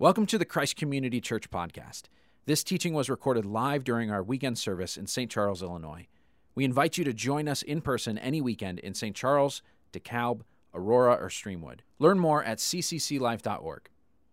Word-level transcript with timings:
Welcome 0.00 0.26
to 0.26 0.38
the 0.38 0.44
Christ 0.44 0.76
Community 0.76 1.20
Church 1.20 1.50
podcast. 1.50 2.02
This 2.46 2.62
teaching 2.62 2.94
was 2.94 3.10
recorded 3.10 3.44
live 3.44 3.82
during 3.82 4.12
our 4.12 4.22
weekend 4.22 4.56
service 4.56 4.96
in 4.96 5.08
St. 5.08 5.28
Charles, 5.28 5.60
Illinois. 5.60 6.06
We 6.54 6.64
invite 6.64 6.98
you 6.98 7.02
to 7.02 7.12
join 7.12 7.48
us 7.48 7.62
in 7.62 7.80
person 7.80 8.16
any 8.16 8.40
weekend 8.40 8.78
in 8.78 8.94
St. 8.94 9.16
Charles, 9.16 9.60
DeKalb, 9.92 10.42
Aurora, 10.72 11.14
or 11.14 11.28
Streamwood. 11.28 11.80
Learn 11.98 12.20
more 12.20 12.44
at 12.44 12.58
ccclife.org. 12.58 13.88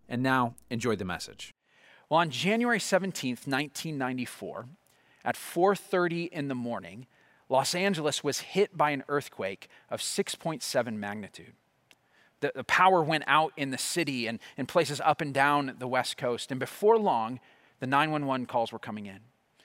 And 0.08 0.22
now, 0.22 0.54
enjoy 0.70 0.98
the 0.98 1.04
message. 1.04 1.56
Well, 2.10 2.20
on 2.20 2.30
January 2.30 2.78
17th, 2.78 3.48
1994, 3.48 4.68
at 5.24 5.36
4:30 5.36 6.30
in 6.32 6.48
the 6.48 6.54
morning, 6.54 7.08
Los 7.50 7.74
Angeles 7.74 8.24
was 8.24 8.54
hit 8.54 8.78
by 8.78 8.92
an 8.92 9.04
earthquake 9.08 9.68
of 9.90 10.00
6.7 10.00 11.00
magnitude 11.00 11.56
the, 12.46 12.60
the 12.60 12.64
power 12.64 13.04
went 13.04 13.24
out 13.28 13.54
in 13.58 13.72
the 13.72 13.78
city 13.78 14.28
and 14.28 14.40
in 14.58 14.66
places 14.66 15.02
up 15.02 15.22
and 15.22 15.34
down 15.34 15.76
the 15.80 15.88
West 15.88 16.18
Coast. 16.18 16.52
And 16.52 16.60
before 16.60 16.98
long, 16.98 17.40
the 17.80 17.88
911 17.88 18.46
calls 18.46 18.72
were 18.72 18.80
coming 18.80 19.06
in. 19.06 19.20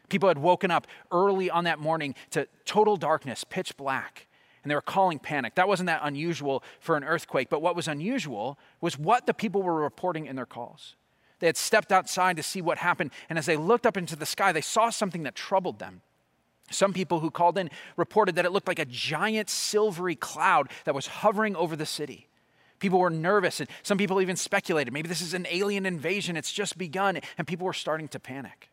People 0.09 0.29
had 0.29 0.39
woken 0.39 0.71
up 0.71 0.87
early 1.13 1.51
on 1.51 1.65
that 1.65 1.79
morning 1.79 2.15
to 2.31 2.49
total 2.65 2.97
darkness, 2.97 3.45
pitch 3.45 3.77
black, 3.77 4.27
and 4.63 4.71
they 4.71 4.75
were 4.75 4.81
calling 4.81 5.19
panic. 5.19 5.55
That 5.55 5.69
wasn't 5.69 5.87
that 5.87 6.01
unusual 6.03 6.63
for 6.81 6.97
an 6.97 7.05
earthquake, 7.05 7.49
but 7.49 7.63
what 7.63 7.77
was 7.77 7.87
unusual 7.87 8.59
was 8.81 8.99
what 8.99 9.27
the 9.27 9.35
people 9.35 9.63
were 9.63 9.81
reporting 9.81 10.27
in 10.27 10.37
their 10.37 10.47
calls. 10.47 10.97
They 11.39 11.47
had 11.47 11.57
stepped 11.57 11.93
outside 11.93 12.37
to 12.37 12.43
see 12.43 12.61
what 12.61 12.79
happened, 12.79 13.13
and 13.29 13.39
as 13.39 13.47
they 13.47 13.57
looked 13.57 13.87
up 13.87 13.97
into 13.97 14.17
the 14.17 14.27
sky, 14.27 14.53
they 14.53 14.61
saw 14.61 14.91
something 14.91 15.23
that 15.23 15.35
troubled 15.35 15.79
them. 15.79 16.03
Some 16.71 16.93
people 16.93 17.21
who 17.21 17.31
called 17.31 17.57
in 17.57 17.71
reported 17.97 18.37
that 18.37 18.45
it 18.45 18.53
looked 18.53 18.69
like 18.69 18.79
a 18.79 18.85
giant 18.85 19.49
silvery 19.49 20.17
cloud 20.17 20.71
that 20.85 20.95
was 20.95 21.07
hovering 21.07 21.57
over 21.57 21.77
the 21.77 21.87
city. 21.87 22.29
People 22.81 22.99
were 22.99 23.11
nervous, 23.11 23.61
and 23.61 23.69
some 23.83 23.99
people 23.99 24.21
even 24.21 24.37
speculated 24.37 24.93
maybe 24.93 25.09
this 25.09 25.21
is 25.21 25.35
an 25.35 25.47
alien 25.51 25.87
invasion, 25.87 26.37
it's 26.37 26.53
just 26.53 26.77
begun, 26.77 27.21
and 27.39 27.47
people 27.47 27.67
were 27.67 27.73
starting 27.73 28.09
to 28.09 28.19
panic. 28.19 28.71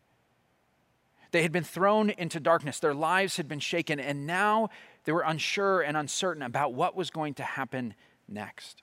They 1.32 1.44
had 1.44 1.52
been 1.52 1.66
thrown 1.66 2.10
into 2.10 2.40
darkness, 2.40 2.80
their 2.80 2.94
lives 2.94 3.38
had 3.38 3.48
been 3.48 3.60
shaken, 3.60 4.00
and 4.00 4.26
now 4.26 4.70
they 5.04 5.12
were 5.12 5.22
unsure 5.22 5.82
and 5.82 5.96
uncertain 5.98 6.42
about 6.42 6.74
what 6.74 6.96
was 6.96 7.10
going 7.10 7.34
to 7.36 7.44
happen 7.44 7.94
next. 8.28 8.82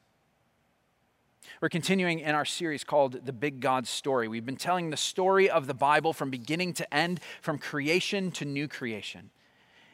We're 1.60 1.68
continuing 1.68 2.20
in 2.20 2.34
our 2.34 2.44
series 2.44 2.84
called 2.84 3.24
The 3.24 3.32
Big 3.32 3.60
God 3.60 3.86
Story. 3.86 4.28
We've 4.28 4.44
been 4.44 4.56
telling 4.56 4.90
the 4.90 4.96
story 4.96 5.48
of 5.48 5.66
the 5.66 5.74
Bible 5.74 6.12
from 6.12 6.30
beginning 6.30 6.74
to 6.74 6.94
end, 6.94 7.20
from 7.40 7.58
creation 7.58 8.30
to 8.32 8.44
new 8.44 8.68
creation. 8.68 9.30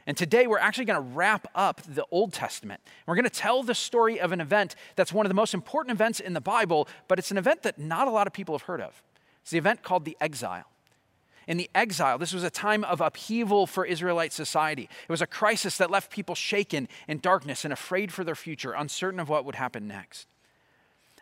And 0.07 0.17
today 0.17 0.47
we're 0.47 0.59
actually 0.59 0.87
going 0.87 1.03
to 1.03 1.15
wrap 1.15 1.47
up 1.55 1.83
the 1.83 2.05
Old 2.11 2.33
Testament. 2.33 2.81
We're 3.07 3.15
going 3.15 3.25
to 3.25 3.31
tell 3.31 3.63
the 3.63 3.75
story 3.75 4.21
of 4.21 4.33
an 4.33 4.41
event 4.41 4.75
that's 4.97 5.13
one 5.13 5.27
of 5.27 5.31
the 5.31 5.35
most 5.35 5.55
important 5.55 5.93
events 5.95 6.21
in 6.21 6.33
the 6.33 6.41
Bible, 6.41 6.89
but 7.07 7.19
it's 7.19 7.31
an 7.31 7.39
event 7.39 7.63
that 7.63 7.79
not 7.79 8.09
a 8.09 8.11
lot 8.11 8.27
of 8.27 8.33
people 8.33 8.55
have 8.55 8.63
heard 8.63 8.81
of. 8.81 9.03
It's 9.43 9.51
the 9.51 9.59
event 9.59 9.83
called 9.83 10.05
the 10.05 10.17
exile. 10.21 10.65
In 11.47 11.57
the 11.57 11.71
exile, 11.75 12.19
this 12.19 12.33
was 12.33 12.45
a 12.45 12.51
time 12.51 12.85
of 12.85 13.01
upheaval 13.01 13.67
for 13.67 13.85
Israelite 13.85 14.33
society. 14.33 14.85
It 14.85 15.11
was 15.11 15.23
a 15.23 15.27
crisis 15.27 15.77
that 15.79 15.91
left 15.91 16.11
people 16.11 16.35
shaken 16.35 16.89
in 17.09 17.19
darkness 17.19 17.65
and 17.65 17.73
afraid 17.73 18.13
for 18.13 18.25
their 18.25 18.35
future, 18.35 18.73
uncertain 18.73 19.19
of 19.19 19.29
what 19.29 19.45
would 19.45 19.57
happen 19.57 19.89
next. 19.89 20.29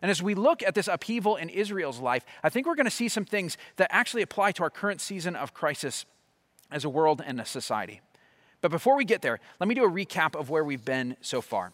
And 0.03 0.11
as 0.11 0.23
we 0.23 0.35
look 0.35 0.63
at 0.63 0.75
this 0.75 0.87
upheaval 0.87 1.37
in 1.37 1.49
Israel's 1.49 1.99
life, 1.99 2.25
I 2.43 2.51
think 2.51 2.67
we're 2.67 2.75
going 2.75 2.87
to 2.87 2.91
see 2.91 3.09
some 3.09 3.25
things 3.25 3.57
that 3.77 3.89
actually 3.91 4.23
apply 4.23 4.53
to 4.53 4.63
our 4.63 4.71
current 4.71 5.01
season 5.01 5.35
of 5.35 5.55
crisis 5.55 6.05
as 6.71 6.85
a 6.85 6.89
world 6.91 7.23
and 7.25 7.41
a 7.41 7.45
society. 7.45 8.01
But 8.61 8.71
before 8.71 8.97
we 8.97 9.05
get 9.05 9.23
there, 9.23 9.39
let 9.61 9.69
me 9.69 9.75
do 9.75 9.85
a 9.85 9.91
recap 9.91 10.39
of 10.39 10.51
where 10.51 10.65
we've 10.65 10.85
been 10.85 11.17
so 11.21 11.41
far. 11.41 11.73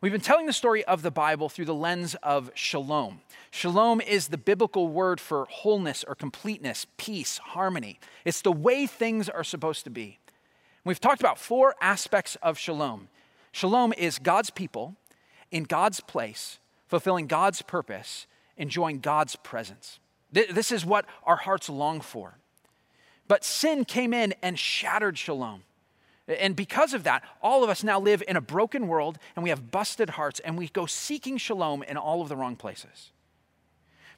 We've 0.00 0.12
been 0.12 0.20
telling 0.20 0.46
the 0.46 0.52
story 0.52 0.84
of 0.84 1.02
the 1.02 1.10
Bible 1.10 1.48
through 1.48 1.64
the 1.64 1.74
lens 1.74 2.16
of 2.22 2.50
shalom. 2.54 3.20
Shalom 3.50 4.00
is 4.00 4.28
the 4.28 4.36
biblical 4.36 4.88
word 4.88 5.20
for 5.20 5.46
wholeness 5.48 6.04
or 6.06 6.14
completeness, 6.14 6.86
peace, 6.98 7.38
harmony. 7.38 7.98
It's 8.24 8.42
the 8.42 8.52
way 8.52 8.86
things 8.86 9.28
are 9.28 9.44
supposed 9.44 9.84
to 9.84 9.90
be. 9.90 10.18
We've 10.84 11.00
talked 11.00 11.20
about 11.20 11.38
four 11.38 11.74
aspects 11.80 12.36
of 12.42 12.58
shalom. 12.58 13.08
Shalom 13.52 13.94
is 13.94 14.18
God's 14.18 14.50
people 14.50 14.96
in 15.50 15.62
God's 15.64 16.00
place, 16.00 16.58
fulfilling 16.88 17.26
God's 17.26 17.62
purpose, 17.62 18.26
enjoying 18.56 19.00
God's 19.00 19.36
presence. 19.36 19.98
This 20.30 20.70
is 20.70 20.84
what 20.84 21.06
our 21.24 21.36
hearts 21.36 21.68
long 21.68 22.00
for. 22.00 22.38
But 23.28 23.44
sin 23.44 23.84
came 23.84 24.12
in 24.12 24.34
and 24.42 24.58
shattered 24.58 25.16
shalom. 25.16 25.62
And 26.28 26.56
because 26.56 26.92
of 26.92 27.04
that, 27.04 27.22
all 27.40 27.62
of 27.62 27.70
us 27.70 27.84
now 27.84 28.00
live 28.00 28.22
in 28.26 28.36
a 28.36 28.40
broken 28.40 28.88
world 28.88 29.18
and 29.36 29.42
we 29.42 29.50
have 29.50 29.70
busted 29.70 30.10
hearts 30.10 30.40
and 30.40 30.58
we 30.58 30.68
go 30.68 30.86
seeking 30.86 31.36
shalom 31.36 31.82
in 31.84 31.96
all 31.96 32.20
of 32.20 32.28
the 32.28 32.36
wrong 32.36 32.56
places. 32.56 33.12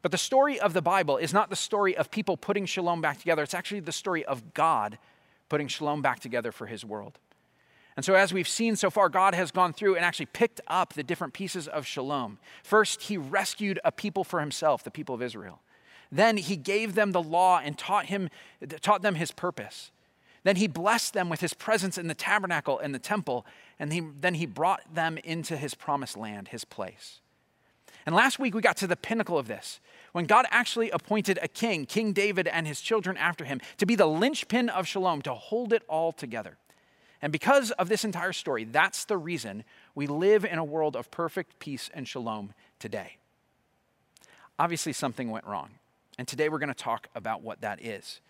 But 0.01 0.13
the 0.13 0.19
story 0.19 0.59
of 0.59 0.73
the 0.73 0.83
Bible 0.83 1.17
is 1.17 1.35
not 1.35 1.51
the 1.51 1.57
story 1.57 1.97
of 1.97 2.11
people 2.11 2.37
putting 2.37 2.67
shalom 2.67 3.01
back 3.01 3.19
together, 3.19 3.43
it's 3.43 3.55
actually 3.55 3.81
the 3.81 3.93
story 3.93 4.25
of 4.25 4.55
God 4.55 4.99
putting 5.49 5.69
shalom 5.69 6.03
back 6.03 6.21
together 6.21 6.53
for 6.53 6.67
his 6.67 6.85
world. 6.85 7.19
And 7.97 8.05
so, 8.05 8.15
as 8.15 8.33
we've 8.33 8.49
seen 8.49 8.77
so 8.77 8.91
far, 8.91 9.09
God 9.09 9.35
has 9.35 9.51
gone 9.51 9.73
through 9.73 9.97
and 9.97 10.05
actually 10.05 10.27
picked 10.27 10.61
up 10.69 10.93
the 10.93 11.03
different 11.03 11.33
pieces 11.33 11.67
of 11.67 11.85
shalom. 11.85 12.39
First, 12.63 13.03
he 13.03 13.17
rescued 13.17 13.81
a 13.85 13.91
people 13.91 14.23
for 14.23 14.39
himself, 14.39 14.85
the 14.85 14.91
people 14.93 15.17
of 15.17 15.23
Israel. 15.23 15.63
Then 16.13 16.37
he 16.37 16.55
gave 16.55 16.95
them 16.95 17.11
the 17.11 17.23
law 17.23 17.61
and 17.63 17.77
taught, 17.77 18.07
him, 18.07 18.31
taught 18.81 19.03
them 19.03 19.17
his 19.17 19.33
purpose. 19.33 19.91
Then 20.45 20.57
he 20.57 20.67
blessed 20.67 21.15
them 21.15 21.29
with 21.29 21.41
his 21.41 21.55
presence 21.55 21.99
in 21.99 22.09
the 22.09 22.15
tabernacle 22.15 22.79
and 22.79 22.95
the 22.95 22.99
temple, 22.99 23.45
and 23.79 23.93
he, 23.93 24.01
then 24.01 24.35
he 24.35 24.47
brought 24.47 24.95
them 24.95 25.19
into 25.19 25.57
his 25.57 25.75
promised 25.75 26.17
land, 26.17 26.49
his 26.49 26.65
place. 26.65 27.21
And 28.07 28.15
last 28.15 28.39
week 28.39 28.55
we 28.55 28.63
got 28.63 28.77
to 28.79 28.87
the 28.87 28.97
pinnacle 28.97 29.39
of 29.39 29.49
this 29.49 29.81
when 30.13 30.25
God 30.25 30.47
actually 30.51 30.91
appointed 30.91 31.39
a 31.43 31.49
king, 31.49 31.85
King 31.85 32.13
David 32.13 32.49
and 32.49 32.67
his 32.67 32.81
children 32.81 33.17
after 33.17 33.45
him, 33.45 33.61
to 33.77 33.87
be 33.87 33.95
the 33.95 34.07
linchpin 34.07 34.69
of 34.69 34.87
shalom, 34.87 35.23
to 35.23 35.35
hold 35.35 35.73
it 35.73 35.83
all 35.89 36.13
together. 36.13 36.57
And 37.21 37.33
because 37.33 37.71
of 37.73 37.89
this 37.89 38.05
entire 38.05 38.33
story, 38.33 38.65
that's 38.65 39.05
the 39.05 39.19
reason 39.19 39.65
we 39.95 40.07
live 40.07 40.45
in 40.45 40.59
a 40.59 40.65
world 40.65 40.97
of 40.97 41.11
perfect 41.11 41.59
peace 41.59 41.91
and 41.93 42.07
shalom 42.07 42.55
today. 42.79 43.17
Obviously, 44.59 44.93
something 44.93 45.31
went 45.31 45.45
wrong. 45.45 45.71
And 46.19 46.27
today 46.27 46.49
we're 46.49 46.59
going 46.59 46.69
to 46.69 46.75
talk 46.75 47.09
about 47.15 47.43
what 47.43 47.61
that 47.61 47.85
is. 47.85 48.21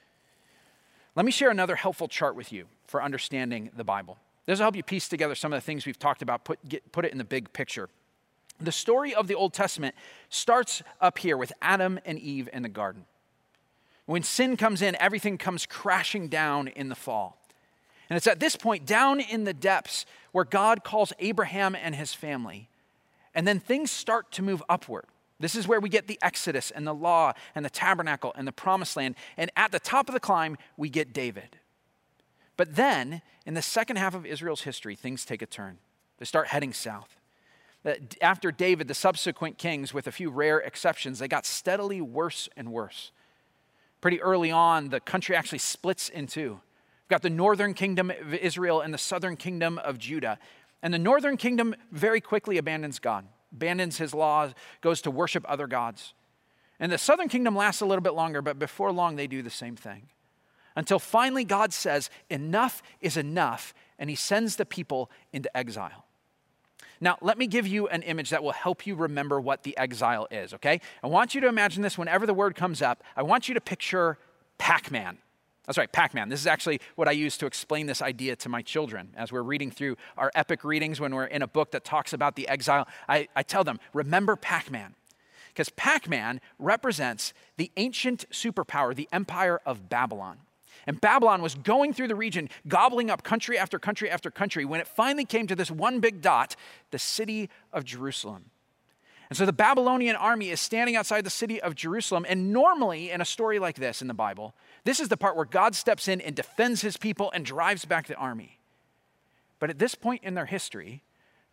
Let 1.18 1.24
me 1.24 1.32
share 1.32 1.50
another 1.50 1.74
helpful 1.74 2.06
chart 2.06 2.36
with 2.36 2.52
you 2.52 2.66
for 2.86 3.02
understanding 3.02 3.72
the 3.76 3.82
Bible. 3.82 4.18
This 4.46 4.60
will 4.60 4.66
help 4.66 4.76
you 4.76 4.84
piece 4.84 5.08
together 5.08 5.34
some 5.34 5.52
of 5.52 5.56
the 5.56 5.66
things 5.66 5.84
we've 5.84 5.98
talked 5.98 6.22
about, 6.22 6.44
put, 6.44 6.60
get, 6.68 6.92
put 6.92 7.04
it 7.04 7.10
in 7.10 7.18
the 7.18 7.24
big 7.24 7.52
picture. 7.52 7.88
The 8.60 8.70
story 8.70 9.16
of 9.16 9.26
the 9.26 9.34
Old 9.34 9.52
Testament 9.52 9.96
starts 10.28 10.80
up 11.00 11.18
here 11.18 11.36
with 11.36 11.52
Adam 11.60 11.98
and 12.04 12.20
Eve 12.20 12.48
in 12.52 12.62
the 12.62 12.68
garden. 12.68 13.04
When 14.06 14.22
sin 14.22 14.56
comes 14.56 14.80
in, 14.80 14.94
everything 15.00 15.38
comes 15.38 15.66
crashing 15.66 16.28
down 16.28 16.68
in 16.68 16.88
the 16.88 16.94
fall. 16.94 17.36
And 18.08 18.16
it's 18.16 18.28
at 18.28 18.38
this 18.38 18.54
point, 18.54 18.86
down 18.86 19.18
in 19.18 19.42
the 19.42 19.52
depths, 19.52 20.06
where 20.30 20.44
God 20.44 20.84
calls 20.84 21.12
Abraham 21.18 21.74
and 21.74 21.96
his 21.96 22.14
family. 22.14 22.68
And 23.34 23.44
then 23.44 23.58
things 23.58 23.90
start 23.90 24.30
to 24.30 24.42
move 24.42 24.62
upward. 24.68 25.06
This 25.40 25.54
is 25.54 25.68
where 25.68 25.80
we 25.80 25.88
get 25.88 26.08
the 26.08 26.18
Exodus 26.20 26.70
and 26.70 26.86
the 26.86 26.94
law 26.94 27.32
and 27.54 27.64
the 27.64 27.70
tabernacle 27.70 28.32
and 28.36 28.46
the 28.46 28.52
promised 28.52 28.96
land. 28.96 29.14
And 29.36 29.50
at 29.56 29.70
the 29.70 29.78
top 29.78 30.08
of 30.08 30.12
the 30.12 30.20
climb, 30.20 30.56
we 30.76 30.88
get 30.88 31.12
David. 31.12 31.58
But 32.56 32.74
then, 32.74 33.22
in 33.46 33.54
the 33.54 33.62
second 33.62 33.96
half 33.96 34.14
of 34.14 34.26
Israel's 34.26 34.62
history, 34.62 34.96
things 34.96 35.24
take 35.24 35.42
a 35.42 35.46
turn. 35.46 35.78
They 36.18 36.24
start 36.24 36.48
heading 36.48 36.72
south. 36.72 37.16
Uh, 37.84 37.94
after 38.20 38.50
David, 38.50 38.88
the 38.88 38.94
subsequent 38.94 39.58
kings, 39.58 39.94
with 39.94 40.08
a 40.08 40.12
few 40.12 40.28
rare 40.28 40.58
exceptions, 40.58 41.20
they 41.20 41.28
got 41.28 41.46
steadily 41.46 42.00
worse 42.00 42.48
and 42.56 42.72
worse. 42.72 43.12
Pretty 44.00 44.20
early 44.20 44.50
on, 44.50 44.88
the 44.88 44.98
country 44.98 45.36
actually 45.36 45.58
splits 45.58 46.08
in 46.08 46.26
two. 46.26 46.50
We've 46.50 47.10
got 47.10 47.22
the 47.22 47.30
northern 47.30 47.74
kingdom 47.74 48.10
of 48.10 48.34
Israel 48.34 48.80
and 48.80 48.92
the 48.92 48.98
southern 48.98 49.36
kingdom 49.36 49.78
of 49.78 49.98
Judah. 49.98 50.40
And 50.82 50.92
the 50.92 50.98
northern 50.98 51.36
kingdom 51.36 51.76
very 51.92 52.20
quickly 52.20 52.58
abandons 52.58 52.98
God 52.98 53.24
abandons 53.52 53.98
his 53.98 54.14
laws, 54.14 54.54
goes 54.80 55.00
to 55.02 55.10
worship 55.10 55.44
other 55.48 55.66
gods. 55.66 56.14
And 56.80 56.92
the 56.92 56.98
southern 56.98 57.28
kingdom 57.28 57.56
lasts 57.56 57.80
a 57.80 57.86
little 57.86 58.02
bit 58.02 58.14
longer, 58.14 58.42
but 58.42 58.58
before 58.58 58.92
long 58.92 59.16
they 59.16 59.26
do 59.26 59.42
the 59.42 59.50
same 59.50 59.76
thing. 59.76 60.08
Until 60.76 60.98
finally 60.98 61.44
God 61.44 61.72
says, 61.72 62.08
enough 62.30 62.82
is 63.00 63.16
enough, 63.16 63.74
and 63.98 64.08
he 64.08 64.16
sends 64.16 64.56
the 64.56 64.64
people 64.64 65.10
into 65.32 65.54
exile. 65.56 66.04
Now, 67.00 67.16
let 67.20 67.38
me 67.38 67.46
give 67.46 67.66
you 67.66 67.88
an 67.88 68.02
image 68.02 68.30
that 68.30 68.42
will 68.42 68.52
help 68.52 68.86
you 68.86 68.94
remember 68.94 69.40
what 69.40 69.62
the 69.62 69.76
exile 69.76 70.26
is, 70.30 70.54
okay? 70.54 70.80
I 71.02 71.06
want 71.06 71.34
you 71.34 71.40
to 71.40 71.48
imagine 71.48 71.82
this 71.82 71.96
whenever 71.96 72.26
the 72.26 72.34
word 72.34 72.54
comes 72.54 72.82
up. 72.82 73.02
I 73.16 73.22
want 73.22 73.48
you 73.48 73.54
to 73.54 73.60
picture 73.60 74.18
Pac 74.58 74.90
Man. 74.90 75.18
That's 75.68 75.76
right, 75.76 75.92
Pac 75.92 76.14
Man. 76.14 76.30
This 76.30 76.40
is 76.40 76.46
actually 76.46 76.80
what 76.94 77.08
I 77.08 77.10
use 77.10 77.36
to 77.36 77.46
explain 77.46 77.84
this 77.84 78.00
idea 78.00 78.34
to 78.36 78.48
my 78.48 78.62
children. 78.62 79.10
As 79.14 79.30
we're 79.30 79.42
reading 79.42 79.70
through 79.70 79.98
our 80.16 80.32
epic 80.34 80.64
readings, 80.64 80.98
when 80.98 81.14
we're 81.14 81.26
in 81.26 81.42
a 81.42 81.46
book 81.46 81.72
that 81.72 81.84
talks 81.84 82.14
about 82.14 82.36
the 82.36 82.48
exile, 82.48 82.88
I, 83.06 83.28
I 83.36 83.42
tell 83.42 83.64
them, 83.64 83.78
remember 83.92 84.34
Pac 84.34 84.70
Man. 84.70 84.94
Because 85.48 85.68
Pac 85.68 86.08
Man 86.08 86.40
represents 86.58 87.34
the 87.58 87.70
ancient 87.76 88.24
superpower, 88.30 88.94
the 88.94 89.10
empire 89.12 89.60
of 89.66 89.90
Babylon. 89.90 90.38
And 90.86 90.98
Babylon 91.02 91.42
was 91.42 91.54
going 91.54 91.92
through 91.92 92.08
the 92.08 92.14
region, 92.14 92.48
gobbling 92.66 93.10
up 93.10 93.22
country 93.22 93.58
after 93.58 93.78
country 93.78 94.08
after 94.08 94.30
country, 94.30 94.64
when 94.64 94.80
it 94.80 94.88
finally 94.88 95.26
came 95.26 95.46
to 95.48 95.54
this 95.54 95.70
one 95.70 96.00
big 96.00 96.22
dot, 96.22 96.56
the 96.92 96.98
city 96.98 97.50
of 97.74 97.84
Jerusalem. 97.84 98.46
And 99.28 99.36
so 99.36 99.44
the 99.44 99.52
Babylonian 99.52 100.16
army 100.16 100.48
is 100.48 100.60
standing 100.62 100.96
outside 100.96 101.24
the 101.24 101.30
city 101.30 101.60
of 101.60 101.74
Jerusalem. 101.74 102.24
And 102.26 102.54
normally, 102.54 103.10
in 103.10 103.20
a 103.20 103.26
story 103.26 103.58
like 103.58 103.76
this 103.76 104.00
in 104.00 104.08
the 104.08 104.14
Bible, 104.14 104.54
this 104.84 105.00
is 105.00 105.08
the 105.08 105.16
part 105.16 105.36
where 105.36 105.44
God 105.44 105.74
steps 105.74 106.08
in 106.08 106.20
and 106.20 106.34
defends 106.34 106.82
his 106.82 106.96
people 106.96 107.30
and 107.34 107.44
drives 107.44 107.84
back 107.84 108.06
the 108.06 108.14
army. 108.14 108.60
But 109.58 109.70
at 109.70 109.78
this 109.78 109.94
point 109.94 110.22
in 110.24 110.34
their 110.34 110.46
history, 110.46 111.02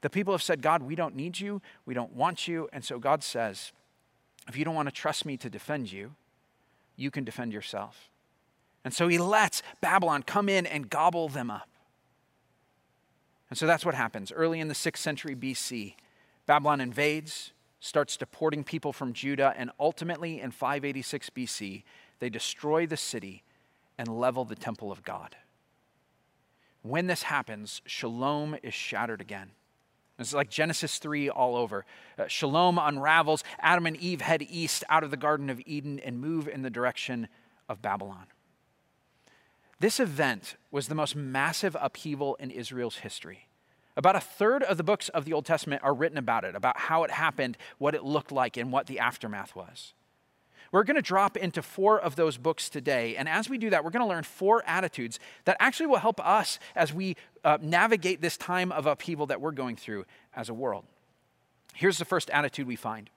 the 0.02 0.10
people 0.10 0.34
have 0.34 0.44
said, 0.44 0.62
God, 0.62 0.84
we 0.84 0.96
don't 0.96 1.16
need 1.16 1.40
you. 1.40 1.62
We 1.86 1.94
don't 1.94 2.14
want 2.14 2.48
you. 2.48 2.70
And 2.72 2.84
so 2.84 3.00
God 3.00 3.24
says, 3.24 3.72
if 4.48 4.58
you 4.58 4.64
don't 4.64 4.76
want 4.76 4.88
to 4.88 4.94
trust 4.94 5.26
me 5.26 5.38
to 5.38 5.50
defend 5.50 5.92
you, 5.92 6.14
you 6.96 7.10
can 7.10 7.24
defend 7.24 7.54
yourself. 7.54 8.10
And 8.84 8.94
so 8.94 9.08
he 9.08 9.18
lets 9.18 9.64
Babylon 9.82 10.22
come 10.22 10.48
in 10.48 10.66
and 10.68 10.90
gobble 10.90 11.28
them 11.28 11.50
up. 11.50 11.70
And 13.50 13.58
so 13.58 13.66
that's 13.66 13.86
what 13.86 13.96
happens. 13.96 14.32
Early 14.32 14.60
in 14.60 14.68
the 14.68 14.74
6th 14.74 14.98
century 14.98 15.36
BC, 15.36 15.96
Babylon 16.46 16.82
invades, 16.82 17.52
starts 17.80 18.18
deporting 18.18 18.64
people 18.64 18.94
from 18.94 19.14
Judah, 19.14 19.54
and 19.58 19.72
ultimately 19.80 20.40
in 20.40 20.52
586 20.52 21.30
BC, 21.32 21.84
they 22.20 22.30
destroy 22.30 22.86
the 22.86 22.98
city 22.98 23.44
and 23.98 24.08
level 24.08 24.46
the 24.46 24.56
temple 24.56 24.92
of 24.92 25.04
God. 25.04 25.36
When 26.82 27.08
this 27.08 27.24
happens, 27.24 27.82
shalom 27.86 28.56
is 28.62 28.74
shattered 28.74 29.22
again. 29.22 29.52
It's 30.18 30.34
like 30.34 30.50
Genesis 30.50 30.98
3 30.98 31.30
all 31.30 31.56
over. 31.56 31.86
Uh, 32.18 32.28
shalom 32.28 32.78
unravels. 32.78 33.44
Adam 33.60 33.86
and 33.86 33.98
Eve 33.98 34.22
head 34.22 34.42
east 34.42 34.84
out 34.90 35.04
of 35.04 35.12
the 35.12 35.18
Garden 35.18 35.50
of 35.50 35.62
Eden 35.66 36.00
and 36.00 36.20
move 36.20 36.48
in 36.48 36.62
the 36.62 36.70
direction 36.70 37.28
of 37.68 37.82
Babylon. 37.82 38.28
This 39.80 40.00
event 40.00 40.56
was 40.72 40.88
the 40.88 40.96
most 40.96 41.16
massive 41.16 41.76
upheaval 41.80 42.36
in 42.36 42.50
Israel's 42.50 42.98
history. 42.98 43.48
About 43.98 44.16
a 44.16 44.22
third 44.22 44.64
of 44.64 44.78
the 44.78 44.84
books 44.84 45.10
of 45.10 45.26
the 45.26 45.34
Old 45.34 45.46
Testament 45.46 45.84
are 45.84 45.94
written 45.94 46.18
about 46.18 46.44
it, 46.44 46.56
about 46.56 46.78
how 46.78 47.04
it 47.04 47.12
happened, 47.12 47.58
what 47.78 47.96
it 47.96 48.04
looked 48.04 48.32
like, 48.32 48.58
and 48.58 48.72
what 48.72 48.88
the 48.88 49.00
aftermath 49.00 49.56
was. 49.56 49.94
We're 50.76 50.84
going 50.84 50.98
to 50.98 51.02
drop 51.02 51.38
into 51.38 51.62
four 51.62 52.02
of 52.02 52.18
those 52.18 52.36
books 52.36 52.68
today. 52.68 53.16
And 53.16 53.30
as 53.30 53.50
we 53.50 53.58
do 53.58 53.70
that, 53.70 53.86
we're 53.86 53.92
going 53.92 54.06
to 54.06 54.10
learn 54.10 54.26
four 54.26 54.62
attitudes 54.68 55.22
that 55.46 55.56
actually 55.58 55.86
will 55.86 56.00
help 56.00 56.20
us 56.20 56.60
as 56.76 56.94
we 56.94 57.16
uh, 57.46 57.58
navigate 57.62 58.20
this 58.20 58.36
time 58.36 58.74
of 58.74 58.86
upheaval 58.86 59.26
that 59.28 59.40
we're 59.40 59.54
going 59.54 59.78
through 59.78 60.04
as 60.36 60.50
a 60.50 60.54
world. 60.54 60.84
Here's 61.74 61.98
the 61.98 62.04
first 62.04 62.30
attitude 62.30 62.68
we 62.68 62.76
find 62.76 63.10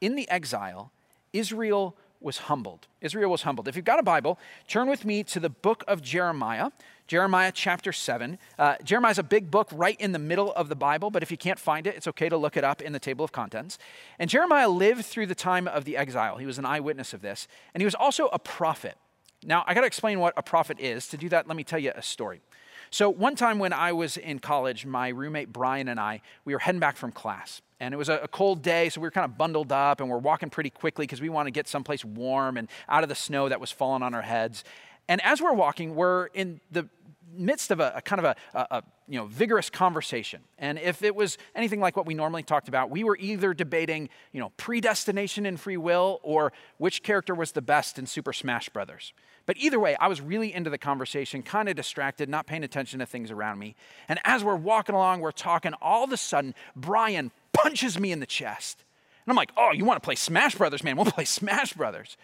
In 0.00 0.14
the 0.14 0.26
exile, 0.30 0.90
Israel 1.34 1.98
was 2.18 2.38
humbled. 2.38 2.86
Israel 3.02 3.30
was 3.30 3.42
humbled. 3.42 3.68
If 3.68 3.76
you've 3.76 3.84
got 3.84 3.98
a 3.98 4.02
Bible, 4.02 4.38
turn 4.66 4.88
with 4.88 5.04
me 5.04 5.22
to 5.24 5.38
the 5.38 5.50
book 5.50 5.84
of 5.86 6.00
Jeremiah, 6.00 6.70
Jeremiah 7.10 7.50
chapter 7.52 7.92
7. 7.92 8.38
Uh, 8.56 8.76
Jeremiah 8.84 9.10
is 9.10 9.18
a 9.18 9.24
big 9.24 9.50
book 9.50 9.68
right 9.72 10.00
in 10.00 10.12
the 10.12 10.18
middle 10.20 10.52
of 10.52 10.68
the 10.68 10.76
Bible, 10.76 11.10
but 11.10 11.24
if 11.24 11.32
you 11.32 11.36
can't 11.36 11.58
find 11.58 11.88
it, 11.88 11.96
it's 11.96 12.06
okay 12.06 12.28
to 12.28 12.36
look 12.36 12.56
it 12.56 12.62
up 12.62 12.80
in 12.80 12.92
the 12.92 13.00
table 13.00 13.24
of 13.24 13.32
contents. 13.32 13.78
And 14.20 14.30
Jeremiah 14.30 14.68
lived 14.68 15.04
through 15.04 15.26
the 15.26 15.34
time 15.34 15.66
of 15.66 15.84
the 15.84 15.96
exile. 15.96 16.36
He 16.36 16.46
was 16.46 16.56
an 16.56 16.64
eyewitness 16.64 17.12
of 17.12 17.20
this, 17.20 17.48
and 17.74 17.80
he 17.80 17.84
was 17.84 17.96
also 17.96 18.28
a 18.28 18.38
prophet. 18.38 18.96
Now, 19.42 19.64
I 19.66 19.74
got 19.74 19.80
to 19.80 19.88
explain 19.88 20.20
what 20.20 20.34
a 20.36 20.42
prophet 20.44 20.78
is. 20.78 21.08
To 21.08 21.16
do 21.16 21.28
that, 21.30 21.48
let 21.48 21.56
me 21.56 21.64
tell 21.64 21.80
you 21.80 21.90
a 21.96 22.00
story. 22.00 22.42
So, 22.90 23.10
one 23.10 23.34
time 23.34 23.58
when 23.58 23.72
I 23.72 23.90
was 23.90 24.16
in 24.16 24.38
college, 24.38 24.86
my 24.86 25.08
roommate 25.08 25.52
Brian 25.52 25.88
and 25.88 25.98
I, 25.98 26.20
we 26.44 26.52
were 26.52 26.60
heading 26.60 26.78
back 26.78 26.96
from 26.96 27.10
class 27.10 27.60
and 27.80 27.92
it 27.92 27.96
was 27.96 28.08
a, 28.08 28.28
cold 28.30 28.62
day, 28.62 28.88
so 28.88 29.00
we 29.00 29.06
were 29.06 29.10
kind 29.10 29.24
of 29.24 29.36
bundled 29.36 29.72
up 29.72 30.00
and 30.00 30.08
we're 30.08 30.18
walking 30.18 30.50
pretty 30.50 30.70
quickly 30.70 31.06
because 31.06 31.20
we 31.20 31.28
want 31.30 31.48
to 31.48 31.50
get 31.50 31.66
someplace 31.66 32.04
warm 32.04 32.56
and 32.56 32.68
out 32.88 33.02
of 33.02 33.08
the 33.08 33.14
snow 33.16 33.48
that 33.48 33.60
was 33.60 33.72
falling 33.72 34.02
on 34.04 34.14
our 34.14 34.22
heads. 34.22 34.62
And 35.10 35.20
as 35.24 35.42
we're 35.42 35.52
walking, 35.52 35.96
we're 35.96 36.26
in 36.26 36.60
the 36.70 36.88
midst 37.32 37.70
of 37.70 37.80
a, 37.80 37.92
a 37.96 38.02
kind 38.02 38.24
of 38.24 38.36
a, 38.54 38.58
a, 38.70 38.82
you 39.08 39.18
know 39.18 39.26
vigorous 39.26 39.70
conversation. 39.70 40.40
And 40.58 40.78
if 40.78 41.02
it 41.02 41.14
was 41.14 41.38
anything 41.54 41.80
like 41.80 41.96
what 41.96 42.06
we 42.06 42.14
normally 42.14 42.42
talked 42.42 42.68
about, 42.68 42.90
we 42.90 43.04
were 43.04 43.16
either 43.18 43.54
debating 43.54 44.08
you 44.32 44.40
know 44.40 44.50
predestination 44.56 45.46
and 45.46 45.58
free 45.58 45.76
will 45.76 46.20
or 46.22 46.52
which 46.78 47.02
character 47.02 47.34
was 47.34 47.52
the 47.52 47.62
best 47.62 47.98
in 47.98 48.06
Super 48.06 48.32
Smash 48.32 48.68
Brothers. 48.68 49.12
But 49.46 49.56
either 49.56 49.80
way, 49.80 49.96
I 49.96 50.06
was 50.06 50.20
really 50.20 50.52
into 50.54 50.70
the 50.70 50.78
conversation, 50.78 51.42
kind 51.42 51.68
of 51.68 51.74
distracted, 51.74 52.28
not 52.28 52.46
paying 52.46 52.62
attention 52.62 53.00
to 53.00 53.06
things 53.06 53.30
around 53.30 53.58
me. 53.58 53.74
And 54.08 54.20
as 54.24 54.44
we're 54.44 54.54
walking 54.54 54.94
along, 54.94 55.20
we're 55.20 55.32
talking, 55.32 55.72
all 55.80 56.04
of 56.04 56.12
a 56.12 56.16
sudden, 56.16 56.54
Brian 56.76 57.32
punches 57.52 57.98
me 57.98 58.12
in 58.12 58.20
the 58.20 58.26
chest. 58.26 58.84
And 59.24 59.32
I'm 59.32 59.36
like, 59.36 59.50
oh, 59.56 59.72
you 59.72 59.84
want 59.84 60.00
to 60.00 60.04
play 60.04 60.14
Smash 60.14 60.54
Brothers, 60.54 60.84
man? 60.84 60.96
We'll 60.96 61.04
play 61.10 61.24
Smash 61.24 61.72
Brothers. 61.72 62.16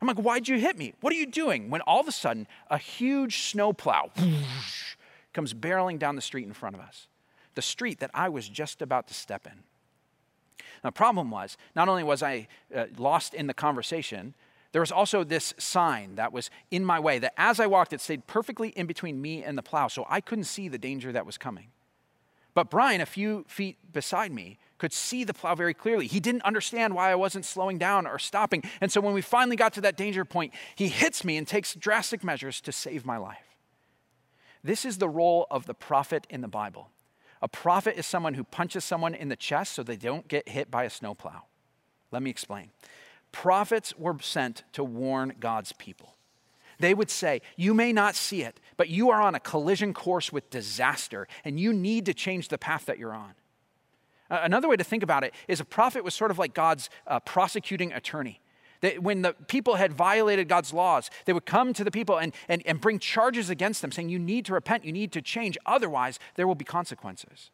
I'm 0.00 0.08
like, 0.08 0.18
why'd 0.18 0.48
you 0.48 0.58
hit 0.58 0.78
me? 0.78 0.94
What 1.00 1.12
are 1.12 1.16
you 1.16 1.26
doing? 1.26 1.70
When 1.70 1.80
all 1.82 2.00
of 2.00 2.08
a 2.08 2.12
sudden, 2.12 2.46
a 2.70 2.78
huge 2.78 3.42
snowplow 3.50 4.10
whoosh, 4.16 4.96
comes 5.32 5.54
barreling 5.54 5.98
down 5.98 6.16
the 6.16 6.22
street 6.22 6.46
in 6.46 6.52
front 6.52 6.76
of 6.76 6.80
us, 6.80 7.08
the 7.54 7.62
street 7.62 8.00
that 8.00 8.10
I 8.14 8.28
was 8.28 8.48
just 8.48 8.82
about 8.82 9.08
to 9.08 9.14
step 9.14 9.46
in. 9.46 9.64
Now, 10.84 10.90
the 10.90 10.92
problem 10.92 11.30
was, 11.30 11.56
not 11.74 11.88
only 11.88 12.04
was 12.04 12.22
I 12.22 12.46
uh, 12.74 12.86
lost 12.96 13.34
in 13.34 13.46
the 13.46 13.54
conversation, 13.54 14.34
there 14.72 14.80
was 14.82 14.92
also 14.92 15.24
this 15.24 15.54
sign 15.58 16.16
that 16.16 16.32
was 16.32 16.50
in 16.70 16.84
my 16.84 17.00
way 17.00 17.18
that 17.18 17.32
as 17.36 17.58
I 17.58 17.66
walked, 17.66 17.92
it 17.92 18.00
stayed 18.00 18.26
perfectly 18.26 18.68
in 18.70 18.86
between 18.86 19.20
me 19.20 19.42
and 19.42 19.56
the 19.56 19.62
plow, 19.62 19.88
so 19.88 20.06
I 20.08 20.20
couldn't 20.20 20.44
see 20.44 20.68
the 20.68 20.78
danger 20.78 21.10
that 21.12 21.26
was 21.26 21.38
coming. 21.38 21.68
But 22.54 22.70
Brian, 22.70 23.00
a 23.00 23.06
few 23.06 23.44
feet 23.48 23.78
beside 23.92 24.32
me, 24.32 24.58
could 24.78 24.92
see 24.92 25.24
the 25.24 25.34
plow 25.34 25.54
very 25.54 25.74
clearly. 25.74 26.06
He 26.06 26.20
didn't 26.20 26.42
understand 26.42 26.94
why 26.94 27.10
I 27.10 27.16
wasn't 27.16 27.44
slowing 27.44 27.78
down 27.78 28.06
or 28.06 28.18
stopping. 28.18 28.62
And 28.80 28.90
so 28.90 29.00
when 29.00 29.14
we 29.14 29.20
finally 29.20 29.56
got 29.56 29.72
to 29.74 29.80
that 29.82 29.96
danger 29.96 30.24
point, 30.24 30.54
he 30.74 30.88
hits 30.88 31.24
me 31.24 31.36
and 31.36 31.46
takes 31.46 31.74
drastic 31.74 32.24
measures 32.24 32.60
to 32.62 32.72
save 32.72 33.04
my 33.04 33.16
life. 33.16 33.56
This 34.62 34.84
is 34.84 34.98
the 34.98 35.08
role 35.08 35.46
of 35.50 35.66
the 35.66 35.74
prophet 35.74 36.26
in 36.30 36.40
the 36.40 36.48
Bible. 36.48 36.90
A 37.40 37.48
prophet 37.48 37.96
is 37.96 38.06
someone 38.06 38.34
who 38.34 38.44
punches 38.44 38.84
someone 38.84 39.14
in 39.14 39.28
the 39.28 39.36
chest 39.36 39.72
so 39.72 39.82
they 39.82 39.96
don't 39.96 40.26
get 40.26 40.48
hit 40.48 40.70
by 40.70 40.84
a 40.84 40.90
snowplow. 40.90 41.42
Let 42.10 42.22
me 42.22 42.30
explain. 42.30 42.70
Prophets 43.30 43.96
were 43.96 44.16
sent 44.20 44.64
to 44.72 44.82
warn 44.82 45.34
God's 45.38 45.72
people. 45.72 46.16
They 46.80 46.94
would 46.94 47.10
say, 47.10 47.42
You 47.56 47.74
may 47.74 47.92
not 47.92 48.14
see 48.14 48.42
it, 48.42 48.60
but 48.76 48.88
you 48.88 49.10
are 49.10 49.20
on 49.20 49.34
a 49.34 49.40
collision 49.40 49.92
course 49.92 50.32
with 50.32 50.50
disaster, 50.50 51.28
and 51.44 51.58
you 51.58 51.72
need 51.72 52.06
to 52.06 52.14
change 52.14 52.48
the 52.48 52.58
path 52.58 52.86
that 52.86 52.98
you're 52.98 53.14
on. 53.14 53.34
Another 54.30 54.68
way 54.68 54.76
to 54.76 54.84
think 54.84 55.02
about 55.02 55.24
it 55.24 55.34
is 55.46 55.60
a 55.60 55.64
prophet 55.64 56.04
was 56.04 56.14
sort 56.14 56.30
of 56.30 56.38
like 56.38 56.54
God's 56.54 56.90
uh, 57.06 57.20
prosecuting 57.20 57.92
attorney. 57.92 58.40
That 58.80 59.02
when 59.02 59.22
the 59.22 59.32
people 59.32 59.74
had 59.74 59.92
violated 59.92 60.48
God's 60.48 60.72
laws, 60.72 61.10
they 61.24 61.32
would 61.32 61.46
come 61.46 61.72
to 61.72 61.82
the 61.82 61.90
people 61.90 62.18
and, 62.18 62.32
and, 62.48 62.62
and 62.64 62.80
bring 62.80 62.98
charges 62.98 63.50
against 63.50 63.82
them, 63.82 63.90
saying, 63.90 64.08
You 64.08 64.18
need 64.18 64.44
to 64.46 64.52
repent, 64.52 64.84
you 64.84 64.92
need 64.92 65.10
to 65.12 65.22
change, 65.22 65.58
otherwise, 65.66 66.18
there 66.36 66.46
will 66.46 66.54
be 66.54 66.64
consequences. 66.64 67.50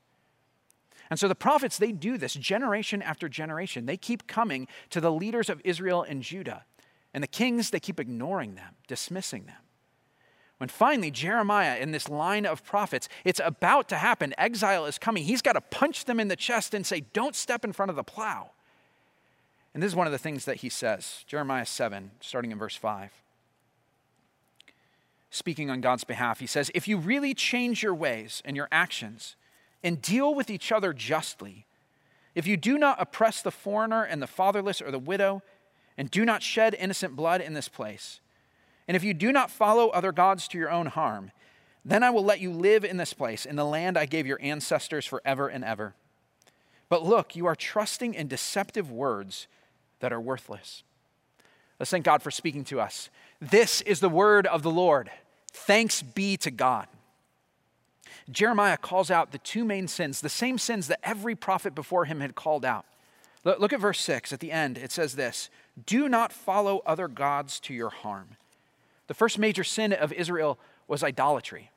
And 1.11 1.19
so 1.19 1.29
the 1.29 1.35
prophets, 1.35 1.79
they 1.79 1.93
do 1.93 2.19
this 2.19 2.35
generation 2.35 3.01
after 3.01 3.29
generation. 3.29 3.87
They 3.87 3.97
keep 3.97 4.27
coming 4.27 4.67
to 4.91 5.01
the 5.01 5.13
leaders 5.13 5.49
of 5.49 5.61
Israel 5.65 6.03
and 6.03 6.23
Judah 6.23 6.65
and 7.15 7.23
the 7.23 7.29
kings, 7.29 7.71
they 7.71 7.81
keep 7.81 8.01
ignoring 8.01 8.57
them, 8.57 8.75
dismissing 8.89 9.47
them. 9.47 9.57
When 10.65 10.71
finally 10.71 11.11
Jeremiah, 11.11 11.77
in 11.77 11.91
this 11.91 12.09
line 12.09 12.47
of 12.47 12.65
prophets, 12.65 13.11
it's 13.23 13.39
about 13.45 13.87
to 13.91 13.97
happen, 13.97 14.33
exile 14.39 14.87
is 14.87 14.97
coming. 14.97 15.25
He's 15.25 15.43
got 15.43 15.53
to 15.53 15.61
punch 15.61 16.07
them 16.07 16.19
in 16.19 16.29
the 16.29 16.37
chest 16.37 16.73
and 16.73 16.87
say, 16.87 17.03
Don't 17.13 17.37
step 17.37 17.67
in 17.67 17.75
front 17.75 17.91
of 17.91 17.97
the 17.97 18.03
plow. 18.03 18.53
And 19.75 19.83
this 19.83 19.93
is 19.93 19.95
one 19.95 20.07
of 20.07 20.13
the 20.15 20.19
things 20.19 20.47
that 20.47 20.57
he 20.57 20.71
says 20.71 21.23
Jeremiah 21.27 21.67
7, 21.67 22.13
starting 22.21 22.51
in 22.51 22.57
verse 22.57 22.77
5. 22.77 23.11
Speaking 25.29 25.69
on 25.69 25.83
God's 25.83 26.05
behalf, 26.05 26.41
he 26.41 26.47
says, 26.47 26.71
If 26.75 26.89
you 26.89 26.97
really 26.97 27.35
change 27.35 27.83
your 27.83 27.95
ways 27.95 28.41
and 28.47 28.57
your 28.57 28.69
actions 28.73 29.37
and 29.83 30.01
deal 30.01 30.35
with 30.35 30.49
each 30.49 30.73
other 30.73 30.95
justly, 30.95 31.67
if 32.35 32.47
you 32.47 32.57
do 32.57 32.79
not 32.79 32.97
oppress 32.99 33.43
the 33.43 33.51
foreigner 33.51 34.03
and 34.03 34.23
the 34.23 34.27
fatherless 34.27 34.81
or 34.81 34.91
the 34.91 34.99
widow, 34.99 35.43
and 35.99 36.11
do 36.11 36.25
not 36.25 36.43
shed 36.43 36.75
innocent 36.79 37.15
blood 37.15 37.43
in 37.43 37.53
this 37.53 37.69
place. 37.69 38.21
And 38.87 38.97
if 38.97 39.05
you 39.05 39.15
do 39.15 39.33
not 39.33 39.51
follow 39.51 39.89
other 39.89 40.13
gods 40.13 40.47
to 40.49 40.59
your 40.59 40.71
own 40.71 40.87
harm, 40.87 41.31
then 41.85 42.03
I 42.03 42.11
will 42.11 42.25
let 42.25 42.41
you 42.41 42.51
live 42.51 42.85
in 42.85 42.97
this 42.97 43.13
place, 43.13 43.45
in 43.45 43.57
the 43.57 43.65
land 43.65 43.99
I 43.99 44.07
gave 44.07 44.27
your 44.27 44.41
ancestors 44.41 45.07
forever 45.07 45.49
and 45.49 45.65
ever. 45.65 45.95
But 46.89 47.05
look, 47.05 47.37
you 47.37 47.47
are 47.47 47.57
trusting 47.57 48.15
in 48.15 48.29
deceptive 48.29 48.91
words 48.91 49.47
that 50.01 50.13
are 50.13 50.21
worthless. 50.21 50.83
Let's 51.79 51.91
thank 51.91 52.05
God 52.05 52.23
for 52.23 52.31
speaking 52.31 52.65
to 52.65 52.81
us. 52.81 53.11
This 53.41 53.81
is 53.83 54.01
the 54.01 54.09
word 54.09 54.47
of 54.47 54.63
the 54.63 54.71
Lord. 54.71 55.11
Thanks 55.53 56.03
be 56.03 56.37
to 56.39 56.51
God. 56.51 56.87
Jeremiah 58.31 58.77
calls 58.77 59.11
out 59.11 59.33
the 59.33 59.39
two 59.39 59.65
main 59.65 59.89
sins, 59.89 60.21
the 60.21 60.29
same 60.29 60.57
sins 60.57 60.89
that 60.89 61.01
every 61.03 61.35
prophet 61.35 61.75
before 61.75 62.07
him 62.07 62.21
had 62.21 62.35
called 62.35 62.65
out. 62.65 62.87
Look 63.45 63.75
at 63.75 63.81
verse 63.81 64.01
6 64.01 64.33
at 64.33 64.41
the 64.41 64.53
end. 64.53 64.79
It 64.79 64.91
says 64.91 65.17
this 65.17 65.51
Do 65.85 66.09
not 66.09 66.33
follow 66.33 66.81
other 66.87 67.09
gods 67.09 67.61
to 67.61 67.75
your 67.75 67.91
harm. 67.91 68.37
The 69.07 69.15
first 69.15 69.39
major 69.39 69.65
sin 69.65 69.93
of 69.93 70.13
Israel 70.13 70.59
was 70.89 71.03
idolatry. 71.03 71.71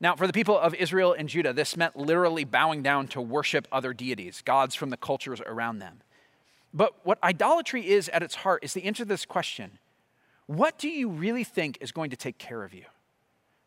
Now, 0.00 0.14
for 0.14 0.26
the 0.26 0.32
people 0.32 0.56
of 0.56 0.74
Israel 0.74 1.12
and 1.12 1.28
Judah, 1.28 1.52
this 1.52 1.76
meant 1.76 1.96
literally 1.96 2.44
bowing 2.44 2.82
down 2.82 3.08
to 3.08 3.20
worship 3.20 3.66
other 3.72 3.92
deities, 3.92 4.42
gods 4.44 4.74
from 4.74 4.90
the 4.90 4.96
cultures 4.96 5.40
around 5.40 5.80
them. 5.80 6.02
But 6.72 6.94
what 7.04 7.22
idolatry 7.22 7.88
is 7.88 8.08
at 8.10 8.22
its 8.22 8.36
heart 8.36 8.62
is 8.62 8.74
the 8.74 8.84
answer 8.84 9.02
to 9.02 9.08
this 9.08 9.24
question 9.24 9.78
What 10.46 10.78
do 10.78 10.88
you 10.88 11.08
really 11.08 11.44
think 11.44 11.78
is 11.80 11.90
going 11.90 12.10
to 12.10 12.16
take 12.16 12.38
care 12.38 12.62
of 12.62 12.72
you? 12.72 12.84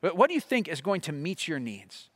What 0.02 0.28
do 0.28 0.34
you 0.34 0.42
think 0.42 0.68
is 0.68 0.82
going 0.82 1.02
to 1.02 1.12
meet 1.12 1.48
your 1.48 1.60
needs? 1.60 2.10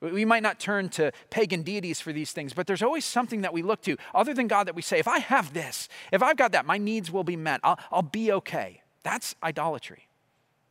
We 0.00 0.24
might 0.24 0.42
not 0.42 0.58
turn 0.58 0.88
to 0.90 1.12
pagan 1.30 1.62
deities 1.62 2.00
for 2.00 2.12
these 2.12 2.32
things, 2.32 2.52
but 2.52 2.66
there's 2.66 2.82
always 2.82 3.04
something 3.04 3.42
that 3.42 3.52
we 3.52 3.62
look 3.62 3.82
to 3.82 3.96
other 4.12 4.34
than 4.34 4.48
God 4.48 4.66
that 4.66 4.74
we 4.74 4.82
say, 4.82 4.98
if 4.98 5.06
I 5.06 5.20
have 5.20 5.54
this, 5.54 5.88
if 6.10 6.24
I've 6.24 6.36
got 6.36 6.50
that, 6.52 6.66
my 6.66 6.76
needs 6.76 7.12
will 7.12 7.22
be 7.22 7.36
met. 7.36 7.60
I'll, 7.62 7.78
I'll 7.92 8.02
be 8.02 8.32
okay. 8.32 8.82
That's 9.04 9.36
idolatry. 9.44 10.08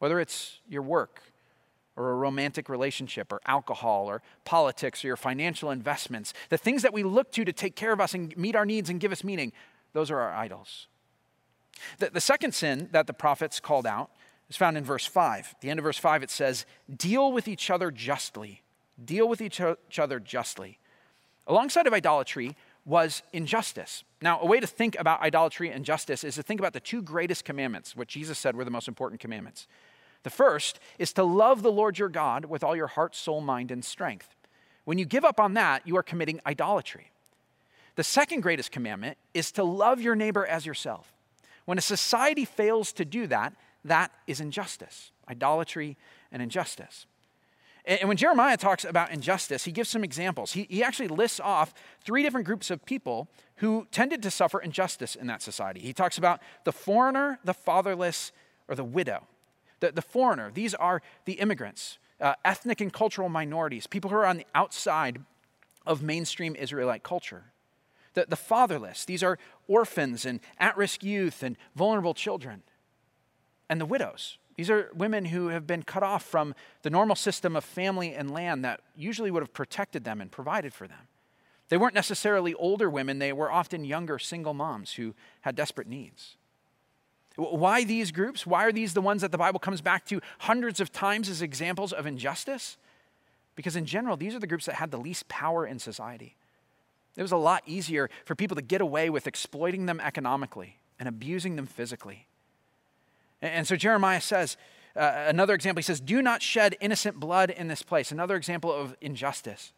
Whether 0.01 0.19
it's 0.19 0.59
your 0.67 0.81
work 0.81 1.21
or 1.95 2.11
a 2.11 2.15
romantic 2.15 2.69
relationship 2.69 3.31
or 3.31 3.39
alcohol 3.45 4.07
or 4.07 4.21
politics 4.45 5.03
or 5.03 5.07
your 5.07 5.17
financial 5.17 5.71
investments, 5.71 6.33
the 6.49 6.57
things 6.57 6.81
that 6.81 6.93
we 6.93 7.03
look 7.03 7.31
to 7.33 7.45
to 7.45 7.53
take 7.53 7.75
care 7.75 7.93
of 7.93 8.01
us 8.01 8.13
and 8.13 8.35
meet 8.35 8.55
our 8.55 8.65
needs 8.65 8.89
and 8.89 8.99
give 8.99 9.11
us 9.11 9.23
meaning, 9.23 9.51
those 9.93 10.09
are 10.09 10.19
our 10.19 10.33
idols. 10.33 10.87
The, 11.99 12.09
the 12.09 12.21
second 12.21 12.53
sin 12.53 12.89
that 12.91 13.07
the 13.07 13.13
prophets 13.13 13.59
called 13.59 13.85
out 13.85 14.09
is 14.49 14.57
found 14.57 14.77
in 14.77 14.83
verse 14.83 15.05
5. 15.05 15.49
At 15.51 15.61
the 15.61 15.69
end 15.69 15.79
of 15.79 15.83
verse 15.83 15.97
5, 15.97 16.23
it 16.23 16.29
says, 16.29 16.65
Deal 16.97 17.31
with 17.31 17.47
each 17.47 17.69
other 17.69 17.91
justly 17.91 18.61
deal 19.05 19.27
with 19.27 19.41
each 19.41 19.61
other 19.99 20.19
justly. 20.19 20.79
Alongside 21.47 21.87
of 21.87 21.93
idolatry 21.93 22.55
was 22.85 23.21
injustice. 23.33 24.03
Now, 24.21 24.39
a 24.39 24.45
way 24.45 24.59
to 24.59 24.67
think 24.67 24.97
about 24.97 25.21
idolatry 25.21 25.69
and 25.69 25.85
justice 25.85 26.23
is 26.23 26.35
to 26.35 26.43
think 26.43 26.59
about 26.59 26.73
the 26.73 26.79
two 26.79 27.01
greatest 27.01 27.45
commandments, 27.45 27.95
what 27.95 28.07
Jesus 28.07 28.39
said 28.39 28.55
were 28.55 28.65
the 28.65 28.71
most 28.71 28.87
important 28.87 29.21
commandments. 29.21 29.67
The 30.23 30.29
first 30.29 30.79
is 30.99 31.13
to 31.13 31.23
love 31.23 31.63
the 31.63 31.71
Lord 31.71 31.97
your 31.97 32.09
God 32.09 32.45
with 32.45 32.63
all 32.63 32.75
your 32.75 32.87
heart, 32.87 33.15
soul, 33.15 33.41
mind, 33.41 33.71
and 33.71 33.83
strength. 33.83 34.35
When 34.85 34.97
you 34.97 35.05
give 35.05 35.25
up 35.25 35.39
on 35.39 35.53
that, 35.55 35.87
you 35.87 35.97
are 35.97 36.03
committing 36.03 36.41
idolatry. 36.45 37.11
The 37.95 38.03
second 38.03 38.41
greatest 38.41 38.71
commandment 38.71 39.17
is 39.33 39.51
to 39.53 39.63
love 39.63 39.99
your 40.01 40.15
neighbor 40.15 40.45
as 40.45 40.65
yourself. 40.65 41.13
When 41.65 41.77
a 41.77 41.81
society 41.81 42.45
fails 42.45 42.91
to 42.93 43.05
do 43.05 43.27
that, 43.27 43.53
that 43.83 44.11
is 44.27 44.39
injustice, 44.39 45.11
idolatry 45.29 45.97
and 46.31 46.41
injustice. 46.41 47.05
And 47.83 48.07
when 48.07 48.17
Jeremiah 48.17 48.57
talks 48.57 48.85
about 48.85 49.11
injustice, 49.11 49.63
he 49.63 49.71
gives 49.71 49.89
some 49.89 50.03
examples. 50.03 50.53
He, 50.53 50.67
he 50.69 50.83
actually 50.83 51.07
lists 51.07 51.39
off 51.39 51.73
three 52.03 52.21
different 52.21 52.45
groups 52.45 52.69
of 52.69 52.85
people 52.85 53.27
who 53.55 53.87
tended 53.91 54.21
to 54.23 54.31
suffer 54.31 54.59
injustice 54.59 55.15
in 55.15 55.25
that 55.27 55.41
society. 55.41 55.79
He 55.79 55.93
talks 55.93 56.19
about 56.19 56.41
the 56.63 56.71
foreigner, 56.71 57.39
the 57.43 57.55
fatherless, 57.55 58.31
or 58.67 58.75
the 58.75 58.83
widow. 58.83 59.27
The, 59.81 59.91
the 59.91 60.01
foreigner, 60.01 60.51
these 60.53 60.73
are 60.73 61.01
the 61.25 61.33
immigrants, 61.33 61.97
uh, 62.21 62.35
ethnic 62.45 62.79
and 62.79 62.93
cultural 62.93 63.27
minorities, 63.27 63.87
people 63.87 64.09
who 64.09 64.15
are 64.15 64.25
on 64.25 64.37
the 64.37 64.45
outside 64.55 65.19
of 65.85 66.01
mainstream 66.01 66.55
Israelite 66.55 67.03
culture. 67.03 67.45
The, 68.13 68.25
the 68.29 68.35
fatherless, 68.35 69.05
these 69.05 69.23
are 69.23 69.37
orphans 69.67 70.25
and 70.25 70.39
at 70.57 70.77
risk 70.77 71.03
youth 71.03 71.43
and 71.43 71.57
vulnerable 71.75 72.13
children. 72.13 72.63
And 73.69 73.81
the 73.81 73.85
widows, 73.85 74.37
these 74.55 74.69
are 74.69 74.89
women 74.93 75.25
who 75.25 75.47
have 75.47 75.65
been 75.65 75.83
cut 75.83 76.03
off 76.03 76.23
from 76.23 76.53
the 76.83 76.89
normal 76.89 77.15
system 77.15 77.55
of 77.55 77.63
family 77.63 78.13
and 78.13 78.31
land 78.31 78.63
that 78.63 78.81
usually 78.95 79.31
would 79.31 79.41
have 79.41 79.53
protected 79.53 80.03
them 80.03 80.21
and 80.21 80.31
provided 80.31 80.73
for 80.73 80.87
them. 80.87 81.07
They 81.69 81.77
weren't 81.77 81.95
necessarily 81.95 82.53
older 82.55 82.89
women, 82.89 83.19
they 83.19 83.33
were 83.33 83.51
often 83.51 83.85
younger 83.85 84.19
single 84.19 84.53
moms 84.53 84.93
who 84.93 85.15
had 85.41 85.55
desperate 85.55 85.87
needs. 85.87 86.35
Why 87.35 87.83
these 87.83 88.11
groups? 88.11 88.45
Why 88.45 88.65
are 88.65 88.71
these 88.71 88.93
the 88.93 89.01
ones 89.01 89.21
that 89.21 89.31
the 89.31 89.37
Bible 89.37 89.59
comes 89.59 89.81
back 89.81 90.05
to 90.07 90.21
hundreds 90.39 90.79
of 90.79 90.91
times 90.91 91.29
as 91.29 91.41
examples 91.41 91.93
of 91.93 92.05
injustice? 92.05 92.77
Because 93.55 93.75
in 93.75 93.85
general, 93.85 94.17
these 94.17 94.35
are 94.35 94.39
the 94.39 94.47
groups 94.47 94.65
that 94.65 94.75
had 94.75 94.91
the 94.91 94.97
least 94.97 95.27
power 95.27 95.65
in 95.65 95.79
society. 95.79 96.35
It 97.15 97.21
was 97.21 97.31
a 97.31 97.37
lot 97.37 97.63
easier 97.65 98.09
for 98.25 98.35
people 98.35 98.55
to 98.55 98.61
get 98.61 98.81
away 98.81 99.09
with 99.09 99.27
exploiting 99.27 99.85
them 99.85 99.99
economically 99.99 100.77
and 100.99 101.09
abusing 101.09 101.55
them 101.55 101.65
physically. 101.65 102.27
And 103.41 103.67
so 103.67 103.75
Jeremiah 103.75 104.21
says, 104.21 104.55
uh, 104.95 105.25
another 105.27 105.53
example, 105.53 105.79
he 105.79 105.83
says, 105.83 105.99
Do 105.99 106.21
not 106.21 106.41
shed 106.41 106.75
innocent 106.79 107.19
blood 107.19 107.49
in 107.49 107.67
this 107.67 107.81
place. 107.81 108.11
Another 108.11 108.35
example 108.35 108.71
of 108.71 108.95
injustice. 109.01 109.73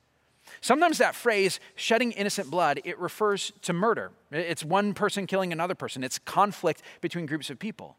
Sometimes 0.61 0.97
that 0.97 1.15
phrase, 1.15 1.59
shedding 1.75 2.11
innocent 2.11 2.49
blood, 2.49 2.81
it 2.83 2.99
refers 2.99 3.51
to 3.63 3.73
murder. 3.73 4.11
It's 4.31 4.63
one 4.63 4.93
person 4.93 5.27
killing 5.27 5.51
another 5.51 5.75
person, 5.75 6.03
it's 6.03 6.19
conflict 6.19 6.81
between 7.01 7.25
groups 7.25 7.49
of 7.49 7.59
people. 7.59 7.97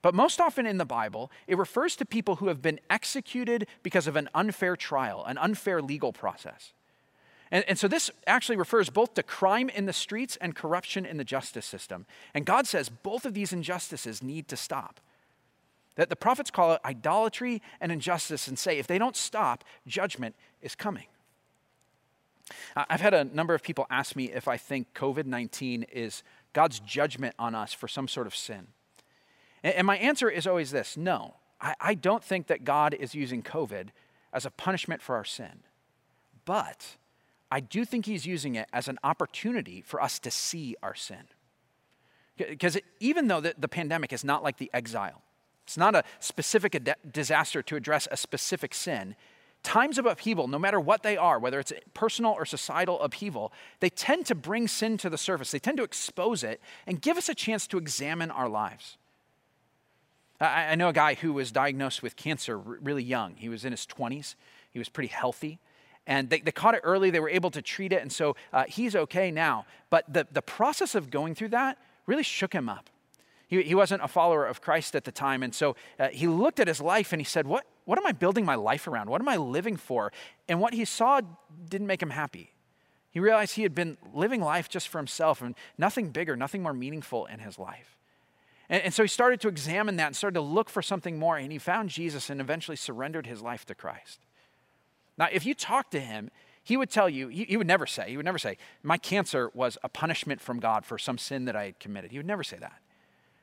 But 0.00 0.14
most 0.14 0.40
often 0.40 0.66
in 0.66 0.78
the 0.78 0.84
Bible, 0.84 1.30
it 1.46 1.58
refers 1.58 1.96
to 1.96 2.04
people 2.04 2.36
who 2.36 2.48
have 2.48 2.62
been 2.62 2.78
executed 2.88 3.66
because 3.82 4.06
of 4.06 4.14
an 4.14 4.28
unfair 4.34 4.76
trial, 4.76 5.24
an 5.26 5.38
unfair 5.38 5.82
legal 5.82 6.12
process. 6.12 6.72
And, 7.50 7.64
and, 7.66 7.78
so 7.78 7.88
this 7.88 8.10
actually 8.26 8.56
refers 8.56 8.90
both 8.90 9.14
to 9.14 9.22
crime 9.22 9.70
in 9.70 9.86
the 9.86 9.92
streets 9.92 10.36
and 10.36 10.54
corruption 10.54 11.06
in 11.06 11.16
the 11.16 11.24
justice 11.24 11.64
system. 11.64 12.04
And 12.34 12.44
God 12.44 12.66
says 12.66 12.90
both 12.90 13.24
of 13.24 13.32
these 13.32 13.52
injustices 13.54 14.22
need 14.22 14.48
to 14.48 14.56
stop. 14.56 15.00
That 15.96 16.10
the 16.10 16.16
prophets 16.16 16.50
call 16.50 16.74
it 16.74 16.80
idolatry 16.84 17.62
and 17.80 17.90
injustice 17.90 18.48
and 18.48 18.58
say 18.58 18.78
if 18.78 18.86
they 18.86 18.98
don't 18.98 19.16
stop, 19.16 19.64
judgment 19.86 20.34
is 20.60 20.74
coming. 20.74 21.06
I've 22.76 23.00
had 23.00 23.14
a 23.14 23.24
number 23.24 23.54
of 23.54 23.62
people 23.62 23.86
ask 23.90 24.16
me 24.16 24.32
if 24.32 24.48
I 24.48 24.56
think 24.56 24.94
COVID 24.94 25.26
19 25.26 25.84
is 25.92 26.22
God's 26.52 26.80
judgment 26.80 27.34
on 27.38 27.54
us 27.54 27.72
for 27.72 27.88
some 27.88 28.08
sort 28.08 28.26
of 28.26 28.34
sin. 28.34 28.68
And 29.62 29.86
my 29.86 29.96
answer 29.98 30.30
is 30.30 30.46
always 30.46 30.70
this 30.70 30.96
no, 30.96 31.34
I 31.60 31.94
don't 31.94 32.22
think 32.22 32.46
that 32.46 32.64
God 32.64 32.94
is 32.94 33.14
using 33.14 33.42
COVID 33.42 33.88
as 34.32 34.46
a 34.46 34.50
punishment 34.50 35.02
for 35.02 35.16
our 35.16 35.24
sin. 35.24 35.60
But 36.44 36.96
I 37.50 37.60
do 37.60 37.84
think 37.84 38.06
he's 38.06 38.26
using 38.26 38.54
it 38.54 38.68
as 38.72 38.88
an 38.88 38.98
opportunity 39.02 39.82
for 39.82 40.00
us 40.00 40.18
to 40.20 40.30
see 40.30 40.76
our 40.82 40.94
sin. 40.94 41.24
Because 42.36 42.78
even 43.00 43.26
though 43.26 43.40
the, 43.40 43.68
pandemic 43.68 44.12
is 44.12 44.24
not 44.24 44.44
like 44.44 44.58
the 44.58 44.70
exile, 44.72 45.22
it's 45.64 45.76
not 45.76 45.94
a 45.94 46.04
specific 46.20 46.88
disaster 47.10 47.62
to 47.62 47.76
address 47.76 48.06
a 48.10 48.16
specific 48.16 48.74
sin, 48.74 49.16
times 49.62 49.98
of 49.98 50.06
upheaval, 50.06 50.48
no 50.48 50.58
matter 50.58 50.80
what 50.80 51.02
they 51.02 51.16
are, 51.16 51.38
whether 51.38 51.60
it's 51.60 51.72
personal 51.94 52.32
or 52.32 52.44
societal 52.44 53.00
upheaval, 53.00 53.52
they 53.80 53.90
tend 53.90 54.26
to 54.26 54.34
bring 54.34 54.68
sin 54.68 54.96
to 54.98 55.10
the 55.10 55.18
surface. 55.18 55.50
They 55.50 55.58
tend 55.58 55.76
to 55.78 55.84
expose 55.84 56.42
it 56.42 56.60
and 56.86 57.00
give 57.00 57.16
us 57.16 57.28
a 57.28 57.34
chance 57.34 57.66
to 57.68 57.78
examine 57.78 58.30
our 58.30 58.48
lives. 58.48 58.96
I, 60.40 60.72
I 60.72 60.74
know 60.74 60.88
a 60.88 60.92
guy 60.92 61.14
who 61.14 61.32
was 61.32 61.52
diagnosed 61.52 62.02
with 62.02 62.16
cancer 62.16 62.56
really 62.58 63.02
young. 63.02 63.34
He 63.36 63.48
was 63.48 63.64
in 63.64 63.72
his 63.72 63.86
20s, 63.86 64.34
he 64.70 64.78
was 64.78 64.88
pretty 64.88 65.08
healthy 65.08 65.58
and 66.08 66.30
they, 66.30 66.40
they 66.40 66.50
caught 66.50 66.74
it 66.74 66.80
early. 66.82 67.10
They 67.10 67.20
were 67.20 67.28
able 67.28 67.50
to 67.52 67.62
treat 67.62 67.92
it, 67.92 68.00
and 68.00 68.10
so 68.10 68.34
uh, 68.52 68.64
he's 68.64 68.96
okay 68.96 69.30
now. 69.30 69.66
But 69.90 70.10
the, 70.12 70.26
the 70.32 70.42
process 70.42 70.94
of 70.94 71.10
going 71.10 71.34
through 71.36 71.50
that 71.50 71.78
really 72.06 72.22
shook 72.22 72.54
him 72.54 72.68
up. 72.68 72.88
He, 73.48 73.62
he 73.62 73.74
wasn't 73.74 74.02
a 74.02 74.08
follower 74.08 74.46
of 74.46 74.60
Christ 74.60 74.94
at 74.94 75.04
the 75.04 75.12
time, 75.12 75.42
and 75.42 75.54
so 75.54 75.74
uh, 75.98 76.08
he 76.08 76.28
looked 76.28 76.60
at 76.60 76.68
his 76.68 76.80
life 76.80 77.12
and 77.12 77.20
he 77.20 77.24
said, 77.24 77.46
what, 77.46 77.64
what 77.86 77.98
am 77.98 78.06
I 78.06 78.12
building 78.12 78.44
my 78.44 78.54
life 78.54 78.86
around? 78.86 79.08
What 79.08 79.20
am 79.20 79.28
I 79.28 79.36
living 79.36 79.76
for? 79.76 80.12
And 80.48 80.60
what 80.60 80.74
he 80.74 80.84
saw 80.84 81.22
didn't 81.68 81.86
make 81.86 82.02
him 82.02 82.10
happy. 82.10 82.52
He 83.10 83.20
realized 83.20 83.56
he 83.56 83.62
had 83.62 83.74
been 83.74 83.96
living 84.12 84.42
life 84.42 84.68
just 84.68 84.88
for 84.88 84.98
himself 84.98 85.40
and 85.40 85.54
nothing 85.78 86.10
bigger, 86.10 86.36
nothing 86.36 86.62
more 86.62 86.74
meaningful 86.74 87.26
in 87.26 87.40
his 87.40 87.58
life. 87.58 87.96
And, 88.68 88.82
and 88.84 88.94
so 88.94 89.02
he 89.02 89.08
started 89.08 89.40
to 89.40 89.48
examine 89.48 89.96
that 89.96 90.08
and 90.08 90.16
started 90.16 90.34
to 90.34 90.42
look 90.42 90.68
for 90.68 90.82
something 90.82 91.18
more, 91.18 91.38
and 91.38 91.50
he 91.50 91.58
found 91.58 91.88
Jesus 91.88 92.28
and 92.28 92.40
eventually 92.40 92.76
surrendered 92.76 93.26
his 93.26 93.40
life 93.40 93.64
to 93.66 93.74
Christ. 93.74 94.20
Now, 95.16 95.28
if 95.32 95.46
you 95.46 95.54
talk 95.54 95.90
to 95.92 96.00
him, 96.00 96.30
he 96.62 96.76
would 96.76 96.90
tell 96.90 97.08
you, 97.08 97.28
he, 97.28 97.44
he, 97.44 97.56
would 97.56 97.66
never 97.66 97.86
say, 97.86 98.10
he 98.10 98.16
would 98.18 98.26
never 98.26 98.38
say, 98.38 98.58
my 98.82 98.98
cancer 98.98 99.50
was 99.54 99.78
a 99.82 99.88
punishment 99.88 100.40
from 100.42 100.60
God 100.60 100.84
for 100.84 100.98
some 100.98 101.16
sin 101.16 101.46
that 101.46 101.56
I 101.56 101.64
had 101.64 101.80
committed. 101.80 102.12
He 102.12 102.18
would 102.18 102.26
never 102.26 102.44
say 102.44 102.58
that. 102.58 102.80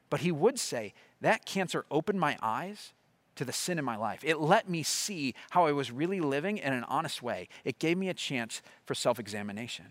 But 0.09 0.21
he 0.21 0.31
would 0.31 0.59
say, 0.59 0.93
that 1.21 1.45
cancer 1.45 1.85
opened 1.89 2.19
my 2.19 2.37
eyes 2.41 2.93
to 3.35 3.45
the 3.45 3.53
sin 3.53 3.79
in 3.79 3.85
my 3.85 3.95
life. 3.95 4.21
It 4.23 4.39
let 4.39 4.69
me 4.69 4.83
see 4.83 5.33
how 5.51 5.65
I 5.65 5.71
was 5.71 5.91
really 5.91 6.19
living 6.19 6.57
in 6.57 6.73
an 6.73 6.83
honest 6.85 7.21
way. 7.21 7.47
It 7.63 7.79
gave 7.79 7.97
me 7.97 8.09
a 8.09 8.13
chance 8.13 8.61
for 8.85 8.95
self 8.95 9.19
examination. 9.19 9.85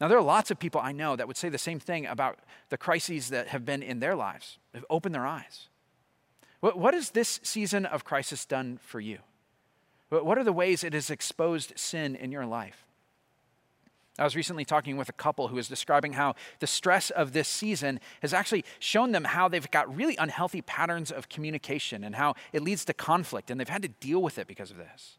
Now, 0.00 0.08
there 0.08 0.18
are 0.18 0.22
lots 0.22 0.50
of 0.50 0.58
people 0.58 0.80
I 0.80 0.92
know 0.92 1.16
that 1.16 1.26
would 1.26 1.38
say 1.38 1.48
the 1.48 1.58
same 1.58 1.80
thing 1.80 2.04
about 2.04 2.38
the 2.68 2.76
crises 2.76 3.30
that 3.30 3.48
have 3.48 3.64
been 3.64 3.82
in 3.82 3.98
their 3.98 4.14
lives. 4.14 4.58
They've 4.72 4.84
opened 4.90 5.14
their 5.14 5.26
eyes. 5.26 5.68
What, 6.60 6.78
what 6.78 6.94
has 6.94 7.10
this 7.10 7.40
season 7.42 7.86
of 7.86 8.04
crisis 8.04 8.44
done 8.44 8.78
for 8.82 9.00
you? 9.00 9.18
What 10.10 10.38
are 10.38 10.44
the 10.44 10.52
ways 10.52 10.84
it 10.84 10.92
has 10.92 11.10
exposed 11.10 11.72
sin 11.76 12.14
in 12.14 12.30
your 12.30 12.46
life? 12.46 12.85
I 14.18 14.24
was 14.24 14.34
recently 14.34 14.64
talking 14.64 14.96
with 14.96 15.08
a 15.08 15.12
couple 15.12 15.48
who 15.48 15.56
was 15.56 15.68
describing 15.68 16.14
how 16.14 16.34
the 16.60 16.66
stress 16.66 17.10
of 17.10 17.32
this 17.32 17.48
season 17.48 18.00
has 18.22 18.32
actually 18.32 18.64
shown 18.78 19.12
them 19.12 19.24
how 19.24 19.48
they've 19.48 19.70
got 19.70 19.94
really 19.94 20.16
unhealthy 20.16 20.62
patterns 20.62 21.12
of 21.12 21.28
communication 21.28 22.02
and 22.02 22.14
how 22.14 22.34
it 22.52 22.62
leads 22.62 22.84
to 22.86 22.94
conflict, 22.94 23.50
and 23.50 23.60
they've 23.60 23.68
had 23.68 23.82
to 23.82 23.88
deal 23.88 24.22
with 24.22 24.38
it 24.38 24.46
because 24.46 24.70
of 24.70 24.78
this. 24.78 25.18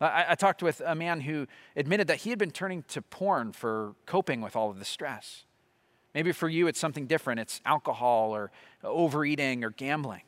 I, 0.00 0.26
I 0.30 0.34
talked 0.34 0.62
with 0.62 0.82
a 0.84 0.94
man 0.94 1.22
who 1.22 1.46
admitted 1.74 2.06
that 2.08 2.18
he 2.18 2.30
had 2.30 2.38
been 2.38 2.50
turning 2.50 2.82
to 2.88 3.00
porn 3.00 3.52
for 3.52 3.94
coping 4.04 4.42
with 4.42 4.56
all 4.56 4.70
of 4.70 4.78
the 4.78 4.84
stress. 4.84 5.44
Maybe 6.14 6.32
for 6.32 6.48
you, 6.48 6.66
it's 6.66 6.78
something 6.78 7.06
different 7.06 7.40
it's 7.40 7.60
alcohol 7.64 8.34
or 8.34 8.50
overeating 8.82 9.64
or 9.64 9.70
gambling. 9.70 10.22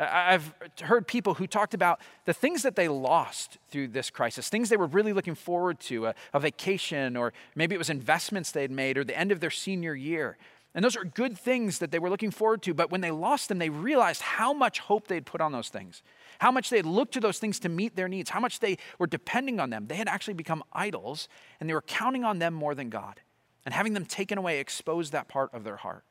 I've 0.00 0.54
heard 0.80 1.06
people 1.06 1.34
who 1.34 1.46
talked 1.46 1.74
about 1.74 2.00
the 2.24 2.32
things 2.32 2.62
that 2.62 2.74
they 2.74 2.88
lost 2.88 3.58
through 3.70 3.88
this 3.88 4.08
crisis, 4.08 4.48
things 4.48 4.70
they 4.70 4.78
were 4.78 4.86
really 4.86 5.12
looking 5.12 5.34
forward 5.34 5.78
to, 5.80 6.06
a, 6.06 6.14
a, 6.32 6.40
vacation, 6.40 7.16
or 7.16 7.34
maybe 7.54 7.74
it 7.74 7.78
was 7.78 7.90
investments 7.90 8.50
they 8.50 8.62
had 8.62 8.70
made, 8.70 8.96
or 8.96 9.04
the 9.04 9.18
end 9.18 9.30
of 9.30 9.40
their 9.40 9.50
senior 9.50 9.94
year. 9.94 10.38
And 10.74 10.84
those 10.84 10.96
are 10.96 11.04
good 11.04 11.36
things 11.36 11.80
that 11.80 11.90
they 11.90 11.98
were 11.98 12.08
looking 12.08 12.30
forward 12.30 12.62
to, 12.62 12.72
but 12.72 12.90
when 12.90 13.00
they 13.00 13.10
lost 13.10 13.48
them, 13.48 13.58
they 13.58 13.68
realized 13.68 14.22
how 14.22 14.52
much 14.52 14.78
hope 14.78 15.08
they'd 15.08 15.26
put 15.26 15.40
on 15.40 15.52
those 15.52 15.68
things, 15.68 16.02
how 16.38 16.50
much 16.50 16.70
they 16.70 16.76
had 16.76 16.86
looked 16.86 17.12
to 17.14 17.20
those 17.20 17.38
things 17.38 17.58
to 17.60 17.68
meet 17.68 17.96
their 17.96 18.08
needs, 18.08 18.30
how 18.30 18.40
much 18.40 18.60
they 18.60 18.78
were 18.98 19.08
depending 19.08 19.60
on 19.60 19.70
them. 19.70 19.86
They 19.88 19.96
had 19.96 20.08
actually 20.08 20.34
become 20.34 20.62
idols, 20.72 21.28
and 21.58 21.68
they 21.68 21.74
were 21.74 21.82
counting 21.82 22.24
on 22.24 22.38
them 22.38 22.54
more 22.54 22.74
than 22.74 22.88
God. 22.88 23.20
And 23.66 23.74
having 23.74 23.92
them 23.92 24.06
taken 24.06 24.38
away 24.38 24.60
exposed 24.60 25.12
that 25.12 25.28
part 25.28 25.52
of 25.52 25.64
their 25.64 25.76
heart. 25.76 26.04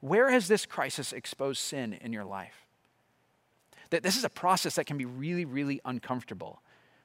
Where 0.00 0.30
has 0.30 0.48
this 0.48 0.64
crisis 0.64 1.12
exposed 1.12 1.60
sin 1.60 1.92
in 1.92 2.12
your 2.12 2.24
life? 2.24 2.67
That 3.90 4.02
this 4.02 4.16
is 4.16 4.24
a 4.24 4.28
process 4.30 4.74
that 4.76 4.86
can 4.86 4.98
be 4.98 5.04
really, 5.04 5.44
really 5.44 5.80
uncomfortable, 5.84 6.62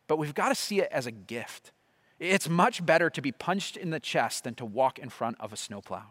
but 0.07 0.17
we've 0.17 0.33
got 0.33 0.49
to 0.49 0.55
see 0.55 0.81
it 0.81 0.89
as 0.91 1.05
a 1.05 1.11
gift. 1.11 1.71
It's 2.19 2.49
much 2.49 2.85
better 2.85 3.09
to 3.09 3.21
be 3.21 3.31
punched 3.31 3.77
in 3.77 3.89
the 3.89 3.99
chest 3.99 4.43
than 4.43 4.55
to 4.55 4.65
walk 4.65 4.99
in 4.99 5.09
front 5.09 5.37
of 5.39 5.51
a 5.53 5.57
snowplow. 5.57 6.03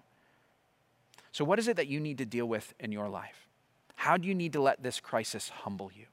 So, 1.30 1.44
what 1.44 1.58
is 1.58 1.68
it 1.68 1.76
that 1.76 1.88
you 1.88 2.00
need 2.00 2.18
to 2.18 2.26
deal 2.26 2.46
with 2.46 2.74
in 2.78 2.92
your 2.92 3.08
life? 3.08 3.48
How 3.96 4.16
do 4.16 4.28
you 4.28 4.34
need 4.34 4.52
to 4.54 4.60
let 4.60 4.82
this 4.82 5.00
crisis 5.00 5.48
humble 5.48 5.90
you? 5.94 6.06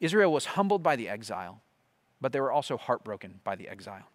Israel 0.00 0.32
was 0.32 0.46
humbled 0.46 0.82
by 0.82 0.96
the 0.96 1.08
exile, 1.08 1.62
but 2.20 2.32
they 2.32 2.40
were 2.40 2.52
also 2.52 2.76
heartbroken 2.76 3.40
by 3.44 3.54
the 3.54 3.68
exile. 3.68 4.08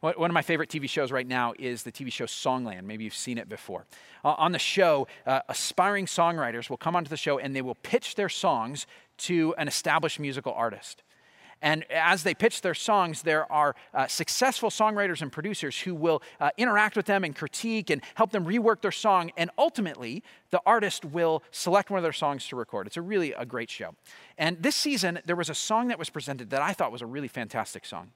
One 0.00 0.30
of 0.30 0.34
my 0.34 0.42
favorite 0.42 0.68
TV 0.68 0.88
shows 0.88 1.12
right 1.12 1.26
now 1.26 1.54
is 1.58 1.82
the 1.82 1.92
TV 1.92 2.12
show 2.12 2.26
Songland. 2.26 2.84
Maybe 2.84 3.04
you've 3.04 3.14
seen 3.14 3.38
it 3.38 3.48
before. 3.48 3.86
Uh, 4.24 4.34
on 4.38 4.52
the 4.52 4.58
show, 4.58 5.06
uh, 5.26 5.40
aspiring 5.48 6.06
songwriters 6.06 6.68
will 6.68 6.76
come 6.76 6.96
onto 6.96 7.08
the 7.08 7.16
show 7.16 7.38
and 7.38 7.54
they 7.54 7.62
will 7.62 7.76
pitch 7.76 8.14
their 8.14 8.28
songs 8.28 8.86
to 9.18 9.54
an 9.58 9.68
established 9.68 10.20
musical 10.20 10.52
artist. 10.52 11.02
And 11.62 11.90
as 11.90 12.22
they 12.22 12.34
pitch 12.34 12.60
their 12.60 12.74
songs, 12.74 13.22
there 13.22 13.50
are 13.50 13.74
uh, 13.94 14.06
successful 14.06 14.68
songwriters 14.68 15.22
and 15.22 15.32
producers 15.32 15.80
who 15.80 15.94
will 15.94 16.22
uh, 16.38 16.50
interact 16.58 16.96
with 16.96 17.06
them 17.06 17.24
and 17.24 17.34
critique 17.34 17.88
and 17.88 18.02
help 18.14 18.30
them 18.30 18.44
rework 18.44 18.82
their 18.82 18.92
song. 18.92 19.30
And 19.36 19.50
ultimately, 19.56 20.22
the 20.50 20.60
artist 20.66 21.04
will 21.04 21.42
select 21.50 21.90
one 21.90 21.98
of 21.98 22.02
their 22.02 22.12
songs 22.12 22.46
to 22.48 22.56
record. 22.56 22.86
It's 22.86 22.98
a 22.98 23.02
really 23.02 23.32
a 23.32 23.46
great 23.46 23.70
show. 23.70 23.94
And 24.36 24.62
this 24.62 24.76
season, 24.76 25.20
there 25.24 25.36
was 25.36 25.48
a 25.48 25.54
song 25.54 25.88
that 25.88 25.98
was 25.98 26.10
presented 26.10 26.50
that 26.50 26.60
I 26.60 26.72
thought 26.72 26.92
was 26.92 27.02
a 27.02 27.06
really 27.06 27.28
fantastic 27.28 27.86
song. 27.86 28.12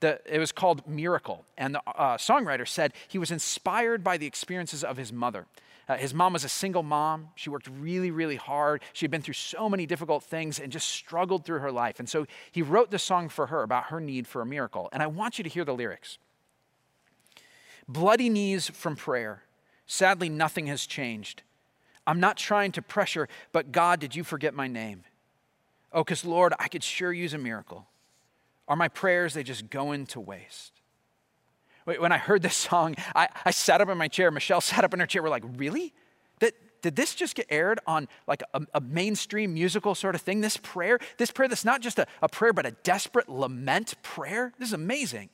The, 0.00 0.20
it 0.26 0.38
was 0.38 0.52
called 0.52 0.86
Miracle. 0.88 1.44
And 1.58 1.74
the 1.74 1.82
uh, 1.86 2.16
songwriter 2.16 2.66
said 2.66 2.92
he 3.06 3.18
was 3.18 3.30
inspired 3.30 4.02
by 4.02 4.16
the 4.16 4.26
experiences 4.26 4.82
of 4.82 4.96
his 4.96 5.12
mother. 5.12 5.46
Uh, 5.88 5.96
his 5.96 6.14
mom 6.14 6.32
was 6.32 6.44
a 6.44 6.48
single 6.48 6.82
mom. 6.84 7.30
She 7.34 7.50
worked 7.50 7.68
really, 7.80 8.10
really 8.10 8.36
hard. 8.36 8.80
She 8.92 9.04
had 9.04 9.10
been 9.10 9.22
through 9.22 9.34
so 9.34 9.68
many 9.68 9.86
difficult 9.86 10.22
things 10.22 10.60
and 10.60 10.70
just 10.70 10.88
struggled 10.88 11.44
through 11.44 11.58
her 11.58 11.72
life. 11.72 11.98
And 11.98 12.08
so 12.08 12.26
he 12.52 12.62
wrote 12.62 12.90
this 12.92 13.02
song 13.02 13.28
for 13.28 13.48
her 13.48 13.62
about 13.62 13.86
her 13.86 14.00
need 14.00 14.26
for 14.26 14.40
a 14.40 14.46
miracle. 14.46 14.88
And 14.92 15.02
I 15.02 15.08
want 15.08 15.38
you 15.38 15.44
to 15.44 15.50
hear 15.50 15.64
the 15.64 15.74
lyrics 15.74 16.18
Bloody 17.88 18.28
knees 18.30 18.70
from 18.70 18.94
prayer. 18.94 19.42
Sadly, 19.84 20.28
nothing 20.28 20.68
has 20.68 20.86
changed. 20.86 21.42
I'm 22.06 22.20
not 22.20 22.36
trying 22.36 22.70
to 22.72 22.82
pressure, 22.82 23.28
but 23.50 23.72
God, 23.72 23.98
did 23.98 24.14
you 24.14 24.22
forget 24.22 24.54
my 24.54 24.68
name? 24.68 25.02
Oh, 25.92 26.04
because 26.04 26.24
Lord, 26.24 26.54
I 26.60 26.68
could 26.68 26.84
sure 26.84 27.12
use 27.12 27.34
a 27.34 27.38
miracle. 27.38 27.86
Are 28.70 28.76
my 28.76 28.86
prayers, 28.86 29.34
they 29.34 29.42
just 29.42 29.68
go 29.68 29.90
into 29.90 30.20
waste? 30.20 30.80
When 31.84 32.12
I 32.12 32.18
heard 32.18 32.40
this 32.40 32.54
song, 32.54 32.94
I, 33.16 33.28
I 33.44 33.50
sat 33.50 33.80
up 33.80 33.88
in 33.88 33.98
my 33.98 34.06
chair. 34.06 34.30
Michelle 34.30 34.60
sat 34.60 34.84
up 34.84 34.94
in 34.94 35.00
her 35.00 35.06
chair. 35.06 35.24
We're 35.24 35.28
like, 35.28 35.42
really? 35.56 35.92
That, 36.38 36.54
did 36.80 36.94
this 36.94 37.16
just 37.16 37.34
get 37.34 37.46
aired 37.50 37.80
on 37.84 38.06
like 38.28 38.44
a, 38.54 38.62
a, 38.72 38.80
mainstream 38.80 39.54
musical 39.54 39.96
sort 39.96 40.14
of 40.14 40.20
thing? 40.20 40.40
This 40.40 40.56
prayer, 40.56 41.00
this 41.16 41.32
prayer 41.32 41.48
that's 41.48 41.64
not 41.64 41.80
just 41.80 41.98
a, 41.98 42.06
a 42.22 42.28
prayer, 42.28 42.52
but 42.52 42.64
a 42.64 42.70
desperate 42.70 43.28
lament 43.28 44.00
prayer? 44.02 44.52
This 44.60 44.68
is 44.68 44.74
amazing. 44.74 45.30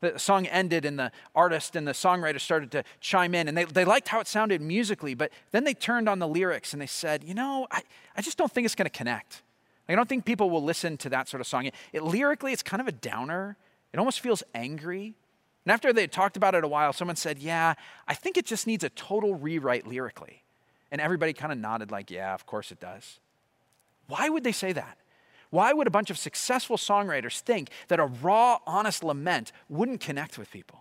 The 0.00 0.18
song 0.18 0.46
ended, 0.46 0.84
and 0.84 0.98
the 0.98 1.12
artist 1.32 1.76
and 1.76 1.86
the 1.86 1.92
songwriter 1.92 2.40
started 2.40 2.72
to 2.72 2.82
chime 3.00 3.36
in, 3.36 3.46
and 3.46 3.56
they, 3.56 3.64
they 3.64 3.84
liked 3.84 4.08
how 4.08 4.18
it 4.18 4.26
sounded 4.26 4.60
musically, 4.60 5.14
but 5.14 5.30
then 5.52 5.62
they 5.62 5.74
turned 5.74 6.08
on 6.08 6.18
the 6.18 6.28
lyrics 6.28 6.72
and 6.72 6.82
they 6.82 6.86
said, 6.86 7.22
You 7.22 7.34
know, 7.34 7.68
I, 7.70 7.82
I 8.16 8.20
just 8.20 8.36
don't 8.36 8.50
think 8.50 8.64
it's 8.64 8.74
going 8.74 8.90
to 8.90 8.90
connect. 8.90 9.42
I 9.88 9.94
don't 9.94 10.08
think 10.08 10.24
people 10.24 10.50
will 10.50 10.64
listen 10.64 10.96
to 10.98 11.08
that 11.10 11.28
sort 11.28 11.40
of 11.40 11.46
song. 11.46 11.66
It, 11.66 11.74
it, 11.92 12.02
lyrically, 12.02 12.52
it's 12.52 12.62
kind 12.62 12.80
of 12.80 12.88
a 12.88 12.92
downer. 12.92 13.56
It 13.92 13.98
almost 13.98 14.20
feels 14.20 14.42
angry. 14.54 15.14
And 15.64 15.72
after 15.72 15.92
they 15.92 16.06
talked 16.06 16.36
about 16.36 16.54
it 16.54 16.64
a 16.64 16.68
while, 16.68 16.92
someone 16.92 17.16
said, 17.16 17.38
Yeah, 17.38 17.74
I 18.08 18.14
think 18.14 18.36
it 18.36 18.46
just 18.46 18.66
needs 18.66 18.84
a 18.84 18.90
total 18.90 19.34
rewrite 19.34 19.86
lyrically. 19.86 20.42
And 20.90 21.00
everybody 21.00 21.32
kind 21.32 21.52
of 21.52 21.58
nodded, 21.58 21.90
like, 21.90 22.10
Yeah, 22.10 22.34
of 22.34 22.46
course 22.46 22.72
it 22.72 22.80
does. 22.80 23.20
Why 24.08 24.28
would 24.28 24.44
they 24.44 24.52
say 24.52 24.72
that? 24.72 24.98
Why 25.50 25.72
would 25.72 25.86
a 25.86 25.90
bunch 25.90 26.10
of 26.10 26.18
successful 26.18 26.76
songwriters 26.76 27.40
think 27.40 27.70
that 27.88 28.00
a 28.00 28.06
raw, 28.06 28.58
honest 28.66 29.04
lament 29.04 29.52
wouldn't 29.68 30.00
connect 30.00 30.38
with 30.38 30.50
people? 30.50 30.80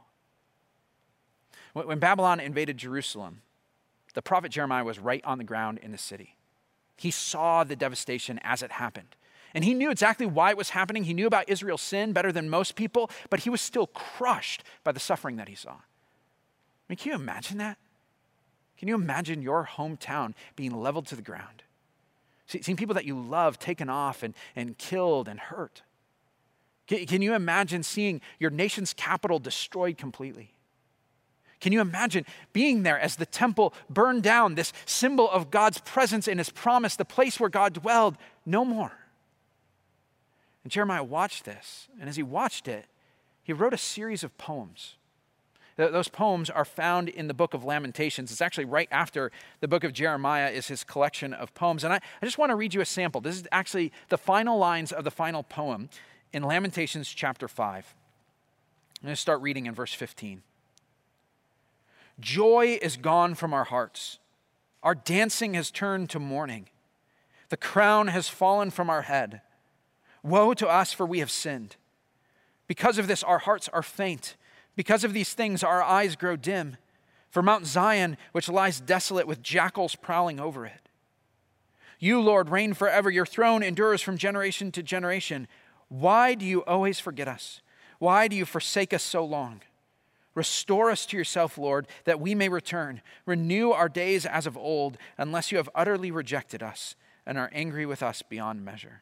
When 1.74 2.00
Babylon 2.00 2.40
invaded 2.40 2.78
Jerusalem, 2.78 3.42
the 4.14 4.22
prophet 4.22 4.52
Jeremiah 4.52 4.84
was 4.84 4.98
right 4.98 5.24
on 5.26 5.38
the 5.38 5.44
ground 5.44 5.80
in 5.80 5.92
the 5.92 5.98
city. 5.98 6.35
He 6.96 7.12
saw 7.12 7.64
the 7.64 7.76
devastation 7.76 8.40
as 8.44 8.64
it 8.64 8.74
happened. 8.74 9.16
And 9.54 9.64
he 9.64 9.74
knew 9.74 9.90
exactly 9.90 10.26
why 10.26 10.50
it 10.50 10.58
was 10.58 10.72
happening. 10.72 11.06
He 11.06 11.14
knew 11.14 11.28
about 11.28 11.50
Israel's 11.50 11.82
sin 11.82 12.12
better 12.12 12.32
than 12.32 12.50
most 12.50 12.76
people, 12.76 13.10
but 13.30 13.42
he 13.42 13.50
was 13.50 13.62
still 13.62 13.88
crushed 13.88 14.64
by 14.84 14.92
the 14.92 15.00
suffering 15.00 15.38
that 15.38 15.48
he 15.48 15.56
saw. 15.56 15.72
I 15.72 16.90
mean, 16.90 16.98
can 16.98 17.12
you 17.12 17.16
imagine 17.16 17.58
that? 17.60 17.78
Can 18.78 18.90
you 18.90 18.96
imagine 18.96 19.42
your 19.42 19.70
hometown 19.78 20.34
being 20.56 20.76
leveled 20.76 21.08
to 21.08 21.16
the 21.16 21.22
ground? 21.22 21.64
Seeing 22.48 22.76
people 22.76 22.96
that 22.96 23.06
you 23.06 23.20
love 23.20 23.58
taken 23.58 23.90
off 23.90 24.22
and, 24.22 24.34
and 24.56 24.78
killed 24.78 25.28
and 25.28 25.40
hurt? 25.40 25.82
Can, 26.88 27.06
can 27.06 27.22
you 27.22 27.34
imagine 27.34 27.82
seeing 27.82 28.22
your 28.40 28.52
nation's 28.52 28.94
capital 28.94 29.40
destroyed 29.40 29.98
completely? 29.98 30.55
Can 31.62 31.72
you 31.72 31.82
imagine 31.82 32.26
being 32.54 32.84
there 32.84 33.00
as 33.00 33.16
the 33.16 33.26
temple 33.26 33.74
burned 33.90 34.24
down, 34.24 34.56
this 34.56 34.74
symbol 34.86 35.30
of 35.30 35.52
God's 35.52 35.80
presence 35.80 36.28
and 36.28 36.40
his 36.40 36.50
promise, 36.50 36.96
the 36.96 37.06
place 37.06 37.40
where 37.40 37.50
God 37.50 37.74
dwelled? 37.74 38.18
No 38.46 38.66
more. 38.66 38.92
And 40.64 40.72
Jeremiah 40.72 41.04
watched 41.04 41.46
this, 41.46 41.88
and 42.00 42.10
as 42.10 42.16
he 42.16 42.24
watched 42.24 42.68
it, 42.68 42.86
he 43.44 43.54
wrote 43.54 43.74
a 43.74 43.78
series 43.78 44.24
of 44.24 44.38
poems. 44.38 44.96
Those 45.78 46.08
poems 46.08 46.50
are 46.50 46.66
found 46.66 47.10
in 47.10 47.28
the 47.28 47.34
book 47.34 47.54
of 47.54 47.66
Lamentations. 47.66 48.32
It's 48.32 48.42
actually 48.42 48.66
right 48.66 48.88
after 48.92 49.30
the 49.60 49.68
book 49.68 49.84
of 49.84 49.92
Jeremiah 49.92 50.50
is 50.50 50.68
his 50.68 50.86
collection 50.86 51.34
of 51.34 51.54
poems. 51.54 51.84
And 51.84 51.92
I, 51.92 51.98
I 52.22 52.26
just 52.26 52.38
want 52.38 52.52
to 52.52 52.56
read 52.56 52.74
you 52.74 52.80
a 52.80 52.86
sample. 52.86 53.20
This 53.20 53.36
is 53.36 53.48
actually 53.52 53.92
the 54.08 54.18
final 54.18 54.58
lines 54.58 54.94
of 54.94 55.04
the 55.04 55.12
final 55.12 55.44
poem 55.44 55.90
in 56.32 56.44
Lamentations 56.44 57.10
chapter 57.10 57.50
5. 57.50 57.94
I'm 59.02 59.06
going 59.06 59.16
to 59.16 59.22
start 59.22 59.42
reading 59.42 59.66
in 59.66 59.74
verse 59.74 59.94
15. 59.94 60.42
Joy 62.20 62.80
is 62.82 62.98
gone 62.98 63.36
from 63.36 63.54
our 63.54 63.66
hearts. 63.66 64.20
Our 64.84 64.96
dancing 64.96 65.54
has 65.56 65.72
turned 65.72 66.10
to 66.12 66.20
mourning. 66.20 66.70
The 67.50 67.58
crown 67.58 68.08
has 68.08 68.30
fallen 68.30 68.72
from 68.72 68.90
our 68.90 69.04
head. 69.04 69.42
Woe 70.24 70.54
to 70.56 70.68
us, 70.68 70.94
for 70.94 71.06
we 71.06 71.20
have 71.20 71.32
sinned. 71.32 71.76
Because 72.68 72.98
of 72.98 73.08
this, 73.08 73.24
our 73.24 73.40
hearts 73.40 73.70
are 73.70 73.84
faint. 73.84 74.36
Because 74.76 75.04
of 75.04 75.14
these 75.14 75.34
things, 75.34 75.64
our 75.64 75.84
eyes 75.84 76.16
grow 76.16 76.36
dim. 76.36 76.78
For 77.30 77.42
Mount 77.42 77.66
Zion, 77.66 78.18
which 78.32 78.50
lies 78.50 78.80
desolate 78.80 79.28
with 79.28 79.44
jackals 79.44 79.96
prowling 79.96 80.40
over 80.40 80.66
it. 80.66 80.90
You, 82.00 82.22
Lord, 82.22 82.50
reign 82.50 82.74
forever. 82.74 83.10
Your 83.10 83.26
throne 83.26 83.62
endures 83.64 84.02
from 84.02 84.18
generation 84.18 84.72
to 84.72 84.84
generation. 84.84 85.48
Why 85.90 86.34
do 86.34 86.46
you 86.46 86.64
always 86.66 87.00
forget 87.00 87.28
us? 87.28 87.62
Why 88.00 88.28
do 88.28 88.36
you 88.36 88.46
forsake 88.46 88.94
us 88.94 89.04
so 89.04 89.24
long? 89.24 89.62
Restore 90.36 90.92
us 90.92 91.06
to 91.08 91.18
yourself, 91.18 91.58
Lord, 91.58 91.88
that 92.04 92.20
we 92.20 92.36
may 92.36 92.50
return. 92.50 93.02
Renew 93.26 93.72
our 93.72 93.90
days 93.90 94.26
as 94.26 94.46
of 94.46 94.58
old, 94.58 94.98
unless 95.18 95.52
you 95.52 95.58
have 95.58 95.70
utterly 95.74 96.12
rejected 96.12 96.62
us 96.62 96.96
and 97.26 97.38
are 97.38 97.50
angry 97.54 97.86
with 97.86 98.04
us 98.04 98.22
beyond 98.22 98.64
measure. 98.64 99.02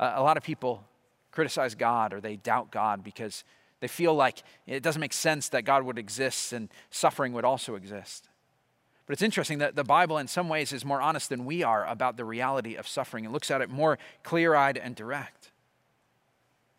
Uh, 0.00 0.14
a 0.16 0.22
lot 0.22 0.36
of 0.36 0.42
people 0.42 0.82
criticize 1.30 1.74
God 1.74 2.12
or 2.12 2.20
they 2.20 2.36
doubt 2.36 2.70
God 2.70 3.04
because 3.04 3.44
they 3.80 3.88
feel 3.88 4.14
like 4.14 4.42
it 4.66 4.82
doesn't 4.82 5.00
make 5.00 5.12
sense 5.12 5.50
that 5.50 5.62
God 5.62 5.84
would 5.84 5.98
exist 5.98 6.52
and 6.52 6.68
suffering 6.90 7.32
would 7.34 7.44
also 7.44 7.74
exist. 7.74 8.28
But 9.06 9.12
it's 9.12 9.22
interesting 9.22 9.58
that 9.58 9.74
the 9.74 9.84
Bible, 9.84 10.18
in 10.18 10.26
some 10.26 10.48
ways, 10.48 10.72
is 10.72 10.84
more 10.84 11.00
honest 11.00 11.28
than 11.28 11.44
we 11.44 11.62
are 11.62 11.86
about 11.86 12.16
the 12.16 12.24
reality 12.24 12.74
of 12.74 12.86
suffering. 12.86 13.24
It 13.24 13.30
looks 13.30 13.50
at 13.50 13.60
it 13.60 13.70
more 13.70 13.98
clear 14.22 14.54
eyed 14.54 14.76
and 14.76 14.94
direct. 14.94 15.50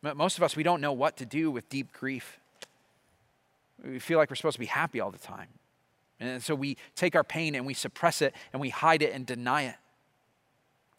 Most 0.02 0.38
of 0.38 0.44
us, 0.44 0.56
we 0.56 0.64
don't 0.64 0.82
know 0.82 0.94
what 0.94 1.18
to 1.18 1.26
do 1.26 1.52
with 1.52 1.68
deep 1.70 1.92
grief. 1.92 2.39
We 3.84 4.00
feel 4.00 4.18
like 4.18 4.30
we're 4.30 4.36
supposed 4.36 4.56
to 4.56 4.60
be 4.60 4.66
happy 4.66 5.00
all 5.00 5.12
the 5.12 5.18
time. 5.18 5.48
And 6.20 6.44
so 6.44 6.54
we 6.54 6.78
take 6.96 7.16
our 7.16 7.24
pain 7.24 7.56
and 7.56 7.66
we 7.66 7.74
suppress 7.74 8.22
it 8.22 8.34
and 8.52 8.62
we 8.62 8.70
hide 8.70 9.02
it 9.02 9.14
and 9.14 9.26
deny 9.26 9.64
it. 9.64 9.76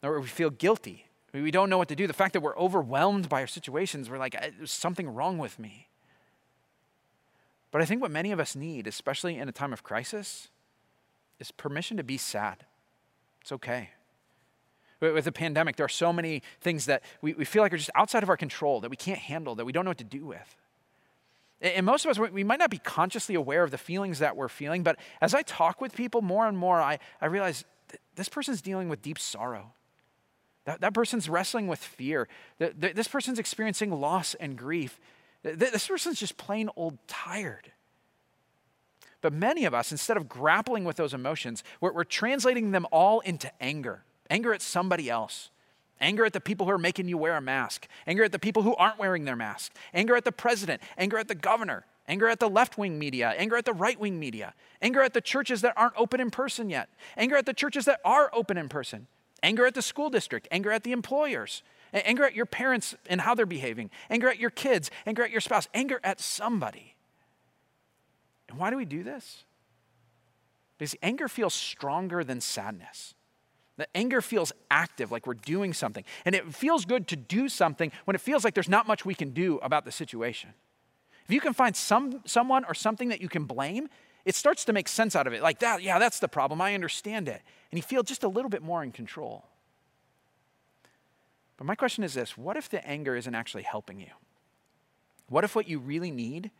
Or 0.01 0.19
we 0.19 0.27
feel 0.27 0.49
guilty 0.49 1.05
we 1.33 1.51
don't 1.51 1.69
know 1.69 1.77
what 1.77 1.87
to 1.87 1.95
do. 1.95 2.07
The 2.07 2.13
fact 2.13 2.33
that 2.33 2.41
we're 2.41 2.57
overwhelmed 2.57 3.29
by 3.29 3.41
our 3.41 3.47
situations, 3.47 4.09
we're 4.09 4.17
like, 4.17 4.35
there's 4.57 4.71
something 4.71 5.13
wrong 5.13 5.37
with 5.37 5.59
me. 5.59 5.87
But 7.71 7.81
I 7.81 7.85
think 7.85 8.01
what 8.01 8.11
many 8.11 8.33
of 8.33 8.39
us 8.39 8.55
need, 8.55 8.85
especially 8.85 9.37
in 9.37 9.47
a 9.47 9.53
time 9.53 9.71
of 9.71 9.81
crisis, 9.81 10.49
is 11.39 11.51
permission 11.51 11.95
to 11.97 12.03
be 12.03 12.17
sad. 12.17 12.65
It's 13.41 13.51
okay. 13.53 13.91
With 14.99 15.23
the 15.23 15.31
pandemic, 15.31 15.77
there 15.77 15.85
are 15.85 15.89
so 15.89 16.11
many 16.11 16.43
things 16.59 16.85
that 16.85 17.01
we, 17.21 17.33
we 17.33 17.45
feel 17.45 17.63
like 17.63 17.73
are 17.73 17.77
just 17.77 17.89
outside 17.95 18.23
of 18.23 18.29
our 18.29 18.37
control, 18.37 18.81
that 18.81 18.89
we 18.89 18.97
can't 18.97 19.17
handle, 19.17 19.55
that 19.55 19.65
we 19.65 19.71
don't 19.71 19.85
know 19.85 19.91
what 19.91 19.97
to 19.99 20.03
do 20.03 20.25
with. 20.25 20.57
And 21.61 21.85
most 21.85 22.05
of 22.05 22.11
us, 22.11 22.31
we 22.31 22.43
might 22.43 22.59
not 22.59 22.71
be 22.71 22.79
consciously 22.79 23.35
aware 23.35 23.63
of 23.63 23.71
the 23.71 23.77
feelings 23.77 24.19
that 24.19 24.35
we're 24.35 24.49
feeling, 24.49 24.83
but 24.83 24.97
as 25.21 25.35
I 25.35 25.43
talk 25.43 25.79
with 25.79 25.95
people 25.95 26.21
more 26.21 26.47
and 26.47 26.57
more, 26.57 26.81
I, 26.81 26.99
I 27.21 27.27
realize 27.27 27.65
this 28.15 28.29
person's 28.29 28.61
dealing 28.61 28.89
with 28.89 29.01
deep 29.01 29.19
sorrow. 29.19 29.73
That, 30.65 30.81
that 30.81 30.93
person's 30.93 31.29
wrestling 31.29 31.67
with 31.67 31.79
fear. 31.79 32.27
The, 32.57 32.73
this 32.95 33.07
person's 33.07 33.39
experiencing 33.39 33.91
loss 33.91 34.33
and 34.35 34.57
grief. 34.57 34.99
This 35.43 35.87
person's 35.87 36.19
just 36.19 36.37
plain 36.37 36.69
old 36.75 36.97
tired. 37.07 37.71
But 39.21 39.33
many 39.33 39.65
of 39.65 39.73
us, 39.73 39.91
instead 39.91 40.17
of 40.17 40.27
grappling 40.27 40.83
with 40.83 40.95
those 40.95 41.13
emotions, 41.13 41.63
we're, 41.79 41.93
we're 41.93 42.03
translating 42.03 42.71
them 42.71 42.87
all 42.91 43.19
into 43.19 43.51
anger 43.61 44.03
anger 44.31 44.53
at 44.53 44.61
somebody 44.61 45.09
else, 45.09 45.50
anger 46.01 46.25
at 46.25 46.33
the 46.33 46.41
people 46.41 46.65
who 46.65 46.71
are 46.71 46.77
making 46.77 47.07
you 47.07 47.17
wear 47.17 47.37
a 47.37 47.41
mask, 47.41 47.87
anger 48.05 48.23
at 48.23 48.31
the 48.31 48.39
people 48.39 48.63
who 48.63 48.75
aren't 48.75 48.99
wearing 48.99 49.23
their 49.23 49.35
mask, 49.35 49.73
anger 49.93 50.15
at 50.15 50.25
the 50.25 50.31
president, 50.31 50.81
anger 50.97 51.17
at 51.17 51.27
the 51.27 51.35
governor, 51.35 51.85
anger 52.07 52.27
at 52.27 52.39
the 52.39 52.49
left 52.49 52.77
wing 52.77 52.99
media, 52.99 53.33
anger 53.37 53.55
at 53.55 53.65
the 53.65 53.73
right 53.73 53.99
wing 53.99 54.19
media, 54.19 54.53
anger 54.81 55.01
at 55.01 55.13
the 55.13 55.21
churches 55.21 55.61
that 55.61 55.73
aren't 55.77 55.93
open 55.95 56.19
in 56.19 56.31
person 56.31 56.69
yet, 56.69 56.89
anger 57.15 57.37
at 57.37 57.45
the 57.45 57.53
churches 57.53 57.85
that 57.85 58.01
are 58.03 58.29
open 58.33 58.57
in 58.57 58.67
person, 58.67 59.07
anger 59.43 59.65
at 59.65 59.75
the 59.75 59.81
school 59.81 60.09
district, 60.09 60.47
anger 60.51 60.71
at 60.71 60.83
the 60.83 60.91
employers, 60.91 61.63
anger 61.93 62.25
at 62.25 62.35
your 62.35 62.45
parents 62.45 62.95
and 63.07 63.21
how 63.21 63.35
they're 63.35 63.45
behaving, 63.45 63.89
anger 64.09 64.27
at 64.27 64.39
your 64.39 64.49
kids, 64.49 64.89
anger 65.05 65.23
at 65.23 65.31
your 65.31 65.41
spouse, 65.41 65.67
anger 65.73 65.99
at 66.03 66.19
somebody. 66.19 66.95
And 68.49 68.57
why 68.57 68.69
do 68.69 68.77
we 68.77 68.85
do 68.85 69.03
this? 69.03 69.45
Because 70.77 70.95
anger 71.03 71.27
feels 71.27 71.53
stronger 71.53 72.23
than 72.23 72.41
sadness. 72.41 73.13
The 73.77 73.87
anger 73.95 74.21
feels 74.21 74.51
active, 74.69 75.11
like 75.11 75.25
we're 75.25 75.33
doing 75.33 75.73
something. 75.73 76.03
And 76.25 76.35
it 76.35 76.53
feels 76.53 76.85
good 76.85 77.07
to 77.07 77.15
do 77.15 77.49
something 77.49 77.91
when 78.05 78.15
it 78.15 78.21
feels 78.21 78.43
like 78.43 78.53
there's 78.53 78.69
not 78.69 78.87
much 78.87 79.05
we 79.05 79.15
can 79.15 79.31
do 79.31 79.57
about 79.59 79.85
the 79.85 79.91
situation. 79.91 80.53
If 81.25 81.33
you 81.33 81.41
can 81.41 81.53
find 81.53 81.75
some, 81.75 82.21
someone 82.25 82.65
or 82.65 82.73
something 82.73 83.09
that 83.09 83.21
you 83.21 83.29
can 83.29 83.45
blame, 83.45 83.87
it 84.25 84.35
starts 84.35 84.65
to 84.65 84.73
make 84.73 84.87
sense 84.87 85.15
out 85.15 85.27
of 85.27 85.33
it. 85.33 85.41
Like 85.41 85.59
that, 85.59 85.81
yeah, 85.81 85.99
that's 85.99 86.19
the 86.19 86.27
problem. 86.27 86.61
I 86.61 86.75
understand 86.75 87.27
it. 87.27 87.41
And 87.71 87.77
you 87.77 87.81
feel 87.81 88.03
just 88.03 88.23
a 88.23 88.27
little 88.27 88.49
bit 88.49 88.61
more 88.61 88.83
in 88.83 88.91
control. 88.91 89.45
But 91.57 91.65
my 91.65 91.75
question 91.75 92.03
is 92.03 92.13
this 92.13 92.37
what 92.37 92.57
if 92.57 92.69
the 92.69 92.85
anger 92.87 93.15
isn't 93.15 93.35
actually 93.35 93.63
helping 93.63 93.99
you? 93.99 94.11
What 95.29 95.43
if 95.43 95.55
what 95.55 95.67
you 95.67 95.79
really 95.79 96.11
need 96.11 96.51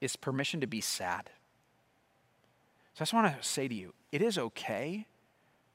is 0.00 0.16
permission 0.16 0.60
to 0.60 0.66
be 0.66 0.80
sad. 0.80 1.30
So 2.94 2.98
I 2.98 3.02
just 3.02 3.12
want 3.14 3.40
to 3.40 3.46
say 3.46 3.68
to 3.68 3.74
you 3.74 3.94
it 4.10 4.20
is 4.20 4.36
okay 4.36 5.06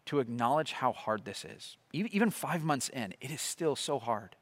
to 0.08 0.20
acknowledge 0.20 0.74
how 0.74 0.92
hard 0.92 1.26
this 1.26 1.46
is. 1.46 1.78
Even 1.94 2.30
five 2.30 2.64
months 2.64 2.90
in, 2.90 3.14
it 3.22 3.32
is 3.32 3.42
still 3.42 3.76
so 3.76 4.00
hard. 4.00 4.36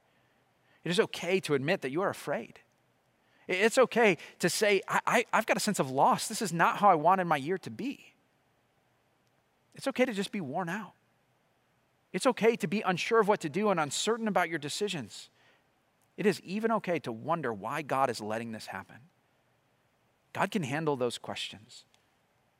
It 0.83 0.91
is 0.91 0.99
okay 0.99 1.39
to 1.41 1.53
admit 1.53 1.81
that 1.81 1.91
you 1.91 2.01
are 2.01 2.09
afraid. 2.09 2.59
It's 3.47 3.77
okay 3.77 4.17
to 4.39 4.49
say, 4.49 4.81
I, 4.87 5.25
have 5.31 5.45
got 5.45 5.57
a 5.57 5.59
sense 5.59 5.79
of 5.79 5.91
loss. 5.91 6.27
This 6.27 6.41
is 6.41 6.51
not 6.51 6.77
how 6.77 6.89
I 6.89 6.95
wanted 6.95 7.25
my 7.25 7.37
year 7.37 7.57
to 7.59 7.69
be. 7.69 8.13
It's 9.75 9.87
okay 9.87 10.05
to 10.05 10.13
just 10.13 10.31
be 10.31 10.41
worn 10.41 10.69
out. 10.69 10.93
It's 12.13 12.25
okay 12.25 12.55
to 12.55 12.67
be 12.67 12.81
unsure 12.81 13.19
of 13.19 13.27
what 13.27 13.41
to 13.41 13.49
do 13.49 13.69
and 13.69 13.79
uncertain 13.79 14.27
about 14.27 14.49
your 14.49 14.57
decisions. 14.57 15.29
It 16.17 16.25
is 16.25 16.39
even 16.41 16.71
okay 16.71 16.97
to 16.99 17.11
wonder 17.11 17.53
why 17.53 17.81
God 17.81 18.09
is 18.09 18.21
letting 18.21 18.51
this 18.51 18.67
happen. 18.67 18.97
God 20.33 20.49
can 20.49 20.63
handle 20.63 20.95
those 20.95 21.17
questions. 21.17 21.85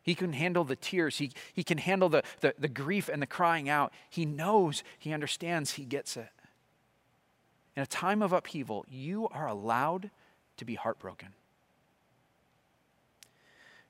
He 0.06 0.14
can 0.14 0.34
handle 0.34 0.64
the 0.64 0.76
tears. 0.76 1.18
He, 1.18 1.32
he 1.52 1.64
can 1.64 1.80
handle 1.80 2.10
the, 2.10 2.22
the, 2.40 2.54
the 2.60 2.68
grief 2.68 3.10
and 3.10 3.20
the 3.20 3.26
crying 3.28 3.68
out. 3.68 3.92
He 4.08 4.24
knows, 4.24 4.84
he 5.00 5.12
understands, 5.12 5.72
he 5.74 5.84
gets 5.84 6.16
it. 6.16 6.30
In 7.76 7.82
a 7.82 7.88
time 7.88 8.22
of 8.22 8.32
upheaval, 8.32 8.86
you 8.88 9.28
are 9.30 9.48
allowed 9.48 10.12
to 10.58 10.64
be 10.64 10.76
heartbroken. 10.76 11.30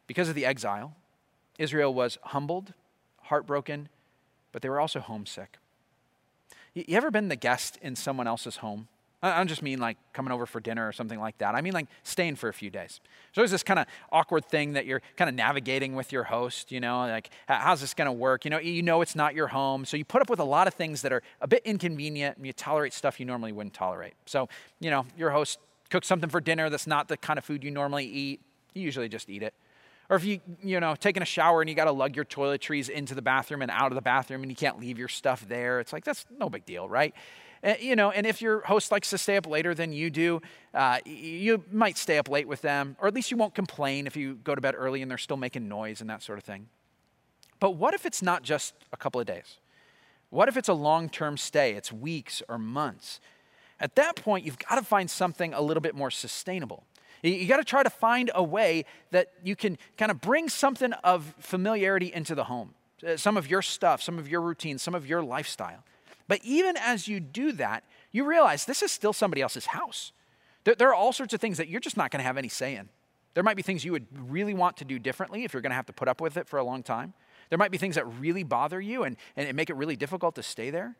Because 0.08 0.30
of 0.30 0.36
the 0.36 0.46
exile, 0.46 0.96
Israel 1.60 1.94
was 1.94 2.18
humbled, 2.24 2.74
heartbroken, 3.24 3.90
but 4.54 4.62
they 4.62 4.70
were 4.70 4.80
also 4.80 5.02
homesick. 5.02 5.58
You 6.74 6.96
ever 6.96 7.12
been 7.12 7.28
the 7.28 7.36
guest 7.36 7.78
in 7.82 7.98
someone 7.98 8.26
else's 8.26 8.58
home? 8.58 8.88
I 9.26 9.38
don't 9.38 9.48
just 9.48 9.62
mean 9.62 9.80
like 9.80 9.98
coming 10.14 10.32
over 10.32 10.46
for 10.46 10.60
dinner 10.60 10.88
or 10.88 10.92
something 10.92 11.20
like 11.20 11.38
that. 11.40 11.56
I 11.56 11.62
mean 11.62 11.74
like 11.74 11.88
staying 12.04 12.36
for 12.36 12.50
a 12.50 12.54
few 12.54 12.70
days. 12.70 13.00
There's 13.34 13.52
this 13.52 13.64
kind 13.64 13.80
of 13.80 13.88
awkward 14.12 14.46
thing 14.46 14.74
that 14.74 14.86
you're 14.86 15.02
kind 15.18 15.30
of 15.30 15.36
navigating 15.36 15.96
with 15.96 16.12
your 16.12 16.24
host, 16.24 16.72
you 16.72 16.80
know, 16.80 17.00
like 17.00 17.30
how's 17.48 17.82
this 17.82 17.94
going 17.94 18.08
to 18.08 18.12
work? 18.12 18.46
You 18.46 18.52
know, 18.52 18.60
you 18.60 18.82
know 18.82 19.02
it's 19.02 19.16
not 19.16 19.36
your 19.36 19.48
home. 19.48 19.86
So 19.86 19.98
you 19.98 20.06
put 20.06 20.22
up 20.22 20.30
with 20.30 20.40
a 20.40 20.46
lot 20.46 20.68
of 20.68 20.74
things 20.74 21.02
that 21.02 21.12
are 21.12 21.24
a 21.42 21.48
bit 21.48 21.62
inconvenient 21.66 22.38
and 22.38 22.46
you 22.46 22.54
tolerate 22.54 22.94
stuff 22.94 23.20
you 23.20 23.26
normally 23.26 23.52
wouldn't 23.52 23.74
tolerate. 23.74 24.14
So, 24.26 24.48
you 24.80 24.90
know, 24.90 25.06
your 25.18 25.32
host 25.32 25.60
cooks 25.90 26.08
something 26.08 26.30
for 26.30 26.42
dinner 26.42 26.70
that's 26.70 26.88
not 26.88 27.08
the 27.08 27.18
kind 27.18 27.38
of 27.38 27.46
food 27.46 27.64
you 27.64 27.72
normally 27.72 28.06
eat. 28.06 28.42
You 28.74 28.84
usually 28.84 29.10
just 29.10 29.30
eat 29.30 29.44
it. 29.44 29.54
Or 30.10 30.16
if 30.16 30.24
you, 30.24 30.40
you 30.62 30.80
know, 30.80 30.96
taking 30.96 31.24
a 31.24 31.26
shower 31.26 31.62
and 31.62 31.70
you 31.70 31.76
got 31.76 31.86
to 31.86 31.92
lug 31.92 32.16
your 32.16 32.26
toiletries 32.26 32.90
into 32.90 33.16
the 33.16 33.24
bathroom 33.24 33.62
and 33.62 33.72
out 33.72 33.92
of 33.92 33.96
the 33.96 34.02
bathroom 34.02 34.44
and 34.44 34.52
you 34.52 34.56
can't 34.56 34.80
leave 34.80 35.00
your 35.00 35.08
stuff 35.08 35.48
there, 35.48 35.80
it's 35.80 35.92
like, 35.92 36.04
that's 36.04 36.26
no 36.38 36.48
big 36.48 36.66
deal, 36.66 36.88
right? 36.88 37.16
Uh, 37.66 37.74
you 37.80 37.96
know, 37.96 38.12
and 38.12 38.28
if 38.28 38.44
your 38.44 38.62
host 38.62 38.92
likes 38.92 39.10
to 39.10 39.18
stay 39.18 39.38
up 39.38 39.48
later 39.48 39.74
than 39.74 39.92
you 39.92 40.12
do, 40.12 40.40
uh, 40.76 41.00
you 41.04 41.64
might 41.72 41.98
stay 41.98 42.20
up 42.20 42.30
late 42.30 42.48
with 42.48 42.62
them, 42.62 42.96
or 43.02 43.08
at 43.08 43.14
least 43.16 43.32
you 43.32 43.38
won't 43.38 43.56
complain 43.56 44.06
if 44.06 44.16
you 44.16 44.36
go 44.44 44.54
to 44.54 44.62
bed 44.62 44.76
early 44.78 45.02
and 45.02 45.10
they're 45.10 45.18
still 45.18 45.38
making 45.38 45.68
noise 45.68 46.00
and 46.00 46.10
that 46.10 46.22
sort 46.22 46.38
of 46.38 46.44
thing. 46.44 46.68
But 47.60 47.72
what 47.72 47.96
if 47.96 48.06
it's 48.06 48.22
not 48.22 48.44
just 48.44 48.76
a 48.94 48.98
couple 48.98 49.20
of 49.20 49.26
days? 49.26 49.58
What 50.30 50.48
if 50.48 50.58
it's 50.58 50.70
a 50.70 50.74
long 50.74 51.10
term 51.10 51.38
stay? 51.38 51.72
It's 51.72 51.92
weeks 51.92 52.44
or 52.48 52.60
months. 52.60 53.20
At 53.80 53.96
that 53.96 54.16
point, 54.16 54.46
you've 54.46 54.60
got 54.60 54.76
to 54.76 54.84
find 54.84 55.10
something 55.10 55.54
a 55.54 55.62
little 55.62 55.82
bit 55.82 55.96
more 55.96 56.12
sustainable. 56.12 56.84
You 57.24 57.48
got 57.48 57.58
to 57.58 57.64
try 57.64 57.82
to 57.82 57.90
find 57.90 58.30
a 58.36 58.44
way 58.44 58.86
that 59.10 59.32
you 59.44 59.56
can 59.56 59.80
kind 59.98 60.12
of 60.12 60.22
bring 60.22 60.50
something 60.50 60.94
of 61.04 61.34
familiarity 61.40 62.14
into 62.14 62.36
the 62.36 62.44
home. 62.44 62.76
Uh, 63.06 63.18
some 63.18 63.36
of 63.36 63.50
your 63.50 63.62
stuff, 63.62 64.04
some 64.04 64.20
of 64.20 64.30
your 64.30 64.42
routines, 64.42 64.84
some 64.84 64.94
of 64.94 65.08
your 65.08 65.24
lifestyle. 65.24 65.84
But 66.28 66.40
even 66.44 66.76
as 66.78 67.08
you 67.08 67.20
do 67.20 67.52
that, 67.54 67.84
you 68.12 68.26
realize 68.26 68.66
this 68.66 68.82
is 68.82 68.92
still 68.92 69.14
somebody 69.14 69.42
else's 69.42 69.68
house. 69.68 70.12
There, 70.64 70.76
there 70.76 70.90
are 70.90 70.96
all 70.96 71.14
sorts 71.14 71.34
of 71.34 71.42
things 71.42 71.58
that 71.58 71.68
you're 71.68 71.80
just 71.80 71.98
not 71.98 72.12
going 72.12 72.20
to 72.20 72.26
have 72.26 72.38
any 72.38 72.50
say 72.50 72.76
in. 72.76 72.90
There 73.36 73.44
might 73.44 73.58
be 73.58 73.62
things 73.62 73.84
you 73.84 73.92
would 73.92 74.08
really 74.30 74.54
want 74.54 74.78
to 74.78 74.86
do 74.86 74.98
differently 74.98 75.44
if 75.44 75.54
you're 75.54 75.62
going 75.62 75.72
to 75.72 75.76
have 75.76 75.86
to 75.88 75.94
put 75.94 76.08
up 76.08 76.22
with 76.22 76.38
it 76.38 76.48
for 76.48 76.58
a 76.58 76.64
long 76.64 76.84
time. 76.84 77.14
There 77.50 77.60
might 77.60 77.72
be 77.72 77.78
things 77.78 77.96
that 77.96 78.06
really 78.20 78.44
bother 78.44 78.82
you 78.82 79.04
and, 79.04 79.18
and 79.36 79.54
make 79.56 79.70
it 79.70 79.76
really 79.76 79.96
difficult 79.96 80.36
to 80.36 80.44
stay 80.44 80.70
there. 80.70 80.96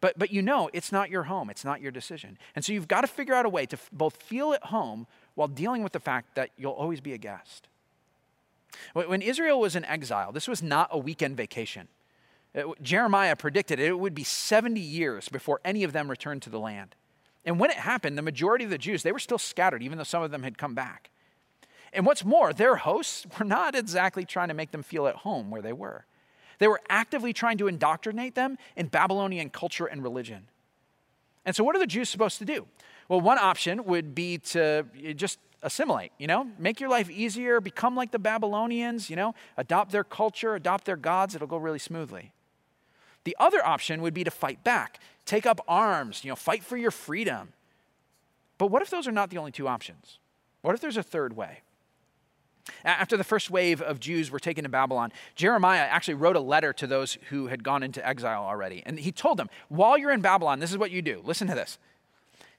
But, 0.00 0.18
but 0.18 0.30
you 0.30 0.42
know 0.42 0.70
it's 0.72 0.92
not 0.92 1.10
your 1.10 1.24
home, 1.24 1.50
it's 1.50 1.64
not 1.64 1.80
your 1.80 1.90
decision. 1.90 2.38
And 2.54 2.64
so 2.64 2.72
you've 2.72 2.88
got 2.88 3.00
to 3.00 3.06
figure 3.06 3.34
out 3.34 3.46
a 3.46 3.48
way 3.48 3.66
to 3.66 3.76
f- 3.76 3.90
both 3.92 4.22
feel 4.22 4.52
at 4.52 4.64
home 4.64 5.06
while 5.34 5.48
dealing 5.48 5.82
with 5.82 5.92
the 5.92 6.00
fact 6.00 6.34
that 6.34 6.50
you'll 6.56 6.72
always 6.72 7.00
be 7.00 7.12
a 7.12 7.18
guest. 7.18 7.68
When 8.92 9.22
Israel 9.22 9.58
was 9.58 9.74
in 9.74 9.84
exile, 9.86 10.32
this 10.32 10.48
was 10.48 10.62
not 10.62 10.88
a 10.92 10.98
weekend 10.98 11.36
vacation. 11.36 11.88
Uh, 12.56 12.72
Jeremiah 12.80 13.36
predicted 13.36 13.78
it 13.78 13.98
would 13.98 14.14
be 14.14 14.24
70 14.24 14.80
years 14.80 15.28
before 15.28 15.60
any 15.64 15.84
of 15.84 15.92
them 15.92 16.08
returned 16.08 16.42
to 16.42 16.50
the 16.50 16.58
land. 16.58 16.94
And 17.44 17.60
when 17.60 17.70
it 17.70 17.76
happened, 17.76 18.16
the 18.16 18.22
majority 18.22 18.64
of 18.64 18.70
the 18.70 18.78
Jews, 18.78 19.02
they 19.02 19.12
were 19.12 19.18
still 19.18 19.38
scattered, 19.38 19.82
even 19.82 19.98
though 19.98 20.04
some 20.04 20.22
of 20.22 20.30
them 20.30 20.42
had 20.42 20.58
come 20.58 20.74
back. 20.74 21.10
And 21.92 22.04
what's 22.04 22.24
more, 22.24 22.52
their 22.52 22.76
hosts 22.76 23.26
were 23.38 23.44
not 23.44 23.74
exactly 23.74 24.24
trying 24.24 24.48
to 24.48 24.54
make 24.54 24.70
them 24.72 24.82
feel 24.82 25.06
at 25.06 25.16
home 25.16 25.50
where 25.50 25.62
they 25.62 25.72
were. 25.72 26.06
They 26.58 26.68
were 26.68 26.80
actively 26.88 27.34
trying 27.34 27.58
to 27.58 27.68
indoctrinate 27.68 28.34
them 28.34 28.56
in 28.76 28.86
Babylonian 28.86 29.50
culture 29.50 29.86
and 29.86 30.02
religion. 30.02 30.48
And 31.44 31.54
so, 31.54 31.62
what 31.62 31.76
are 31.76 31.78
the 31.78 31.86
Jews 31.86 32.08
supposed 32.08 32.38
to 32.38 32.46
do? 32.46 32.66
Well, 33.08 33.20
one 33.20 33.38
option 33.38 33.84
would 33.84 34.14
be 34.14 34.38
to 34.38 34.86
just 35.14 35.38
assimilate, 35.62 36.12
you 36.18 36.26
know, 36.26 36.48
make 36.58 36.80
your 36.80 36.88
life 36.88 37.10
easier, 37.10 37.60
become 37.60 37.94
like 37.94 38.10
the 38.10 38.18
Babylonians, 38.18 39.10
you 39.10 39.16
know, 39.16 39.34
adopt 39.56 39.92
their 39.92 40.02
culture, 40.02 40.54
adopt 40.54 40.86
their 40.86 40.96
gods, 40.96 41.34
it'll 41.34 41.46
go 41.46 41.58
really 41.58 41.78
smoothly. 41.78 42.32
The 43.26 43.36
other 43.40 43.66
option 43.66 44.02
would 44.02 44.14
be 44.14 44.22
to 44.22 44.30
fight 44.30 44.62
back, 44.62 45.00
take 45.24 45.46
up 45.46 45.60
arms, 45.66 46.22
you 46.22 46.30
know, 46.30 46.36
fight 46.36 46.62
for 46.62 46.76
your 46.76 46.92
freedom. 46.92 47.54
But 48.56 48.68
what 48.68 48.82
if 48.82 48.90
those 48.90 49.08
are 49.08 49.12
not 49.12 49.30
the 49.30 49.38
only 49.38 49.50
two 49.50 49.66
options? 49.66 50.20
What 50.62 50.76
if 50.76 50.80
there's 50.80 50.96
a 50.96 51.02
third 51.02 51.34
way? 51.34 51.62
After 52.84 53.16
the 53.16 53.24
first 53.24 53.50
wave 53.50 53.82
of 53.82 53.98
Jews 53.98 54.30
were 54.30 54.38
taken 54.38 54.62
to 54.62 54.68
Babylon, 54.68 55.10
Jeremiah 55.34 55.80
actually 55.80 56.14
wrote 56.14 56.36
a 56.36 56.40
letter 56.40 56.72
to 56.74 56.86
those 56.86 57.18
who 57.30 57.48
had 57.48 57.64
gone 57.64 57.82
into 57.82 58.06
exile 58.06 58.44
already. 58.44 58.84
And 58.86 58.96
he 58.96 59.10
told 59.10 59.38
them, 59.38 59.50
while 59.68 59.98
you're 59.98 60.12
in 60.12 60.20
Babylon, 60.20 60.60
this 60.60 60.70
is 60.70 60.78
what 60.78 60.92
you 60.92 61.02
do. 61.02 61.20
Listen 61.24 61.48
to 61.48 61.54
this. 61.56 61.78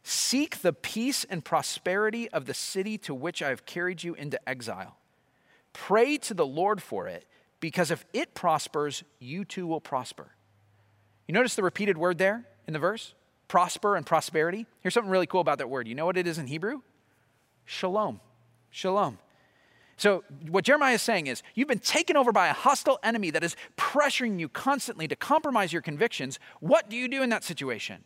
Seek 0.03 0.63
the 0.63 0.73
peace 0.73 1.25
and 1.29 1.45
prosperity 1.45 2.29
of 2.31 2.45
the 2.45 2.53
city 2.53 2.97
to 2.97 3.15
which 3.15 3.41
I 3.41 3.47
have 3.47 3.65
carried 3.65 4.03
you 4.03 4.15
into 4.15 4.37
exile. 4.49 4.97
Pray 5.71 6.17
to 6.17 6.33
the 6.33 6.45
Lord 6.45 6.83
for 6.83 7.07
it, 7.07 7.25
because 7.61 7.89
if 7.89 8.05
it 8.11 8.33
prospers, 8.33 9.05
you 9.17 9.45
too 9.45 9.65
will 9.65 9.79
prosper. 9.79 10.31
You 11.27 11.33
notice 11.33 11.55
the 11.55 11.63
repeated 11.63 11.97
word 11.97 12.17
there 12.17 12.45
in 12.65 12.73
the 12.73 12.79
verse? 12.79 13.13
Prosper 13.47 13.95
and 13.95 14.05
prosperity. 14.05 14.65
Here's 14.79 14.93
something 14.93 15.11
really 15.11 15.27
cool 15.27 15.41
about 15.41 15.57
that 15.59 15.69
word. 15.69 15.87
You 15.87 15.95
know 15.95 16.05
what 16.05 16.17
it 16.17 16.27
is 16.27 16.37
in 16.37 16.47
Hebrew? 16.47 16.81
Shalom. 17.65 18.19
Shalom. 18.69 19.19
So, 19.97 20.23
what 20.49 20.63
Jeremiah 20.63 20.93
is 20.93 21.01
saying 21.01 21.27
is, 21.27 21.41
you've 21.55 21.67
been 21.67 21.79
taken 21.79 22.15
over 22.15 22.31
by 22.31 22.47
a 22.47 22.53
hostile 22.53 22.99
enemy 23.01 23.31
that 23.31 23.43
is 23.43 23.55
pressuring 23.77 24.39
you 24.39 24.47
constantly 24.47 25.07
to 25.07 25.15
compromise 25.15 25.73
your 25.73 25.81
convictions. 25.81 26.39
What 26.59 26.89
do 26.89 26.95
you 26.95 27.07
do 27.07 27.23
in 27.23 27.29
that 27.31 27.43
situation? 27.43 28.03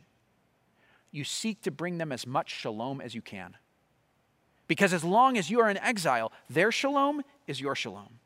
You 1.12 1.25
seek 1.25 1.62
to 1.63 1.71
bring 1.71 1.97
them 1.97 2.13
as 2.13 2.25
much 2.25 2.49
shalom 2.49 3.01
as 3.01 3.13
you 3.13 3.21
can. 3.21 3.57
Because 4.67 4.93
as 4.93 5.03
long 5.03 5.38
as 5.38 5.49
you 5.49 5.60
are 5.60 5.69
in 5.69 5.77
exile, 5.77 6.31
their 6.49 6.71
shalom 6.71 7.23
is 7.45 7.60
your 7.60 7.75
shalom. 7.75 8.19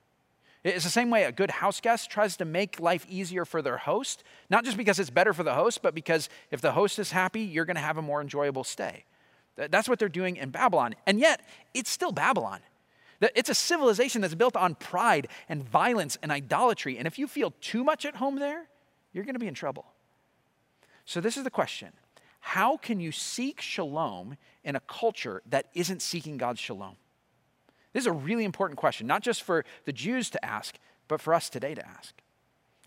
It's 0.66 0.84
the 0.84 0.90
same 0.90 1.12
way 1.12 1.26
a 1.26 1.32
good 1.32 1.52
house 1.52 1.80
guest 1.80 2.10
tries 2.10 2.38
to 2.38 2.46
make 2.46 2.80
life 2.80 3.06
easier 3.08 3.46
for 3.46 3.62
their 3.62 3.78
host, 3.78 4.24
not 4.50 4.66
just 4.66 4.78
because 4.78 5.00
it's 5.00 5.12
better 5.12 5.32
for 5.32 5.44
the 5.44 5.54
host, 5.54 5.84
but 5.84 5.94
because 5.94 6.28
if 6.50 6.60
the 6.60 6.72
host 6.72 6.98
is 6.98 7.12
happy, 7.12 7.42
you're 7.42 7.66
going 7.66 7.76
to 7.76 7.84
have 7.84 7.98
a 7.98 8.02
more 8.02 8.20
enjoyable 8.20 8.64
stay. 8.64 9.06
That's 9.56 9.88
what 9.88 10.00
they're 10.00 10.10
doing 10.10 10.38
in 10.38 10.50
Babylon. 10.50 10.96
And 11.06 11.20
yet, 11.20 11.42
it's 11.76 11.92
still 11.92 12.12
Babylon. 12.12 12.62
It's 13.22 13.50
a 13.50 13.54
civilization 13.54 14.22
that's 14.22 14.34
built 14.34 14.56
on 14.56 14.74
pride 14.74 15.28
and 15.48 15.64
violence 15.64 16.18
and 16.24 16.32
idolatry. 16.32 16.98
And 16.98 17.06
if 17.06 17.20
you 17.20 17.28
feel 17.28 17.54
too 17.62 17.84
much 17.84 18.04
at 18.04 18.16
home 18.16 18.40
there, 18.40 18.66
you're 19.14 19.24
going 19.24 19.36
to 19.36 19.40
be 19.40 19.48
in 19.48 19.54
trouble. 19.54 19.86
So, 21.06 21.22
this 21.22 21.38
is 21.38 21.44
the 21.44 21.52
question 21.52 21.90
How 22.40 22.76
can 22.76 23.00
you 23.00 23.12
seek 23.12 23.62
shalom 23.62 24.36
in 24.64 24.76
a 24.76 24.80
culture 24.82 25.44
that 25.46 25.68
isn't 25.76 26.02
seeking 26.02 26.38
God's 26.38 26.60
shalom? 26.60 26.96
This 27.96 28.02
is 28.02 28.08
a 28.08 28.12
really 28.12 28.44
important 28.44 28.78
question, 28.78 29.08
not 29.08 29.22
just 29.22 29.42
for 29.42 29.64
the 29.86 29.94
Jews 29.94 30.30
to 30.32 30.46
ask, 30.46 30.78
but 31.08 31.22
for 31.22 31.34
us 31.34 31.50
today 31.50 31.74
to 31.74 31.88
ask. 31.88 32.14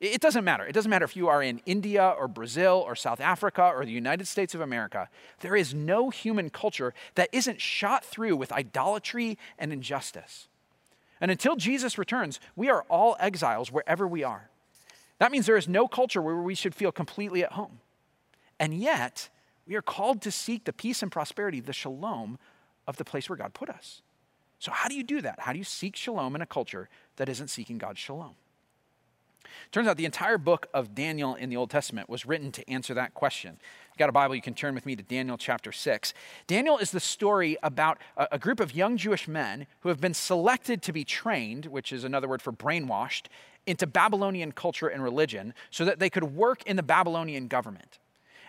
It 0.03 0.21
doesn't 0.21 0.45
matter. 0.45 0.67
It 0.67 0.75
doesn't 0.75 0.91
matter 0.91 1.07
if 1.07 1.17
you 1.17 1.29
are 1.29 1.43
in 1.43 1.63
India 1.65 2.15
or 2.19 2.29
Brazil 2.29 2.85
or 2.87 2.95
South 2.95 3.19
Africa 3.19 3.73
or 3.75 3.87
the 3.87 3.91
United 3.91 4.29
States 4.29 4.55
of 4.55 4.61
America. 4.61 5.09
There 5.41 5.57
is 5.57 5.73
no 5.73 6.11
human 6.11 6.51
culture 6.51 6.93
that 7.15 7.31
isn't 7.33 7.59
shot 7.59 8.05
through 8.05 8.37
with 8.37 8.53
idolatry 8.53 9.39
and 9.59 9.73
injustice. 9.73 10.47
And 11.23 11.31
until 11.31 11.57
Jesus 11.57 11.97
returns, 11.97 12.39
we 12.55 12.69
are 12.69 12.83
all 12.91 13.17
exiles 13.19 13.73
wherever 13.73 14.07
we 14.07 14.23
are. 14.23 14.51
That 15.21 15.33
means 15.33 15.47
there 15.47 15.57
is 15.57 15.69
no 15.69 15.89
culture 15.89 16.21
where 16.21 16.37
we 16.37 16.55
should 16.55 16.75
feel 16.75 16.93
completely 16.93 17.43
at 17.43 17.53
home. 17.53 17.81
And 18.61 18.75
yet, 18.75 19.31
we 19.67 19.75
are 19.75 19.81
called 19.81 20.21
to 20.21 20.31
seek 20.31 20.65
the 20.65 20.73
peace 20.75 21.03
and 21.03 21.11
prosperity, 21.11 21.61
the 21.61 21.73
shalom 21.73 22.39
of 22.87 22.99
the 22.99 23.07
place 23.07 23.31
where 23.31 23.39
God 23.39 23.55
put 23.55 23.71
us. 23.71 24.03
So, 24.59 24.73
how 24.73 24.89
do 24.89 24.95
you 24.95 25.05
do 25.05 25.21
that? 25.21 25.41
How 25.41 25.53
do 25.53 25.59
you 25.59 25.65
seek 25.65 25.95
shalom 25.95 26.35
in 26.35 26.43
a 26.43 26.47
culture 26.47 26.89
that 27.17 27.29
isn't 27.29 27.49
seeking 27.49 27.79
God's 27.79 27.99
shalom? 27.99 28.35
Turns 29.71 29.89
out 29.89 29.97
the 29.97 30.05
entire 30.05 30.39
book 30.39 30.67
of 30.73 30.95
Daniel 30.95 31.35
in 31.35 31.51
the 31.51 31.57
Old 31.57 31.71
Testament 31.71 32.09
was 32.09 32.25
written 32.27 32.51
to 32.53 32.69
answer 32.71 32.95
that 32.95 33.15
question. 33.15 33.59
You've 33.91 33.99
got 33.99 34.09
a 34.09 34.13
Bible, 34.13 34.35
you 34.35 34.43
can 34.43 34.55
turn 34.55 34.75
with 34.75 34.87
me 34.87 34.97
to 34.97 35.03
Daniel 35.03 35.37
chapter 35.37 35.73
6. 35.73 36.15
Daniel 36.47 36.79
is 36.79 36.91
the 36.91 37.01
story 37.01 37.57
about 37.63 37.99
a, 38.17 38.29
a 38.33 38.39
group 38.39 38.61
of 38.61 38.75
young 38.75 38.97
Jewish 38.97 39.29
men 39.29 39.67
who 39.81 39.89
have 39.89 40.01
been 40.01 40.15
selected 40.15 40.83
to 40.83 40.93
be 40.93 41.05
trained, 41.05 41.67
which 41.67 41.93
is 41.93 42.05
another 42.05 42.29
word 42.29 42.43
for 42.43 42.53
brainwashed, 42.53 43.27
into 43.67 43.87
Babylonian 43.87 44.53
culture 44.53 44.89
and 44.89 45.03
religion 45.03 45.53
so 45.71 45.85
that 45.85 45.99
they 45.99 46.09
could 46.09 46.25
work 46.25 46.63
in 46.65 46.77
the 46.77 46.83
Babylonian 46.83 47.49
government. 47.49 47.99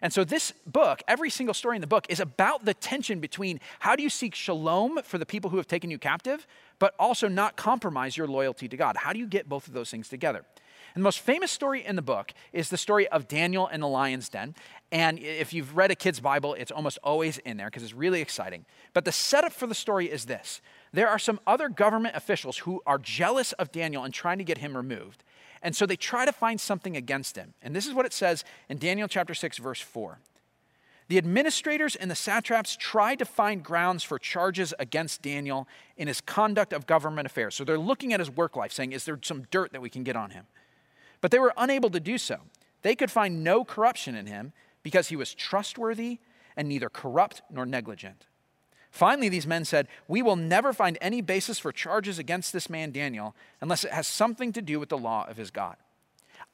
And 0.02 0.14
so, 0.14 0.24
this 0.24 0.54
book, 0.66 1.02
every 1.08 1.30
single 1.30 1.54
story 1.54 1.76
in 1.78 1.82
the 1.82 1.88
book, 1.88 2.06
is 2.10 2.20
about 2.20 2.66
the 2.66 2.74
tension 2.74 3.20
between 3.20 3.60
how 3.80 3.96
do 3.96 4.04
you 4.04 4.10
seek 4.10 4.36
shalom 4.36 5.02
for 5.04 5.18
the 5.18 5.26
people 5.26 5.50
who 5.50 5.58
have 5.58 5.68
taken 5.68 5.92
you 5.92 5.98
captive, 5.98 6.48
but 6.80 6.94
also 6.98 7.28
not 7.28 7.56
compromise 7.56 8.16
your 8.16 8.28
loyalty 8.28 8.68
to 8.68 8.78
God? 8.78 8.98
How 8.98 9.14
do 9.14 9.20
you 9.20 9.28
get 9.28 9.50
both 9.50 9.68
of 9.68 9.74
those 9.74 9.92
things 9.92 10.10
together? 10.10 10.46
And 10.96 11.04
the 11.04 11.06
most 11.06 11.20
famous 11.20 11.52
story 11.52 11.86
in 11.86 11.96
the 11.96 12.02
book 12.02 12.34
is 12.52 12.70
the 12.70 12.78
story 12.78 13.08
of 13.10 13.28
Daniel 13.28 13.68
and 13.68 13.84
the 13.84 13.88
lion's 13.88 14.28
den. 14.28 14.56
And 14.92 15.20
if 15.20 15.54
you've 15.54 15.78
read 15.78 15.92
a 15.92 15.96
kid's 15.96 16.20
Bible, 16.20 16.56
it's 16.56 16.72
almost 16.72 16.98
always 17.04 17.38
in 17.40 17.58
there 17.58 17.68
because 17.68 17.84
it's 17.84 17.94
really 17.94 18.22
exciting. 18.22 18.66
But 18.94 19.06
the 19.06 19.12
setup 19.12 19.54
for 19.54 19.68
the 19.68 19.76
story 19.76 20.10
is 20.10 20.26
this 20.26 20.62
there 20.92 21.08
are 21.08 21.20
some 21.20 21.40
other 21.46 21.70
government 21.70 22.16
officials 22.16 22.60
who 22.60 22.82
are 22.88 22.98
jealous 22.98 23.54
of 23.54 23.72
Daniel 23.72 24.04
and 24.04 24.14
trying 24.14 24.40
to 24.40 24.44
get 24.44 24.58
him 24.58 24.76
removed. 24.76 25.24
And 25.62 25.76
so 25.76 25.86
they 25.86 25.96
try 25.96 26.26
to 26.26 26.32
find 26.32 26.60
something 26.60 26.96
against 26.96 27.36
him. 27.36 27.54
And 27.62 27.76
this 27.76 27.86
is 27.86 27.94
what 27.94 28.06
it 28.06 28.14
says 28.14 28.44
in 28.70 28.78
Daniel 28.78 29.08
chapter 29.08 29.34
6, 29.34 29.58
verse 29.58 29.82
4. 29.82 30.20
The 31.10 31.18
administrators 31.18 31.96
and 31.96 32.10
the 32.10 32.16
satraps 32.16 32.78
tried 32.78 33.18
to 33.20 33.26
find 33.26 33.64
grounds 33.64 34.04
for 34.04 34.20
charges 34.20 34.76
against 34.78 35.24
Daniel 35.24 35.68
in 35.98 36.08
his 36.08 36.22
conduct 36.22 36.72
of 36.72 36.86
government 36.86 37.26
affairs. 37.26 37.56
So 37.56 37.64
they're 37.64 37.80
looking 37.80 38.14
at 38.14 38.20
his 38.20 38.30
work 38.30 38.56
life, 38.56 38.72
saying, 38.72 38.92
Is 38.92 39.06
there 39.06 39.20
some 39.24 39.48
dirt 39.50 39.74
that 39.74 39.82
we 39.82 39.90
can 39.90 40.04
get 40.04 40.16
on 40.16 40.30
him? 40.30 40.46
But 41.20 41.32
they 41.32 41.40
were 41.40 41.54
unable 41.58 41.90
to 41.90 42.00
do 42.00 42.20
so. 42.20 42.38
They 42.84 42.96
could 42.96 43.10
find 43.10 43.44
no 43.44 43.66
corruption 43.66 44.16
in 44.16 44.28
him 44.28 44.54
because 44.84 45.10
he 45.10 45.16
was 45.16 45.34
trustworthy 45.34 46.20
and 46.56 46.70
neither 46.70 46.90
corrupt 46.90 47.42
nor 47.50 47.66
negligent. 47.66 48.26
Finally, 48.92 49.30
these 49.30 49.48
men 49.48 49.66
said, 49.66 49.88
We 50.08 50.22
will 50.22 50.36
never 50.36 50.74
find 50.74 50.98
any 51.02 51.22
basis 51.22 51.60
for 51.60 51.72
charges 51.72 52.20
against 52.20 52.54
this 52.54 52.70
man 52.70 52.92
Daniel 52.92 53.36
unless 53.62 53.84
it 53.84 53.92
has 53.92 54.08
something 54.08 54.52
to 54.54 54.62
do 54.62 54.80
with 54.80 54.90
the 54.90 54.98
law 54.98 55.26
of 55.28 55.38
his 55.38 55.52
God. 55.52 55.76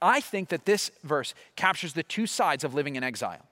I 0.01 0.19
think 0.19 0.49
that 0.49 0.65
this 0.65 0.91
verse 1.03 1.33
captures 1.55 1.93
the 1.93 2.03
two 2.03 2.27
sides 2.27 2.63
of 2.63 2.73
living 2.73 2.95
in 2.95 3.03
exile. 3.03 3.45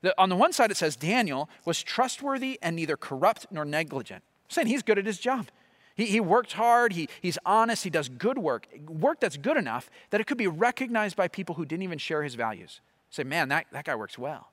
The, 0.00 0.14
on 0.20 0.28
the 0.28 0.36
one 0.36 0.52
side, 0.52 0.70
it 0.70 0.76
says 0.76 0.94
Daniel 0.94 1.48
was 1.64 1.82
trustworthy 1.82 2.58
and 2.62 2.76
neither 2.76 2.96
corrupt 2.96 3.46
nor 3.50 3.64
negligent, 3.64 4.22
saying 4.48 4.68
he's 4.68 4.82
good 4.82 4.98
at 4.98 5.06
his 5.06 5.18
job. 5.18 5.48
He, 5.96 6.06
he 6.06 6.20
worked 6.20 6.52
hard, 6.52 6.92
he, 6.92 7.08
he's 7.20 7.38
honest, 7.44 7.82
he 7.82 7.90
does 7.90 8.08
good 8.08 8.38
work, 8.38 8.68
work 8.86 9.18
that's 9.18 9.36
good 9.36 9.56
enough 9.56 9.90
that 10.10 10.20
it 10.20 10.28
could 10.28 10.38
be 10.38 10.46
recognized 10.46 11.16
by 11.16 11.26
people 11.26 11.56
who 11.56 11.64
didn't 11.64 11.82
even 11.82 11.98
share 11.98 12.22
his 12.22 12.36
values. 12.36 12.80
Say, 13.10 13.24
man, 13.24 13.48
that, 13.48 13.66
that 13.72 13.84
guy 13.84 13.96
works 13.96 14.16
well. 14.16 14.48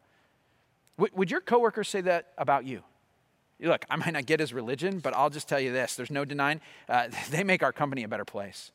W- 0.98 1.14
would 1.16 1.30
your 1.30 1.42
coworkers 1.42 1.88
say 1.88 2.02
that 2.02 2.30
about 2.38 2.66
you? 2.66 2.82
Look, 3.60 3.86
I 3.90 3.96
might 3.96 4.12
not 4.12 4.26
get 4.26 4.40
his 4.40 4.54
religion, 4.54 5.00
but 5.00 5.16
I'll 5.16 5.30
just 5.30 5.48
tell 5.48 5.60
you 5.60 5.72
this 5.72 5.96
there's 5.96 6.12
no 6.12 6.26
denying, 6.26 6.62
uh, 6.90 7.08
they 7.30 7.44
make 7.44 7.64
our 7.64 7.72
company 7.72 8.04
a 8.04 8.08
better 8.08 8.26
place. 8.26 8.72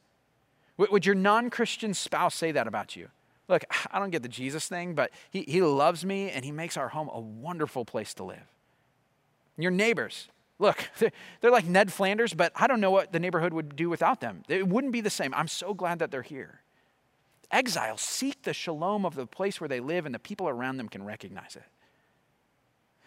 Would 0.76 1.04
your 1.04 1.14
non 1.14 1.50
Christian 1.50 1.92
spouse 1.92 2.34
say 2.34 2.52
that 2.52 2.66
about 2.66 2.96
you? 2.96 3.08
Look, 3.48 3.64
I 3.90 3.98
don't 3.98 4.10
get 4.10 4.22
the 4.22 4.28
Jesus 4.28 4.68
thing, 4.68 4.94
but 4.94 5.10
he, 5.30 5.42
he 5.42 5.60
loves 5.60 6.04
me 6.04 6.30
and 6.30 6.44
he 6.44 6.52
makes 6.52 6.76
our 6.76 6.88
home 6.88 7.10
a 7.12 7.20
wonderful 7.20 7.84
place 7.84 8.14
to 8.14 8.24
live. 8.24 8.46
Your 9.58 9.72
neighbors, 9.72 10.28
look, 10.58 10.88
they're, 10.98 11.12
they're 11.40 11.50
like 11.50 11.66
Ned 11.66 11.92
Flanders, 11.92 12.32
but 12.32 12.52
I 12.54 12.66
don't 12.66 12.80
know 12.80 12.92
what 12.92 13.12
the 13.12 13.18
neighborhood 13.18 13.52
would 13.52 13.76
do 13.76 13.90
without 13.90 14.20
them. 14.20 14.44
It 14.48 14.68
wouldn't 14.68 14.92
be 14.92 15.00
the 15.00 15.10
same. 15.10 15.34
I'm 15.34 15.48
so 15.48 15.74
glad 15.74 15.98
that 15.98 16.10
they're 16.10 16.22
here. 16.22 16.60
Exiles 17.50 18.00
seek 18.00 18.42
the 18.42 18.54
shalom 18.54 19.04
of 19.04 19.16
the 19.16 19.26
place 19.26 19.60
where 19.60 19.68
they 19.68 19.80
live, 19.80 20.06
and 20.06 20.14
the 20.14 20.20
people 20.20 20.48
around 20.48 20.76
them 20.76 20.88
can 20.88 21.02
recognize 21.02 21.56
it. 21.56 21.64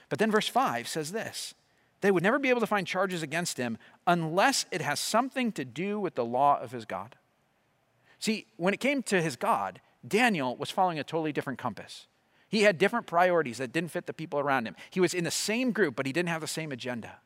But 0.10 0.20
then 0.20 0.30
verse 0.30 0.50
5 0.50 0.88
says 0.88 1.12
this 1.12 1.56
they 2.04 2.12
would 2.12 2.22
never 2.22 2.38
be 2.38 2.50
able 2.50 2.60
to 2.60 2.68
find 2.68 2.86
charges 2.86 3.24
against 3.24 3.58
him 3.58 3.78
unless 4.06 4.66
it 4.72 4.82
has 4.82 5.00
something 5.00 5.54
to 5.54 5.64
do 5.64 5.98
with 5.98 6.16
the 6.16 6.26
law 6.26 6.60
of 6.60 6.74
his 6.74 6.84
God. 6.84 7.16
See, 8.20 8.46
when 8.58 8.74
it 8.74 8.82
came 8.82 9.02
to 9.04 9.22
his 9.22 9.38
God, 9.38 9.80
Daniel 10.06 10.58
was 10.58 10.70
following 10.70 11.00
a 11.00 11.04
totally 11.06 11.32
different 11.32 11.60
compass. 11.60 12.08
He 12.50 12.64
had 12.64 12.78
different 12.78 13.08
priorities 13.08 13.58
that 13.60 13.72
didn't 13.72 13.92
fit 13.92 14.06
the 14.06 14.12
people 14.12 14.38
around 14.38 14.66
him. 14.66 14.76
He 14.92 15.00
was 15.00 15.14
in 15.14 15.24
the 15.24 15.32
same 15.32 15.72
group, 15.72 15.96
but 15.96 16.06
he 16.06 16.12
didn't 16.12 16.28
have 16.28 16.42
the 16.42 16.48
same 16.48 16.74
agenda. 16.74 17.20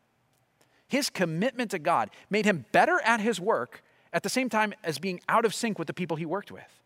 His 0.88 1.10
commitment 1.10 1.72
to 1.72 1.80
God 1.80 2.12
made 2.30 2.46
him 2.46 2.66
better 2.72 3.02
at 3.04 3.20
his 3.20 3.42
work 3.42 3.84
at 4.14 4.22
the 4.22 4.30
same 4.30 4.48
time 4.48 4.76
as 4.84 5.00
being 5.00 5.22
out 5.28 5.44
of 5.44 5.56
sync 5.56 5.80
with 5.80 5.88
the 5.88 5.94
people 5.94 6.18
he 6.18 6.26
worked 6.28 6.52
with. 6.52 6.84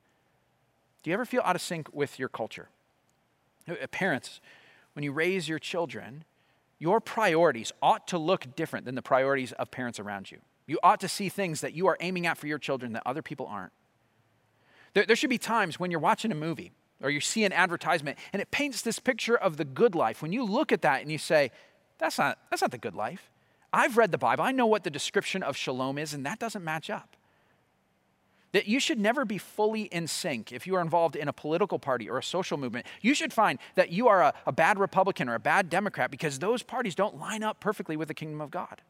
Do 1.03 1.09
you 1.09 1.13
ever 1.13 1.25
feel 1.25 1.41
out 1.43 1.57
of 1.57 1.61
sync 1.61 1.93
with 1.93 2.17
your 2.17 2.29
culture? 2.29 2.69
Parents, 3.91 4.39
when 4.93 5.03
you 5.03 5.11
raise 5.11 5.49
your 5.49 5.59
children, 5.59 6.23
your 6.81 6.99
priorities 6.99 7.71
ought 7.79 8.07
to 8.07 8.17
look 8.17 8.55
different 8.55 8.87
than 8.87 8.95
the 8.95 9.03
priorities 9.03 9.51
of 9.51 9.69
parents 9.69 9.99
around 9.99 10.31
you. 10.31 10.39
You 10.65 10.79
ought 10.81 10.99
to 11.01 11.07
see 11.07 11.29
things 11.29 11.61
that 11.61 11.73
you 11.73 11.85
are 11.85 11.95
aiming 11.99 12.25
at 12.25 12.39
for 12.39 12.47
your 12.47 12.57
children 12.57 12.93
that 12.93 13.03
other 13.05 13.21
people 13.21 13.45
aren't. 13.45 13.71
There, 14.95 15.05
there, 15.05 15.15
should 15.15 15.29
be 15.29 15.37
times 15.37 15.79
when 15.79 15.91
you're 15.91 15.99
watching 15.99 16.31
a 16.31 16.35
movie 16.35 16.71
or 16.99 17.11
you 17.11 17.19
see 17.19 17.45
an 17.45 17.53
advertisement 17.53 18.17
and 18.33 18.41
it 18.41 18.49
paints 18.49 18.81
this 18.81 18.97
picture 18.97 19.37
of 19.37 19.57
the 19.57 19.63
good 19.63 19.93
life. 19.93 20.23
When 20.23 20.33
you 20.33 20.43
look 20.43 20.71
at 20.71 20.81
that 20.81 21.03
and 21.03 21.11
you 21.11 21.19
say, 21.19 21.51
that's 21.99 22.17
not, 22.17 22.39
that's 22.49 22.63
not 22.63 22.71
the 22.71 22.79
good 22.79 22.95
life. 22.95 23.29
I've 23.71 23.95
read 23.95 24.11
the 24.11 24.17
Bible, 24.17 24.43
I 24.43 24.51
know 24.51 24.65
what 24.65 24.83
the 24.83 24.89
description 24.89 25.43
of 25.43 25.55
shalom 25.55 25.99
is, 25.99 26.15
and 26.15 26.25
that 26.25 26.39
doesn't 26.39 26.63
match 26.63 26.89
up. 26.89 27.15
That 28.53 28.67
you 28.67 28.79
should 28.79 28.99
never 28.99 29.23
be 29.23 29.37
fully 29.37 29.83
in 29.83 30.07
sync 30.07 30.51
if 30.51 30.67
you 30.67 30.75
are 30.75 30.81
involved 30.81 31.15
in 31.15 31.27
a 31.27 31.33
political 31.33 31.79
party 31.79 32.09
or 32.09 32.17
a 32.17 32.23
social 32.23 32.57
movement. 32.57 32.85
You 33.01 33.13
should 33.13 33.31
find 33.31 33.59
that 33.75 33.91
you 33.91 34.09
are 34.09 34.21
a, 34.21 34.33
a 34.45 34.51
bad 34.51 34.77
Republican 34.77 35.29
or 35.29 35.35
a 35.35 35.39
bad 35.39 35.69
Democrat 35.69 36.11
because 36.11 36.39
those 36.39 36.61
parties 36.61 36.95
don't 36.95 37.17
line 37.17 37.43
up 37.43 37.59
perfectly 37.61 37.95
with 37.95 38.09
the 38.09 38.13
kingdom 38.13 38.41
of 38.41 38.51
God. 38.51 38.81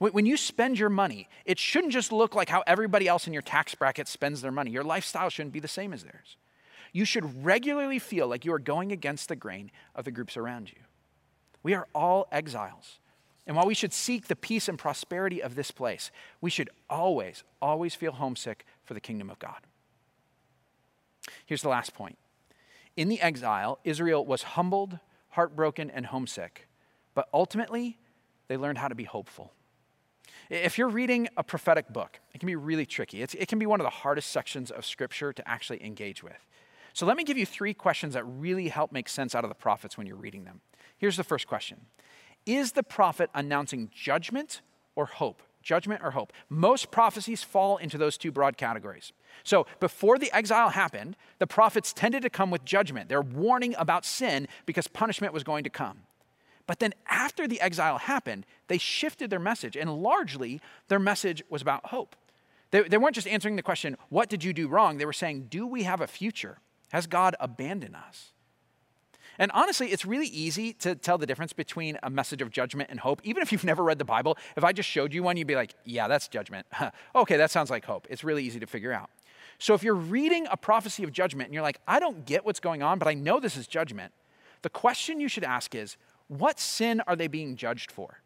When, 0.00 0.12
when 0.12 0.26
you 0.26 0.36
spend 0.36 0.78
your 0.78 0.88
money, 0.88 1.28
it 1.44 1.58
shouldn't 1.58 1.92
just 1.92 2.10
look 2.10 2.34
like 2.34 2.48
how 2.48 2.64
everybody 2.66 3.06
else 3.06 3.26
in 3.26 3.32
your 3.32 3.42
tax 3.42 3.74
bracket 3.74 4.08
spends 4.08 4.42
their 4.42 4.50
money. 4.50 4.72
Your 4.72 4.82
lifestyle 4.82 5.30
shouldn't 5.30 5.52
be 5.52 5.60
the 5.60 5.68
same 5.68 5.92
as 5.92 6.02
theirs. 6.02 6.36
You 6.92 7.04
should 7.04 7.44
regularly 7.44 8.00
feel 8.00 8.26
like 8.26 8.44
you 8.44 8.52
are 8.52 8.58
going 8.58 8.90
against 8.90 9.28
the 9.28 9.36
grain 9.36 9.70
of 9.94 10.04
the 10.04 10.10
groups 10.10 10.36
around 10.36 10.70
you. 10.70 10.78
We 11.62 11.74
are 11.74 11.86
all 11.94 12.26
exiles. 12.32 12.98
And 13.50 13.56
while 13.56 13.66
we 13.66 13.74
should 13.74 13.92
seek 13.92 14.28
the 14.28 14.36
peace 14.36 14.68
and 14.68 14.78
prosperity 14.78 15.42
of 15.42 15.56
this 15.56 15.72
place, 15.72 16.12
we 16.40 16.50
should 16.50 16.70
always, 16.88 17.42
always 17.60 17.96
feel 17.96 18.12
homesick 18.12 18.64
for 18.84 18.94
the 18.94 19.00
kingdom 19.00 19.28
of 19.28 19.40
God. 19.40 19.66
Here's 21.46 21.62
the 21.62 21.68
last 21.68 21.92
point. 21.92 22.16
In 22.96 23.08
the 23.08 23.20
exile, 23.20 23.80
Israel 23.82 24.24
was 24.24 24.44
humbled, 24.44 25.00
heartbroken, 25.30 25.90
and 25.90 26.06
homesick, 26.06 26.68
but 27.12 27.28
ultimately, 27.34 27.98
they 28.46 28.56
learned 28.56 28.78
how 28.78 28.86
to 28.86 28.94
be 28.94 29.02
hopeful. 29.02 29.52
If 30.48 30.78
you're 30.78 30.88
reading 30.88 31.26
a 31.36 31.42
prophetic 31.42 31.88
book, 31.92 32.20
it 32.32 32.38
can 32.38 32.46
be 32.46 32.54
really 32.54 32.86
tricky. 32.86 33.20
It's, 33.20 33.34
it 33.34 33.48
can 33.48 33.58
be 33.58 33.66
one 33.66 33.80
of 33.80 33.84
the 33.84 33.90
hardest 33.90 34.30
sections 34.30 34.70
of 34.70 34.86
Scripture 34.86 35.32
to 35.32 35.48
actually 35.48 35.84
engage 35.84 36.22
with. 36.22 36.46
So 36.92 37.04
let 37.04 37.16
me 37.16 37.24
give 37.24 37.36
you 37.36 37.46
three 37.46 37.74
questions 37.74 38.14
that 38.14 38.22
really 38.22 38.68
help 38.68 38.92
make 38.92 39.08
sense 39.08 39.34
out 39.34 39.42
of 39.42 39.50
the 39.50 39.56
prophets 39.56 39.98
when 39.98 40.06
you're 40.06 40.14
reading 40.14 40.44
them. 40.44 40.60
Here's 40.98 41.16
the 41.16 41.24
first 41.24 41.48
question 41.48 41.80
is 42.46 42.72
the 42.72 42.82
prophet 42.82 43.30
announcing 43.34 43.90
judgment 43.94 44.60
or 44.96 45.06
hope 45.06 45.42
judgment 45.62 46.00
or 46.02 46.12
hope. 46.12 46.32
Most 46.48 46.90
prophecies 46.90 47.42
fall 47.42 47.76
into 47.76 47.98
those 47.98 48.16
two 48.16 48.32
broad 48.32 48.56
categories. 48.56 49.12
So 49.44 49.66
before 49.78 50.18
the 50.18 50.34
exile 50.34 50.70
happened, 50.70 51.16
the 51.38 51.46
prophets 51.46 51.92
tended 51.92 52.22
to 52.22 52.30
come 52.30 52.50
with 52.50 52.64
judgment. 52.64 53.08
They're 53.08 53.22
warning 53.22 53.74
about 53.78 54.04
sin 54.04 54.48
because 54.66 54.88
punishment 54.88 55.32
was 55.32 55.44
going 55.44 55.64
to 55.64 55.70
come. 55.70 56.00
But 56.66 56.78
then 56.78 56.94
after 57.08 57.48
the 57.48 57.60
exile 57.60 57.98
happened, 57.98 58.46
they 58.68 58.78
shifted 58.78 59.30
their 59.30 59.40
message, 59.40 59.76
and 59.76 60.02
largely 60.02 60.60
their 60.88 61.00
message 61.00 61.42
was 61.48 61.62
about 61.62 61.86
hope. 61.86 62.14
They, 62.70 62.82
they 62.82 62.98
weren't 62.98 63.16
just 63.16 63.26
answering 63.26 63.56
the 63.56 63.62
question, 63.62 63.96
What 64.08 64.28
did 64.28 64.44
you 64.44 64.52
do 64.52 64.68
wrong? 64.68 64.98
They 64.98 65.06
were 65.06 65.12
saying, 65.12 65.46
Do 65.50 65.66
we 65.66 65.82
have 65.82 66.00
a 66.00 66.06
future? 66.06 66.58
Has 66.92 67.06
God 67.06 67.34
abandoned 67.40 67.96
us? 67.96 68.32
And 69.40 69.50
honestly, 69.52 69.88
it's 69.88 70.04
really 70.04 70.26
easy 70.26 70.74
to 70.74 70.94
tell 70.94 71.16
the 71.16 71.26
difference 71.26 71.54
between 71.54 71.98
a 72.02 72.10
message 72.10 72.42
of 72.42 72.50
judgment 72.50 72.90
and 72.90 73.00
hope. 73.00 73.22
Even 73.24 73.42
if 73.42 73.52
you've 73.52 73.64
never 73.64 73.82
read 73.82 73.98
the 73.98 74.04
Bible, 74.04 74.36
if 74.54 74.62
I 74.62 74.72
just 74.72 74.86
showed 74.86 75.14
you 75.14 75.22
one, 75.22 75.38
you'd 75.38 75.46
be 75.46 75.56
like, 75.56 75.74
yeah, 75.86 76.08
that's 76.08 76.28
judgment. 76.28 76.66
okay, 77.16 77.38
that 77.38 77.50
sounds 77.50 77.70
like 77.70 77.86
hope. 77.86 78.06
It's 78.10 78.22
really 78.22 78.44
easy 78.44 78.60
to 78.60 78.66
figure 78.66 78.92
out. 78.92 79.08
So 79.58 79.72
if 79.72 79.82
you're 79.82 79.94
reading 79.94 80.46
a 80.50 80.58
prophecy 80.58 81.04
of 81.04 81.12
judgment 81.12 81.48
and 81.48 81.54
you're 81.54 81.62
like, 81.62 81.80
I 81.88 82.00
don't 82.00 82.26
get 82.26 82.44
what's 82.44 82.60
going 82.60 82.82
on, 82.82 82.98
but 82.98 83.08
I 83.08 83.14
know 83.14 83.40
this 83.40 83.56
is 83.56 83.66
judgment, 83.66 84.12
the 84.60 84.68
question 84.68 85.20
you 85.20 85.28
should 85.28 85.44
ask 85.44 85.74
is, 85.74 85.96
what 86.28 86.60
sin 86.60 87.00
are 87.06 87.16
they 87.16 87.26
being 87.26 87.56
judged 87.56 87.90
for? 87.90 88.20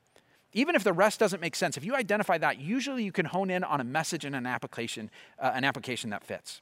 Even 0.52 0.74
if 0.74 0.82
the 0.82 0.92
rest 0.92 1.20
doesn't 1.20 1.40
make 1.40 1.54
sense, 1.54 1.76
if 1.76 1.84
you 1.84 1.94
identify 1.94 2.38
that, 2.38 2.58
usually 2.58 3.04
you 3.04 3.12
can 3.12 3.26
hone 3.26 3.50
in 3.50 3.62
on 3.62 3.80
a 3.80 3.84
message 3.84 4.24
and 4.24 4.34
an 4.34 4.46
application, 4.46 5.10
uh, 5.38 5.52
an 5.54 5.62
application 5.62 6.10
that 6.10 6.24
fits. 6.24 6.60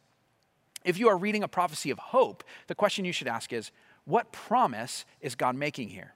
If 0.84 0.98
you 0.98 1.08
are 1.08 1.16
reading 1.16 1.42
a 1.42 1.48
prophecy 1.48 1.90
of 1.90 1.98
hope, 1.98 2.44
the 2.66 2.74
question 2.74 3.04
you 3.06 3.12
should 3.12 3.28
ask 3.28 3.52
is, 3.52 3.70
what 4.04 4.32
promise 4.32 5.04
is 5.20 5.34
God 5.34 5.56
making 5.56 5.88
here? 5.88 6.14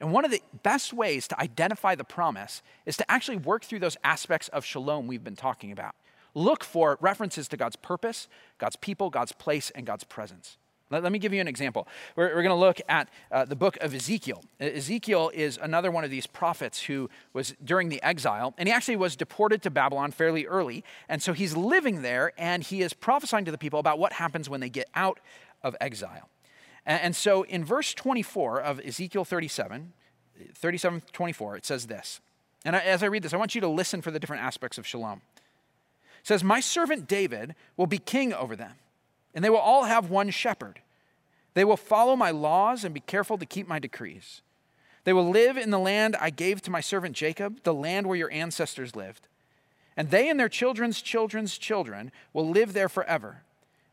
And 0.00 0.12
one 0.12 0.24
of 0.24 0.30
the 0.30 0.42
best 0.62 0.92
ways 0.92 1.26
to 1.28 1.40
identify 1.40 1.94
the 1.94 2.04
promise 2.04 2.62
is 2.84 2.96
to 2.98 3.10
actually 3.10 3.38
work 3.38 3.64
through 3.64 3.78
those 3.78 3.96
aspects 4.04 4.48
of 4.48 4.64
shalom 4.64 5.06
we've 5.06 5.24
been 5.24 5.36
talking 5.36 5.72
about. 5.72 5.94
Look 6.34 6.64
for 6.64 6.98
references 7.00 7.48
to 7.48 7.56
God's 7.56 7.76
purpose, 7.76 8.28
God's 8.58 8.76
people, 8.76 9.08
God's 9.08 9.32
place, 9.32 9.70
and 9.70 9.86
God's 9.86 10.04
presence. 10.04 10.58
Let, 10.90 11.02
let 11.02 11.12
me 11.12 11.18
give 11.18 11.32
you 11.32 11.40
an 11.40 11.48
example. 11.48 11.88
We're, 12.16 12.34
we're 12.34 12.42
going 12.42 12.48
to 12.48 12.54
look 12.54 12.80
at 12.88 13.08
uh, 13.30 13.44
the 13.44 13.56
book 13.56 13.78
of 13.80 13.94
Ezekiel. 13.94 14.42
Ezekiel 14.60 15.30
is 15.32 15.58
another 15.62 15.90
one 15.90 16.04
of 16.04 16.10
these 16.10 16.26
prophets 16.26 16.82
who 16.82 17.08
was 17.32 17.54
during 17.64 17.88
the 17.88 18.02
exile, 18.02 18.52
and 18.58 18.68
he 18.68 18.74
actually 18.74 18.96
was 18.96 19.16
deported 19.16 19.62
to 19.62 19.70
Babylon 19.70 20.10
fairly 20.10 20.44
early. 20.44 20.84
And 21.08 21.22
so 21.22 21.32
he's 21.32 21.56
living 21.56 22.02
there, 22.02 22.32
and 22.36 22.62
he 22.62 22.82
is 22.82 22.92
prophesying 22.92 23.44
to 23.44 23.52
the 23.52 23.58
people 23.58 23.78
about 23.78 23.98
what 23.98 24.14
happens 24.14 24.50
when 24.50 24.60
they 24.60 24.68
get 24.68 24.88
out 24.94 25.20
of 25.62 25.76
exile. 25.80 26.28
And 26.86 27.16
so 27.16 27.42
in 27.44 27.64
verse 27.64 27.94
24 27.94 28.60
of 28.60 28.80
Ezekiel 28.80 29.24
37, 29.24 29.92
37 30.54 31.02
24, 31.12 31.56
it 31.56 31.64
says 31.64 31.86
this. 31.86 32.20
And 32.64 32.76
as 32.76 33.02
I 33.02 33.06
read 33.06 33.22
this, 33.22 33.32
I 33.32 33.38
want 33.38 33.54
you 33.54 33.60
to 33.62 33.68
listen 33.68 34.02
for 34.02 34.10
the 34.10 34.18
different 34.18 34.42
aspects 34.42 34.78
of 34.78 34.86
shalom. 34.86 35.20
It 36.20 36.26
says, 36.26 36.44
My 36.44 36.60
servant 36.60 37.06
David 37.06 37.54
will 37.76 37.86
be 37.86 37.98
king 37.98 38.32
over 38.32 38.56
them, 38.56 38.72
and 39.34 39.44
they 39.44 39.50
will 39.50 39.58
all 39.58 39.84
have 39.84 40.10
one 40.10 40.30
shepherd. 40.30 40.80
They 41.54 41.64
will 41.64 41.76
follow 41.76 42.16
my 42.16 42.30
laws 42.30 42.84
and 42.84 42.92
be 42.92 43.00
careful 43.00 43.38
to 43.38 43.46
keep 43.46 43.68
my 43.68 43.78
decrees. 43.78 44.42
They 45.04 45.12
will 45.12 45.28
live 45.28 45.56
in 45.56 45.70
the 45.70 45.78
land 45.78 46.16
I 46.20 46.30
gave 46.30 46.62
to 46.62 46.70
my 46.70 46.80
servant 46.80 47.14
Jacob, 47.14 47.62
the 47.62 47.74
land 47.74 48.06
where 48.06 48.16
your 48.16 48.32
ancestors 48.32 48.96
lived. 48.96 49.28
And 49.96 50.10
they 50.10 50.28
and 50.28 50.40
their 50.40 50.48
children's 50.48 51.00
children's 51.00 51.56
children 51.56 52.10
will 52.32 52.48
live 52.48 52.72
there 52.72 52.88
forever. 52.88 53.42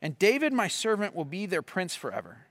And 0.02 0.18
David, 0.18 0.54
my 0.54 0.68
servant, 0.68 1.14
will 1.14 1.26
be 1.26 1.46
their 1.46 1.62
prince 1.62 1.96
forever. 1.96 2.48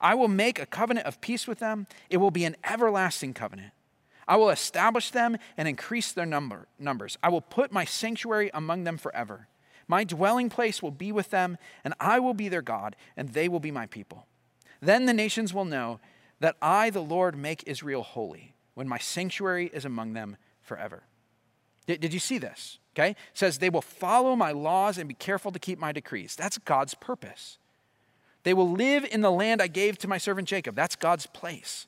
I 0.00 0.14
will 0.14 0.28
make 0.28 0.58
a 0.58 0.66
covenant 0.66 1.06
of 1.06 1.20
peace 1.20 1.46
with 1.46 1.58
them. 1.58 1.86
It 2.08 2.16
will 2.16 2.30
be 2.30 2.44
an 2.44 2.56
everlasting 2.64 3.34
covenant. 3.34 3.72
I 4.26 4.36
will 4.36 4.50
establish 4.50 5.10
them 5.10 5.36
and 5.56 5.66
increase 5.66 6.12
their 6.12 6.26
number, 6.26 6.68
numbers. 6.78 7.18
I 7.22 7.28
will 7.28 7.40
put 7.40 7.72
my 7.72 7.84
sanctuary 7.84 8.50
among 8.54 8.84
them 8.84 8.96
forever. 8.96 9.48
My 9.88 10.04
dwelling 10.04 10.50
place 10.50 10.80
will 10.80 10.92
be 10.92 11.10
with 11.10 11.30
them, 11.30 11.58
and 11.82 11.94
I 11.98 12.20
will 12.20 12.34
be 12.34 12.48
their 12.48 12.62
God, 12.62 12.94
and 13.16 13.30
they 13.30 13.48
will 13.48 13.58
be 13.58 13.72
my 13.72 13.86
people. 13.86 14.26
Then 14.80 15.06
the 15.06 15.12
nations 15.12 15.52
will 15.52 15.64
know 15.64 15.98
that 16.38 16.56
I, 16.62 16.90
the 16.90 17.02
Lord, 17.02 17.36
make 17.36 17.64
Israel 17.66 18.02
holy, 18.02 18.54
when 18.74 18.88
my 18.88 18.98
sanctuary 18.98 19.68
is 19.74 19.84
among 19.84 20.12
them 20.12 20.36
forever. 20.62 21.02
Did, 21.86 22.00
did 22.00 22.14
you 22.14 22.20
see 22.20 22.38
this? 22.38 22.78
Okay? 22.94 23.10
It 23.10 23.16
says, 23.34 23.58
They 23.58 23.68
will 23.68 23.82
follow 23.82 24.36
my 24.36 24.52
laws 24.52 24.96
and 24.96 25.08
be 25.08 25.14
careful 25.14 25.50
to 25.50 25.58
keep 25.58 25.78
my 25.78 25.90
decrees. 25.90 26.36
That's 26.36 26.58
God's 26.58 26.94
purpose. 26.94 27.58
They 28.42 28.54
will 28.54 28.70
live 28.70 29.04
in 29.04 29.20
the 29.20 29.30
land 29.30 29.60
I 29.60 29.66
gave 29.66 29.98
to 29.98 30.08
my 30.08 30.18
servant 30.18 30.48
Jacob. 30.48 30.74
That's 30.74 30.96
God's 30.96 31.26
place. 31.26 31.86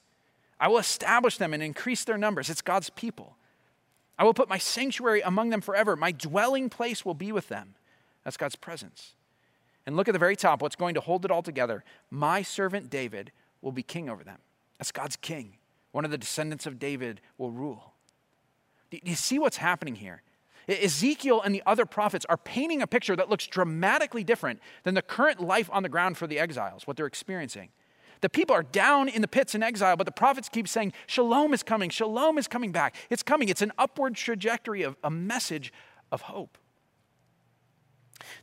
I 0.61 0.69
will 0.69 0.79
establish 0.79 1.39
them 1.39 1.55
and 1.55 1.63
increase 1.63 2.05
their 2.05 2.19
numbers. 2.19 2.51
It's 2.51 2.63
God's 2.63 2.91
people. 2.91 3.37
I 4.19 4.25
will 4.25 4.35
put 4.35 4.49
my 4.49 4.59
sanctuary 4.59 5.21
among 5.23 5.51
them 5.51 5.61
forever. 5.61 5.97
My 5.97 6.13
dwelling 6.13 6.69
place 6.69 7.05
will 7.05 7.15
be 7.15 7.33
with 7.33 7.49
them. 7.49 7.75
That's 8.25 8.37
God's 8.37 8.57
presence. 8.57 9.15
And 9.87 9.97
look 9.97 10.09
at 10.09 10.13
the 10.13 10.19
very 10.19 10.37
top, 10.37 10.63
what's 10.63 10.77
going 10.77 10.95
to 10.95 11.01
hold 11.01 11.25
it 11.25 11.31
all 11.31 11.43
together. 11.43 11.83
My 12.11 12.43
servant 12.43 12.91
David 12.91 13.33
will 13.63 13.73
be 13.73 13.83
king 13.83 14.09
over 14.09 14.23
them. 14.23 14.39
That's 14.79 14.93
God's 14.93 15.17
king. 15.17 15.55
One 15.91 16.05
of 16.05 16.11
the 16.11 16.19
descendants 16.19 16.67
of 16.67 16.79
David 16.79 17.21
will 17.39 17.51
rule. 17.51 17.95
Do 18.91 18.99
you 19.03 19.15
see 19.17 19.39
what's 19.39 19.57
happening 19.57 19.97
here? 19.97 20.23
Ezekiel 20.69 21.41
and 21.43 21.55
the 21.55 21.63
other 21.67 21.87
prophets 21.87 22.25
are 22.29 22.37
painting 22.37 22.83
a 22.83 22.87
picture 22.87 23.17
that 23.17 23.29
looks 23.29 23.47
dramatically 23.47 24.25
different 24.25 24.61
than 24.85 24.95
the 24.95 25.03
current 25.03 25.41
life 25.41 25.69
on 25.73 25.83
the 25.83 25.89
ground 25.89 26.17
for 26.17 26.27
the 26.27 26.39
exiles, 26.39 26.87
what 26.87 26.97
they're 26.97 27.07
experiencing. 27.07 27.71
The 28.21 28.29
people 28.29 28.55
are 28.55 28.63
down 28.63 29.09
in 29.09 29.21
the 29.21 29.29
pits 29.29 29.55
in 29.55 29.63
exile, 29.63 29.97
but 29.97 30.07
the 30.07 30.13
prophets 30.13 30.49
keep 30.49 30.69
saying, 30.69 30.93
Shalom 31.09 31.53
is 31.53 31.65
coming, 31.65 31.91
Shalom 31.91 32.39
is 32.39 32.47
coming 32.47 32.71
back. 32.71 32.95
It's 33.11 33.23
coming. 33.23 33.49
It's 33.49 33.63
an 33.63 33.73
upward 33.77 34.15
trajectory 34.15 34.83
of 34.83 34.97
a 35.03 35.11
message 35.11 35.73
of 36.13 36.23
hope. 36.23 36.57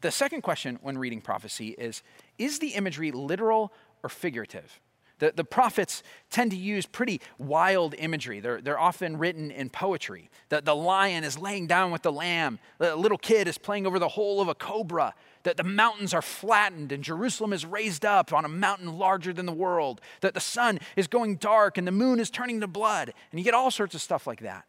The 0.01 0.11
second 0.11 0.41
question 0.41 0.77
when 0.81 0.97
reading 0.97 1.21
prophecy 1.21 1.69
is 1.69 2.03
Is 2.37 2.59
the 2.59 2.69
imagery 2.69 3.11
literal 3.11 3.71
or 4.03 4.09
figurative? 4.09 4.81
The, 5.19 5.33
the 5.35 5.43
prophets 5.43 6.01
tend 6.29 6.51
to 6.51 6.57
use 6.57 6.85
pretty 6.85 7.21
wild 7.37 7.93
imagery. 7.97 8.39
They're, 8.39 8.61
they're 8.61 8.79
often 8.79 9.17
written 9.17 9.51
in 9.51 9.69
poetry. 9.69 10.29
The, 10.47 10.61
the 10.61 10.75
lion 10.75 11.23
is 11.23 11.37
laying 11.37 11.67
down 11.67 11.91
with 11.91 12.01
the 12.01 12.11
lamb, 12.11 12.59
the 12.77 12.95
little 12.95 13.17
kid 13.17 13.47
is 13.47 13.57
playing 13.57 13.85
over 13.85 13.99
the 13.99 14.07
hole 14.07 14.41
of 14.41 14.47
a 14.47 14.55
cobra, 14.55 15.13
that 15.43 15.57
the 15.57 15.63
mountains 15.63 16.13
are 16.13 16.21
flattened 16.21 16.91
and 16.91 17.03
Jerusalem 17.03 17.53
is 17.53 17.65
raised 17.65 18.05
up 18.05 18.33
on 18.33 18.45
a 18.45 18.49
mountain 18.49 18.97
larger 18.97 19.31
than 19.33 19.45
the 19.45 19.53
world, 19.53 20.01
that 20.21 20.33
the 20.33 20.39
sun 20.39 20.79
is 20.95 21.07
going 21.07 21.35
dark 21.35 21.77
and 21.77 21.87
the 21.87 21.91
moon 21.91 22.19
is 22.19 22.29
turning 22.29 22.59
to 22.61 22.67
blood. 22.67 23.13
And 23.31 23.39
you 23.39 23.43
get 23.43 23.53
all 23.53 23.71
sorts 23.71 23.95
of 23.95 24.01
stuff 24.01 24.25
like 24.25 24.41
that. 24.41 24.65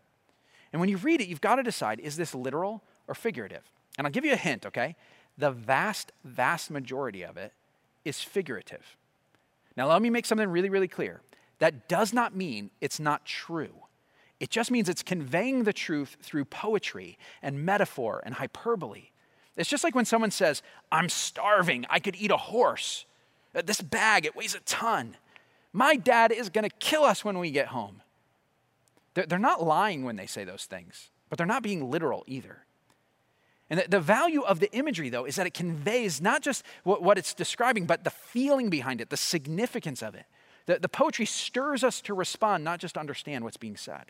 And 0.72 0.80
when 0.80 0.88
you 0.88 0.96
read 0.96 1.20
it, 1.20 1.28
you've 1.28 1.40
got 1.40 1.56
to 1.56 1.62
decide 1.62 2.00
is 2.00 2.16
this 2.16 2.34
literal 2.34 2.82
or 3.08 3.14
figurative? 3.14 3.62
And 3.98 4.06
I'll 4.06 4.12
give 4.12 4.24
you 4.24 4.32
a 4.32 4.36
hint, 4.36 4.66
okay? 4.66 4.96
The 5.36 5.50
vast, 5.50 6.12
vast 6.24 6.70
majority 6.70 7.22
of 7.22 7.36
it 7.36 7.52
is 8.04 8.20
figurative. 8.20 8.96
Now, 9.76 9.88
let 9.88 10.02
me 10.02 10.10
make 10.10 10.26
something 10.26 10.48
really, 10.48 10.70
really 10.70 10.88
clear. 10.88 11.20
That 11.58 11.88
does 11.88 12.12
not 12.12 12.34
mean 12.34 12.70
it's 12.80 12.98
not 12.98 13.24
true. 13.24 13.74
It 14.40 14.50
just 14.50 14.70
means 14.70 14.88
it's 14.88 15.02
conveying 15.02 15.64
the 15.64 15.72
truth 15.72 16.16
through 16.22 16.46
poetry 16.46 17.18
and 17.42 17.64
metaphor 17.64 18.22
and 18.24 18.34
hyperbole. 18.34 19.10
It's 19.56 19.68
just 19.68 19.84
like 19.84 19.94
when 19.94 20.06
someone 20.06 20.30
says, 20.30 20.62
I'm 20.90 21.10
starving, 21.10 21.84
I 21.90 22.00
could 22.00 22.16
eat 22.16 22.30
a 22.30 22.36
horse. 22.38 23.04
Uh, 23.54 23.62
this 23.62 23.82
bag, 23.82 24.24
it 24.24 24.34
weighs 24.34 24.54
a 24.54 24.60
ton. 24.60 25.16
My 25.72 25.96
dad 25.96 26.32
is 26.32 26.48
going 26.48 26.68
to 26.68 26.74
kill 26.76 27.04
us 27.04 27.24
when 27.24 27.38
we 27.38 27.50
get 27.50 27.68
home. 27.68 28.02
They're 29.14 29.38
not 29.38 29.62
lying 29.62 30.04
when 30.04 30.16
they 30.16 30.26
say 30.26 30.44
those 30.44 30.64
things, 30.64 31.10
but 31.28 31.36
they're 31.36 31.46
not 31.46 31.62
being 31.62 31.90
literal 31.90 32.24
either. 32.26 32.64
And 33.70 33.84
the, 33.88 34.00
value 34.00 34.42
of 34.42 34.58
the 34.58 34.70
imagery, 34.72 35.08
though, 35.10 35.24
is 35.24 35.36
that 35.36 35.46
it 35.46 35.54
conveys 35.54 36.20
not 36.20 36.42
just 36.42 36.64
what, 36.82 37.16
it's 37.16 37.32
describing, 37.32 37.86
but 37.86 38.02
the 38.02 38.10
feeling 38.10 38.68
behind 38.68 39.00
it, 39.00 39.10
the 39.10 39.16
significance 39.16 40.02
of 40.02 40.16
it. 40.16 40.26
The 40.66 40.88
poetry 40.88 41.24
stirs 41.24 41.84
us 41.84 42.00
to 42.02 42.14
respond, 42.14 42.64
not 42.64 42.80
just 42.80 42.98
understand 42.98 43.44
what's 43.44 43.56
being 43.56 43.76
said. 43.76 44.06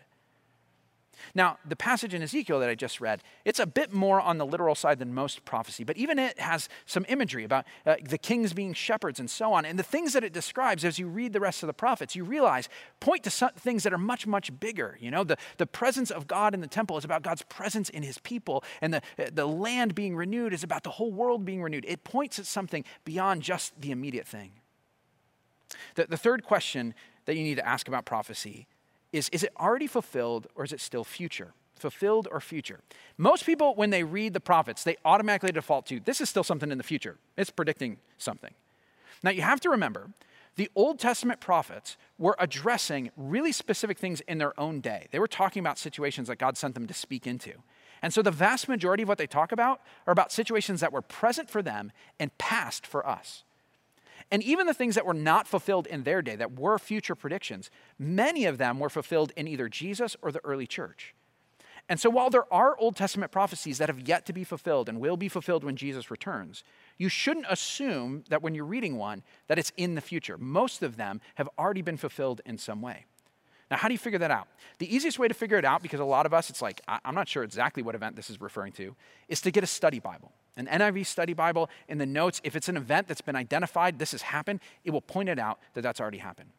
Now, 1.35 1.59
the 1.67 1.77
passage 1.77 2.15
in 2.15 2.23
Ezekiel 2.23 2.61
that 2.61 2.71
I 2.71 2.75
just 2.75 3.01
read, 3.01 3.23
it's 3.45 3.59
a 3.59 3.67
bit 3.67 3.93
more 3.93 4.21
on 4.21 4.39
the 4.39 4.47
literal 4.47 4.75
side 4.75 4.99
than 4.99 5.15
most 5.15 5.45
prophecy, 5.45 5.85
but 5.85 5.97
even 5.97 6.19
it 6.19 6.39
has 6.39 6.69
some 6.87 7.05
imagery 7.09 7.45
about 7.45 7.67
uh, 7.87 7.97
the 8.03 8.19
kings 8.19 8.53
being 8.53 8.75
shepherds 8.75 9.21
and 9.21 9.31
so 9.31 9.53
on. 9.53 9.65
And 9.65 9.79
the 9.79 9.85
things 9.85 10.13
that 10.13 10.25
it 10.25 10.33
describes 10.33 10.85
as 10.85 10.99
you 10.99 11.07
read 11.07 11.33
the 11.33 11.41
rest 11.41 11.62
of 11.62 11.66
the 11.66 11.73
prophets, 11.73 12.16
you 12.16 12.25
realize 12.25 12.68
point 13.01 13.25
to 13.25 13.31
some 13.31 13.51
things 13.57 13.83
that 13.83 13.93
are 13.93 13.99
much, 13.99 14.27
much 14.27 14.59
bigger. 14.61 14.99
You 15.01 15.11
know, 15.11 15.25
the, 15.25 15.37
the 15.59 15.66
presence 15.66 16.11
of 16.11 16.27
God 16.27 16.55
in 16.55 16.61
the 16.61 16.66
temple 16.66 16.97
is 16.99 17.05
about 17.05 17.23
God's 17.23 17.43
presence 17.43 17.89
in 17.89 18.03
his 18.03 18.18
people, 18.18 18.64
and 18.81 18.95
the, 18.95 19.03
uh, 19.18 19.31
the 19.33 19.47
land 19.47 19.95
being 19.95 20.16
renewed 20.16 20.53
is 20.53 20.62
about 20.62 20.85
the 20.85 20.91
whole 20.91 21.12
world 21.12 21.45
being 21.45 21.62
renewed. 21.62 21.85
It 21.87 22.05
points 22.05 22.39
at 22.39 22.47
something 22.47 22.85
beyond 23.05 23.43
just 23.43 23.81
the 23.81 23.91
immediate 23.91 24.27
thing. 24.27 24.53
The, 25.95 26.07
the 26.07 26.16
third 26.16 26.45
question 26.45 26.95
that 27.27 27.37
you 27.37 27.43
need 27.43 27.57
to 27.57 27.66
ask 27.66 27.89
about 27.89 28.05
prophecy 28.05 28.66
is 29.13 29.29
is 29.31 29.43
it 29.43 29.53
already 29.59 29.87
fulfilled 29.87 30.47
or 30.55 30.65
is 30.65 30.73
it 30.73 30.81
still 30.81 31.05
future? 31.05 31.53
Fulfilled 31.75 32.29
or 32.31 32.41
future? 32.41 32.81
Most 33.17 33.47
people, 33.47 33.75
when 33.75 33.91
they 33.91 34.05
read 34.05 34.35
the 34.35 34.41
prophets, 34.41 34.85
they 34.85 34.97
automatically 35.05 35.53
default 35.53 35.87
to 35.87 36.01
this 36.01 36.21
is 36.21 36.29
still 36.29 36.45
something 36.45 36.71
in 36.71 36.79
the 36.79 36.85
future. 36.85 37.17
It's 37.37 37.51
predicting 37.51 37.99
something. 38.19 38.53
Now, 39.23 39.31
you 39.31 39.43
have 39.43 39.61
to 39.61 39.71
remember 39.71 40.11
the 40.57 40.71
Old 40.75 40.99
Testament 40.99 41.41
prophets 41.41 41.97
were 42.19 42.37
addressing 42.39 43.11
really 43.17 43.53
specific 43.53 43.99
things 43.99 44.21
in 44.23 44.39
their 44.39 44.59
own 44.61 44.81
day. 44.81 45.07
They 45.11 45.19
were 45.19 45.29
talking 45.29 45.61
about 45.61 45.79
situations 45.79 46.29
that 46.29 46.37
God 46.37 46.59
sent 46.59 46.75
them 46.75 46.87
to 46.87 46.95
speak 46.95 47.27
into. 47.27 47.53
And 48.03 48.13
so 48.13 48.23
the 48.23 48.31
vast 48.31 48.69
majority 48.69 49.03
of 49.03 49.09
what 49.09 49.19
they 49.19 49.27
talk 49.27 49.53
about 49.53 49.81
are 50.07 50.13
about 50.13 50.33
situations 50.33 50.81
that 50.81 50.93
were 50.93 51.03
present 51.03 51.51
for 51.51 51.63
them 51.63 51.93
and 52.19 52.37
past 52.39 52.87
for 52.87 53.07
us. 53.07 53.45
And 54.31 54.43
even 54.43 54.66
the 54.66 54.74
things 54.74 54.95
that 54.95 55.07
were 55.07 55.14
not 55.14 55.49
fulfilled 55.49 55.87
in 55.87 56.05
their 56.05 56.22
day, 56.22 56.37
that 56.37 56.59
were 56.59 56.78
future 56.78 57.14
predictions, 57.14 57.70
many 57.99 58.45
of 58.45 58.59
them 58.59 58.78
were 58.78 58.91
fulfilled 58.91 59.33
in 59.37 59.49
either 59.49 59.68
Jesus 59.68 60.16
or 60.22 60.31
the 60.31 60.45
early 60.45 60.66
church. 60.66 61.14
And 61.89 61.99
so 61.99 62.09
while 62.09 62.31
there 62.31 62.53
are 62.53 62.76
Old 62.78 62.95
Testament 62.95 63.33
prophecies 63.33 63.78
that 63.78 63.89
have 63.89 64.07
yet 64.07 64.24
to 64.26 64.33
be 64.33 64.45
fulfilled 64.45 64.89
and 64.89 65.01
will 65.01 65.16
be 65.16 65.28
fulfilled 65.28 65.64
when 65.64 65.74
Jesus 65.74 66.11
returns, 66.11 66.62
you 66.99 67.09
shouldn't 67.09 67.47
assume 67.49 68.22
that 68.28 68.43
when 68.43 68.55
you're 68.55 68.64
reading 68.64 68.97
one 68.97 69.24
that 69.49 69.59
it's 69.59 69.72
in 69.76 69.97
the 69.97 70.01
future. 70.01 70.39
Most 70.39 70.83
of 70.85 70.97
them 70.97 71.20
have 71.35 71.49
already 71.59 71.83
been 71.83 71.97
fulfilled 71.97 72.41
in 72.47 72.59
some 72.59 72.81
way. 72.81 73.07
Now, 73.70 73.76
how 73.78 73.89
do 73.89 73.95
you 73.95 73.99
figure 73.99 74.18
that 74.20 74.31
out? 74.31 74.47
The 74.78 74.95
easiest 74.95 75.18
way 75.18 75.26
to 75.26 75.35
figure 75.35 75.57
it 75.57 75.64
out, 75.64 75.83
because 75.83 76.01
a 76.01 76.05
lot 76.05 76.26
of 76.26 76.35
us, 76.35 76.51
it's 76.51 76.62
like, 76.62 76.81
I'm 76.87 77.14
not 77.14 77.28
sure 77.28 77.43
exactly 77.43 77.83
what 77.83 77.95
event 77.95 78.14
this 78.14 78.31
is 78.31 78.41
referring 78.41 78.72
to, 78.74 78.95
is 79.28 79.41
to 79.43 79.51
get 79.51 79.64
a 79.64 79.66
study 79.66 79.99
Bible. 79.99 80.33
An 80.57 80.66
NIV 80.66 81.07
study 81.07 81.32
Bible 81.32 81.70
in 81.88 81.98
the 81.98 82.07
notes, 82.07 82.40
if 82.44 82.57
it's 82.57 82.68
an 82.68 82.76
event 82.76 83.09
that's 83.09 83.20
been 83.20 83.36
identified, 83.36 83.98
this 83.98 84.12
has 84.12 84.22
happened, 84.22 84.61
it 84.84 84.90
will 84.90 85.01
point 85.01 85.28
it 85.28 85.38
out 85.38 85.59
that 85.74 85.82
that's 85.82 86.01
already 86.01 86.18
happened. 86.18 86.51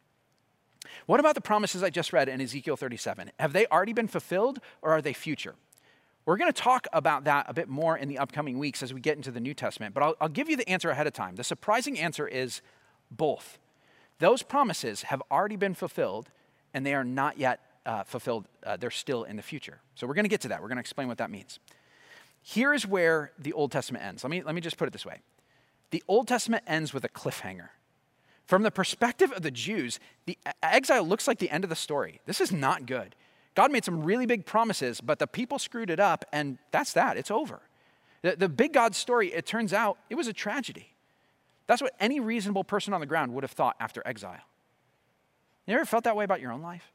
What 1.06 1.20
about 1.20 1.34
the 1.34 1.40
promises 1.40 1.82
I 1.82 1.90
just 1.90 2.12
read 2.12 2.28
in 2.28 2.40
Ezekiel 2.40 2.76
37? 2.76 3.30
Have 3.38 3.52
they 3.52 3.66
already 3.66 3.92
been 3.92 4.08
fulfilled 4.08 4.58
or 4.80 4.92
are 4.92 5.02
they 5.02 5.12
future? 5.12 5.54
We're 6.24 6.36
going 6.36 6.52
to 6.52 6.60
talk 6.60 6.86
about 6.92 7.24
that 7.24 7.46
a 7.48 7.54
bit 7.54 7.68
more 7.68 7.96
in 7.96 8.08
the 8.08 8.18
upcoming 8.18 8.58
weeks 8.58 8.82
as 8.82 8.94
we 8.94 9.00
get 9.00 9.16
into 9.16 9.32
the 9.32 9.40
New 9.40 9.54
Testament, 9.54 9.92
but 9.94 10.02
I'll, 10.02 10.14
I'll 10.20 10.28
give 10.28 10.48
you 10.48 10.56
the 10.56 10.68
answer 10.68 10.90
ahead 10.90 11.06
of 11.06 11.12
time. 11.12 11.34
The 11.34 11.44
surprising 11.44 11.98
answer 11.98 12.28
is 12.28 12.62
both. 13.10 13.58
Those 14.20 14.42
promises 14.44 15.02
have 15.02 15.20
already 15.32 15.56
been 15.56 15.74
fulfilled, 15.74 16.30
and 16.72 16.86
they 16.86 16.94
are 16.94 17.02
not 17.02 17.38
yet 17.38 17.60
uh, 17.84 18.04
fulfilled. 18.04 18.46
Uh, 18.64 18.76
they're 18.76 18.90
still 18.90 19.24
in 19.24 19.36
the 19.36 19.42
future. 19.42 19.80
So 19.96 20.06
we're 20.06 20.14
going 20.14 20.24
to 20.24 20.28
get 20.28 20.40
to 20.42 20.48
that. 20.48 20.62
We're 20.62 20.68
going 20.68 20.76
to 20.76 20.82
explain 20.82 21.08
what 21.08 21.18
that 21.18 21.30
means. 21.30 21.58
Here 22.42 22.74
is 22.74 22.86
where 22.86 23.32
the 23.38 23.52
Old 23.52 23.72
Testament 23.72 24.04
ends. 24.04 24.24
Let 24.24 24.30
me, 24.30 24.42
let 24.42 24.54
me 24.54 24.60
just 24.60 24.76
put 24.76 24.88
it 24.88 24.92
this 24.92 25.06
way 25.06 25.20
the 25.90 26.02
Old 26.08 26.26
Testament 26.26 26.64
ends 26.66 26.92
with 26.92 27.04
a 27.04 27.08
cliffhanger. 27.08 27.68
From 28.46 28.62
the 28.62 28.70
perspective 28.70 29.30
of 29.32 29.42
the 29.42 29.50
Jews, 29.50 30.00
the 30.26 30.36
exile 30.62 31.04
looks 31.04 31.28
like 31.28 31.38
the 31.38 31.50
end 31.50 31.64
of 31.64 31.70
the 31.70 31.76
story. 31.76 32.20
This 32.26 32.40
is 32.40 32.50
not 32.50 32.86
good. 32.86 33.14
God 33.54 33.70
made 33.70 33.84
some 33.84 34.02
really 34.02 34.26
big 34.26 34.46
promises, 34.46 35.00
but 35.00 35.18
the 35.18 35.26
people 35.26 35.58
screwed 35.58 35.90
it 35.90 36.00
up, 36.00 36.24
and 36.32 36.58
that's 36.70 36.92
that. 36.94 37.16
It's 37.16 37.30
over. 37.30 37.60
The, 38.22 38.36
the 38.36 38.48
big 38.48 38.72
God 38.72 38.94
story, 38.94 39.32
it 39.32 39.46
turns 39.46 39.72
out, 39.72 39.98
it 40.08 40.14
was 40.14 40.26
a 40.26 40.32
tragedy. 40.32 40.94
That's 41.66 41.82
what 41.82 41.94
any 42.00 42.20
reasonable 42.20 42.64
person 42.64 42.94
on 42.94 43.00
the 43.00 43.06
ground 43.06 43.34
would 43.34 43.44
have 43.44 43.52
thought 43.52 43.76
after 43.78 44.02
exile. 44.06 44.40
You 45.66 45.74
ever 45.74 45.84
felt 45.84 46.04
that 46.04 46.16
way 46.16 46.24
about 46.24 46.40
your 46.40 46.52
own 46.52 46.62
life? 46.62 46.90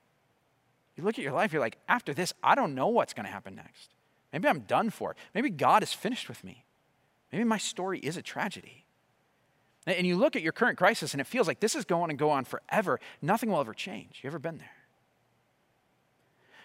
You 0.96 1.04
look 1.04 1.18
at 1.18 1.24
your 1.24 1.34
life, 1.34 1.54
you're 1.54 1.62
like, 1.62 1.78
after 1.88 2.14
this, 2.14 2.34
I 2.44 2.56
don't 2.56 2.74
know 2.76 2.88
what's 2.88 3.14
going 3.14 3.26
to 3.26 3.32
happen 3.32 3.56
next. 3.56 3.90
Maybe 4.34 4.48
I'm 4.48 4.62
done 4.62 4.90
for. 4.90 5.16
Maybe 5.34 5.50
God 5.50 5.84
is 5.84 5.94
finished 5.94 6.28
with 6.28 6.44
me. 6.44 6.66
Maybe 7.32 7.44
my 7.44 7.58
story 7.58 8.00
is 8.00 8.18
a 8.18 8.22
tragedy. 8.22 8.86
And 9.86 10.06
you 10.06 10.18
look 10.18 10.36
at 10.36 10.42
your 10.42 10.52
current 10.52 10.78
crisis 10.78 11.14
and 11.14 11.22
it 11.22 11.28
feels 11.28 11.48
like 11.48 11.62
this 11.62 11.74
is 11.74 11.86
going 11.86 12.10
to 12.10 12.16
go 12.16 12.30
on 12.30 12.44
forever. 12.44 13.00
Nothing 13.22 13.50
will 13.52 13.62
ever 13.62 13.74
change. 13.74 14.20
You 14.22 14.28
ever 14.28 14.40
been 14.40 14.58
there? 14.58 14.70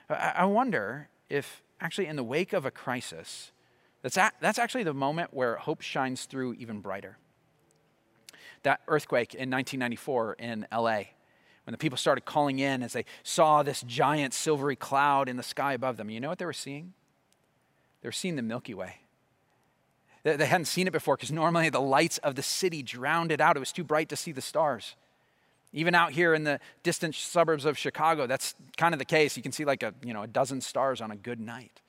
I 0.08 0.44
wonder 0.44 1.08
if 1.30 1.62
actually 1.80 2.08
in 2.08 2.16
the 2.16 2.24
wake 2.24 2.52
of 2.52 2.66
a 2.66 2.70
crisis, 2.70 3.52
that's, 4.02 4.16
a, 4.16 4.32
that's 4.40 4.58
actually 4.58 4.82
the 4.82 4.92
moment 4.92 5.32
where 5.32 5.56
hope 5.56 5.80
shines 5.80 6.24
through 6.24 6.54
even 6.54 6.80
brighter. 6.80 7.16
That 8.64 8.80
earthquake 8.88 9.34
in 9.34 9.50
1994 9.50 10.34
in 10.34 10.66
LA, 10.72 11.02
when 11.64 11.72
the 11.72 11.78
people 11.78 11.96
started 11.96 12.24
calling 12.24 12.58
in 12.58 12.82
as 12.82 12.92
they 12.92 13.04
saw 13.22 13.62
this 13.62 13.82
giant 13.82 14.34
silvery 14.34 14.76
cloud 14.76 15.28
in 15.28 15.36
the 15.36 15.42
sky 15.44 15.72
above 15.72 15.96
them, 15.96 16.10
you 16.10 16.20
know 16.20 16.28
what 16.28 16.38
they 16.38 16.44
were 16.44 16.52
seeing? 16.52 16.92
They 18.02 18.08
were 18.08 18.12
seeing 18.12 18.36
the 18.36 18.42
Milky 18.42 18.74
Way. 18.74 18.96
They 20.24 20.46
hadn't 20.46 20.66
seen 20.66 20.86
it 20.86 20.92
before 20.92 21.16
because 21.16 21.32
normally 21.32 21.68
the 21.68 21.80
lights 21.80 22.18
of 22.18 22.36
the 22.36 22.42
city 22.42 22.82
drowned 22.82 23.32
it 23.32 23.40
out. 23.40 23.56
It 23.56 23.60
was 23.60 23.72
too 23.72 23.84
bright 23.84 24.08
to 24.10 24.16
see 24.16 24.32
the 24.32 24.40
stars. 24.40 24.94
Even 25.72 25.94
out 25.94 26.12
here 26.12 26.34
in 26.34 26.44
the 26.44 26.60
distant 26.82 27.14
suburbs 27.14 27.64
of 27.64 27.78
Chicago, 27.78 28.26
that's 28.26 28.54
kind 28.76 28.94
of 28.94 28.98
the 28.98 29.04
case. 29.04 29.36
You 29.36 29.42
can 29.42 29.52
see 29.52 29.64
like 29.64 29.82
a, 29.82 29.94
you 30.04 30.12
know, 30.12 30.22
a 30.22 30.26
dozen 30.26 30.60
stars 30.60 31.00
on 31.00 31.10
a 31.10 31.16
good 31.16 31.40
night. 31.40 31.80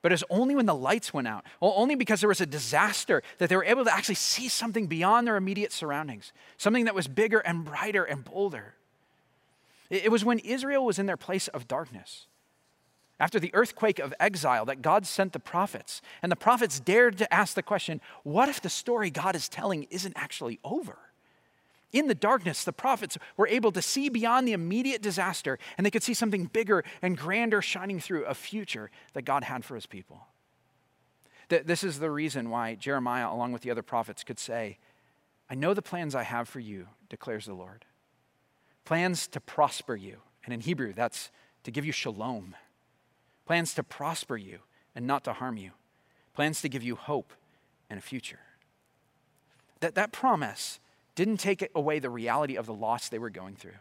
But 0.00 0.12
it's 0.12 0.24
only 0.30 0.54
when 0.54 0.66
the 0.66 0.74
lights 0.74 1.12
went 1.12 1.28
out, 1.28 1.44
only 1.60 1.96
because 1.96 2.20
there 2.20 2.28
was 2.28 2.40
a 2.40 2.46
disaster, 2.46 3.22
that 3.38 3.48
they 3.48 3.56
were 3.56 3.64
able 3.64 3.84
to 3.84 3.92
actually 3.92 4.14
see 4.14 4.48
something 4.48 4.86
beyond 4.86 5.26
their 5.26 5.36
immediate 5.36 5.72
surroundings, 5.72 6.32
something 6.56 6.84
that 6.86 6.94
was 6.94 7.08
bigger 7.08 7.40
and 7.40 7.64
brighter 7.64 8.04
and 8.04 8.24
bolder. 8.24 8.74
It 9.90 10.10
was 10.10 10.24
when 10.24 10.38
Israel 10.40 10.84
was 10.84 10.98
in 10.98 11.06
their 11.06 11.16
place 11.16 11.48
of 11.48 11.66
darkness 11.68 12.26
after 13.20 13.40
the 13.40 13.54
earthquake 13.54 13.98
of 13.98 14.14
exile 14.20 14.64
that 14.66 14.82
God 14.82 15.06
sent 15.06 15.32
the 15.32 15.40
prophets. 15.40 16.00
And 16.22 16.30
the 16.30 16.36
prophets 16.36 16.80
dared 16.80 17.18
to 17.18 17.32
ask 17.32 17.54
the 17.54 17.62
question 17.62 18.00
what 18.22 18.48
if 18.48 18.60
the 18.60 18.68
story 18.68 19.10
God 19.10 19.34
is 19.34 19.48
telling 19.48 19.84
isn't 19.84 20.14
actually 20.16 20.58
over? 20.64 20.98
In 21.92 22.06
the 22.06 22.14
darkness, 22.14 22.64
the 22.64 22.72
prophets 22.72 23.16
were 23.36 23.48
able 23.48 23.72
to 23.72 23.80
see 23.80 24.08
beyond 24.10 24.46
the 24.46 24.52
immediate 24.52 25.00
disaster 25.00 25.58
and 25.76 25.86
they 25.86 25.90
could 25.90 26.02
see 26.02 26.14
something 26.14 26.44
bigger 26.44 26.84
and 27.00 27.16
grander 27.16 27.62
shining 27.62 27.98
through 27.98 28.24
a 28.24 28.34
future 28.34 28.90
that 29.14 29.22
God 29.22 29.44
had 29.44 29.64
for 29.64 29.74
his 29.74 29.86
people. 29.86 30.26
This 31.48 31.82
is 31.82 31.98
the 31.98 32.10
reason 32.10 32.50
why 32.50 32.74
Jeremiah, 32.74 33.32
along 33.32 33.52
with 33.52 33.62
the 33.62 33.70
other 33.70 33.82
prophets, 33.82 34.22
could 34.22 34.38
say, 34.38 34.76
I 35.48 35.54
know 35.54 35.72
the 35.72 35.80
plans 35.80 36.14
I 36.14 36.24
have 36.24 36.46
for 36.46 36.60
you, 36.60 36.88
declares 37.08 37.46
the 37.46 37.54
Lord. 37.54 37.86
Plans 38.84 39.26
to 39.28 39.40
prosper 39.40 39.96
you. 39.96 40.18
And 40.44 40.52
in 40.52 40.60
Hebrew, 40.60 40.92
that's 40.92 41.30
to 41.64 41.70
give 41.70 41.86
you 41.86 41.92
shalom 41.92 42.54
plans 43.48 43.72
to 43.72 43.82
prosper 43.82 44.36
you 44.36 44.58
and 44.94 45.06
not 45.06 45.24
to 45.24 45.32
harm 45.32 45.56
you, 45.56 45.70
plans 46.34 46.60
to 46.60 46.68
give 46.68 46.82
you 46.82 46.94
hope 46.94 47.32
and 47.88 47.98
a 47.98 48.02
future. 48.02 48.40
That, 49.80 49.94
that 49.94 50.12
promise 50.12 50.80
didn't 51.14 51.38
take 51.38 51.66
away 51.74 51.98
the 51.98 52.10
reality 52.10 52.56
of 52.56 52.66
the 52.66 52.74
loss 52.74 53.08
they 53.08 53.18
were 53.18 53.30
going 53.30 53.56
through. 53.56 53.80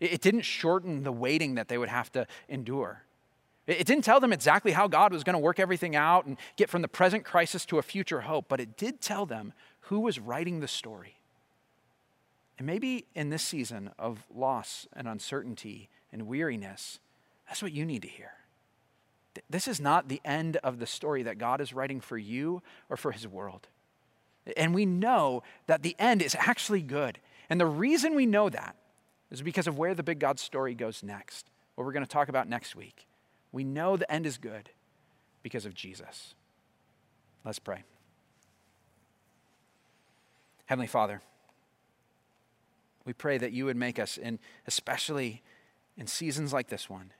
It, 0.00 0.14
it 0.14 0.20
didn't 0.20 0.40
shorten 0.40 1.04
the 1.04 1.12
waiting 1.12 1.54
that 1.54 1.68
they 1.68 1.78
would 1.78 1.88
have 1.88 2.10
to 2.14 2.26
endure. 2.48 3.04
It, 3.68 3.82
it 3.82 3.86
didn't 3.86 4.02
tell 4.02 4.18
them 4.18 4.32
exactly 4.32 4.72
how 4.72 4.88
God 4.88 5.12
was 5.12 5.22
going 5.22 5.34
to 5.34 5.38
work 5.38 5.60
everything 5.60 5.94
out 5.94 6.26
and 6.26 6.36
get 6.56 6.68
from 6.68 6.82
the 6.82 6.88
present 6.88 7.24
crisis 7.24 7.64
to 7.66 7.78
a 7.78 7.82
future 7.82 8.22
hope, 8.22 8.46
but 8.48 8.58
it 8.58 8.76
did 8.76 9.00
tell 9.00 9.24
them 9.24 9.52
who 9.82 10.00
was 10.00 10.18
writing 10.18 10.58
the 10.58 10.66
story. 10.66 11.14
And 12.58 12.66
maybe 12.66 13.04
in 13.14 13.30
this 13.30 13.44
season 13.44 13.92
of 14.00 14.26
loss 14.34 14.88
and 14.92 15.06
uncertainty 15.06 15.88
and 16.12 16.26
weariness, 16.26 16.98
that's 17.46 17.62
what 17.62 17.70
you 17.70 17.86
need 17.86 18.02
to 18.02 18.08
hear. 18.08 18.32
This 19.48 19.68
is 19.68 19.80
not 19.80 20.08
the 20.08 20.20
end 20.24 20.56
of 20.58 20.78
the 20.78 20.86
story 20.86 21.22
that 21.22 21.38
God 21.38 21.60
is 21.60 21.72
writing 21.72 22.00
for 22.00 22.18
you 22.18 22.62
or 22.88 22.96
for 22.96 23.12
his 23.12 23.26
world. 23.28 23.68
And 24.56 24.74
we 24.74 24.86
know 24.86 25.42
that 25.66 25.82
the 25.82 25.94
end 25.98 26.22
is 26.22 26.34
actually 26.38 26.82
good. 26.82 27.18
And 27.48 27.60
the 27.60 27.66
reason 27.66 28.14
we 28.14 28.26
know 28.26 28.48
that 28.48 28.76
is 29.30 29.42
because 29.42 29.66
of 29.66 29.78
where 29.78 29.94
the 29.94 30.02
big 30.02 30.18
God 30.18 30.38
story 30.38 30.74
goes 30.74 31.02
next, 31.02 31.50
what 31.74 31.84
we're 31.84 31.92
going 31.92 32.04
to 32.04 32.10
talk 32.10 32.28
about 32.28 32.48
next 32.48 32.74
week. 32.74 33.06
We 33.52 33.64
know 33.64 33.96
the 33.96 34.10
end 34.10 34.26
is 34.26 34.38
good 34.38 34.70
because 35.42 35.66
of 35.66 35.74
Jesus. 35.74 36.34
Let's 37.44 37.58
pray. 37.58 37.84
Heavenly 40.66 40.86
Father, 40.86 41.22
we 43.04 43.12
pray 43.12 43.38
that 43.38 43.52
you 43.52 43.64
would 43.64 43.76
make 43.76 43.98
us, 43.98 44.18
and 44.20 44.38
especially 44.66 45.42
in 45.96 46.06
seasons 46.06 46.52
like 46.52 46.68
this 46.68 46.88
one, 46.88 47.12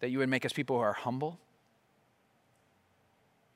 that 0.00 0.10
you 0.10 0.18
would 0.18 0.28
make 0.28 0.44
us 0.44 0.52
people 0.52 0.76
who 0.76 0.82
are 0.82 0.92
humble, 0.92 1.38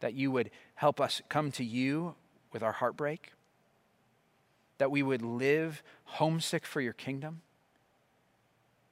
that 0.00 0.14
you 0.14 0.30
would 0.30 0.50
help 0.74 1.00
us 1.00 1.22
come 1.28 1.50
to 1.52 1.64
you 1.64 2.14
with 2.52 2.62
our 2.62 2.72
heartbreak, 2.72 3.32
that 4.78 4.90
we 4.90 5.02
would 5.02 5.22
live 5.22 5.82
homesick 6.04 6.66
for 6.66 6.80
your 6.80 6.92
kingdom, 6.92 7.40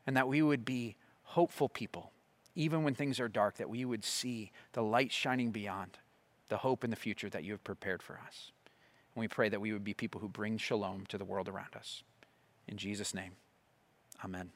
and 0.07 0.17
that 0.17 0.29
we 0.29 0.43
would 0.43 0.65
be 0.65 0.97
hopeful 1.23 1.69
people, 1.69 2.13
even 2.55 2.83
when 2.83 2.95
things 2.95 3.21
are 3.21 3.29
dark, 3.29 3.57
that 3.57 3.71
we 3.71 3.85
would 3.85 4.05
see 4.05 4.51
the 4.73 4.83
light 4.83 5.13
shining 5.13 5.51
beyond, 5.51 5.99
the 6.49 6.59
hope 6.59 6.85
in 6.85 6.91
the 6.91 6.97
future 6.97 7.29
that 7.29 7.45
you 7.45 7.53
have 7.53 7.65
prepared 7.65 8.03
for 8.03 8.19
us. 8.27 8.53
And 9.15 9.21
we 9.21 9.29
pray 9.29 9.49
that 9.49 9.61
we 9.61 9.73
would 9.73 9.85
be 9.85 9.95
people 9.95 10.21
who 10.21 10.29
bring 10.29 10.57
shalom 10.57 11.05
to 11.07 11.19
the 11.19 11.25
world 11.25 11.49
around 11.49 11.77
us. 11.77 12.03
In 12.67 12.77
Jesus' 12.77 13.15
name, 13.15 13.33
amen. 14.25 14.51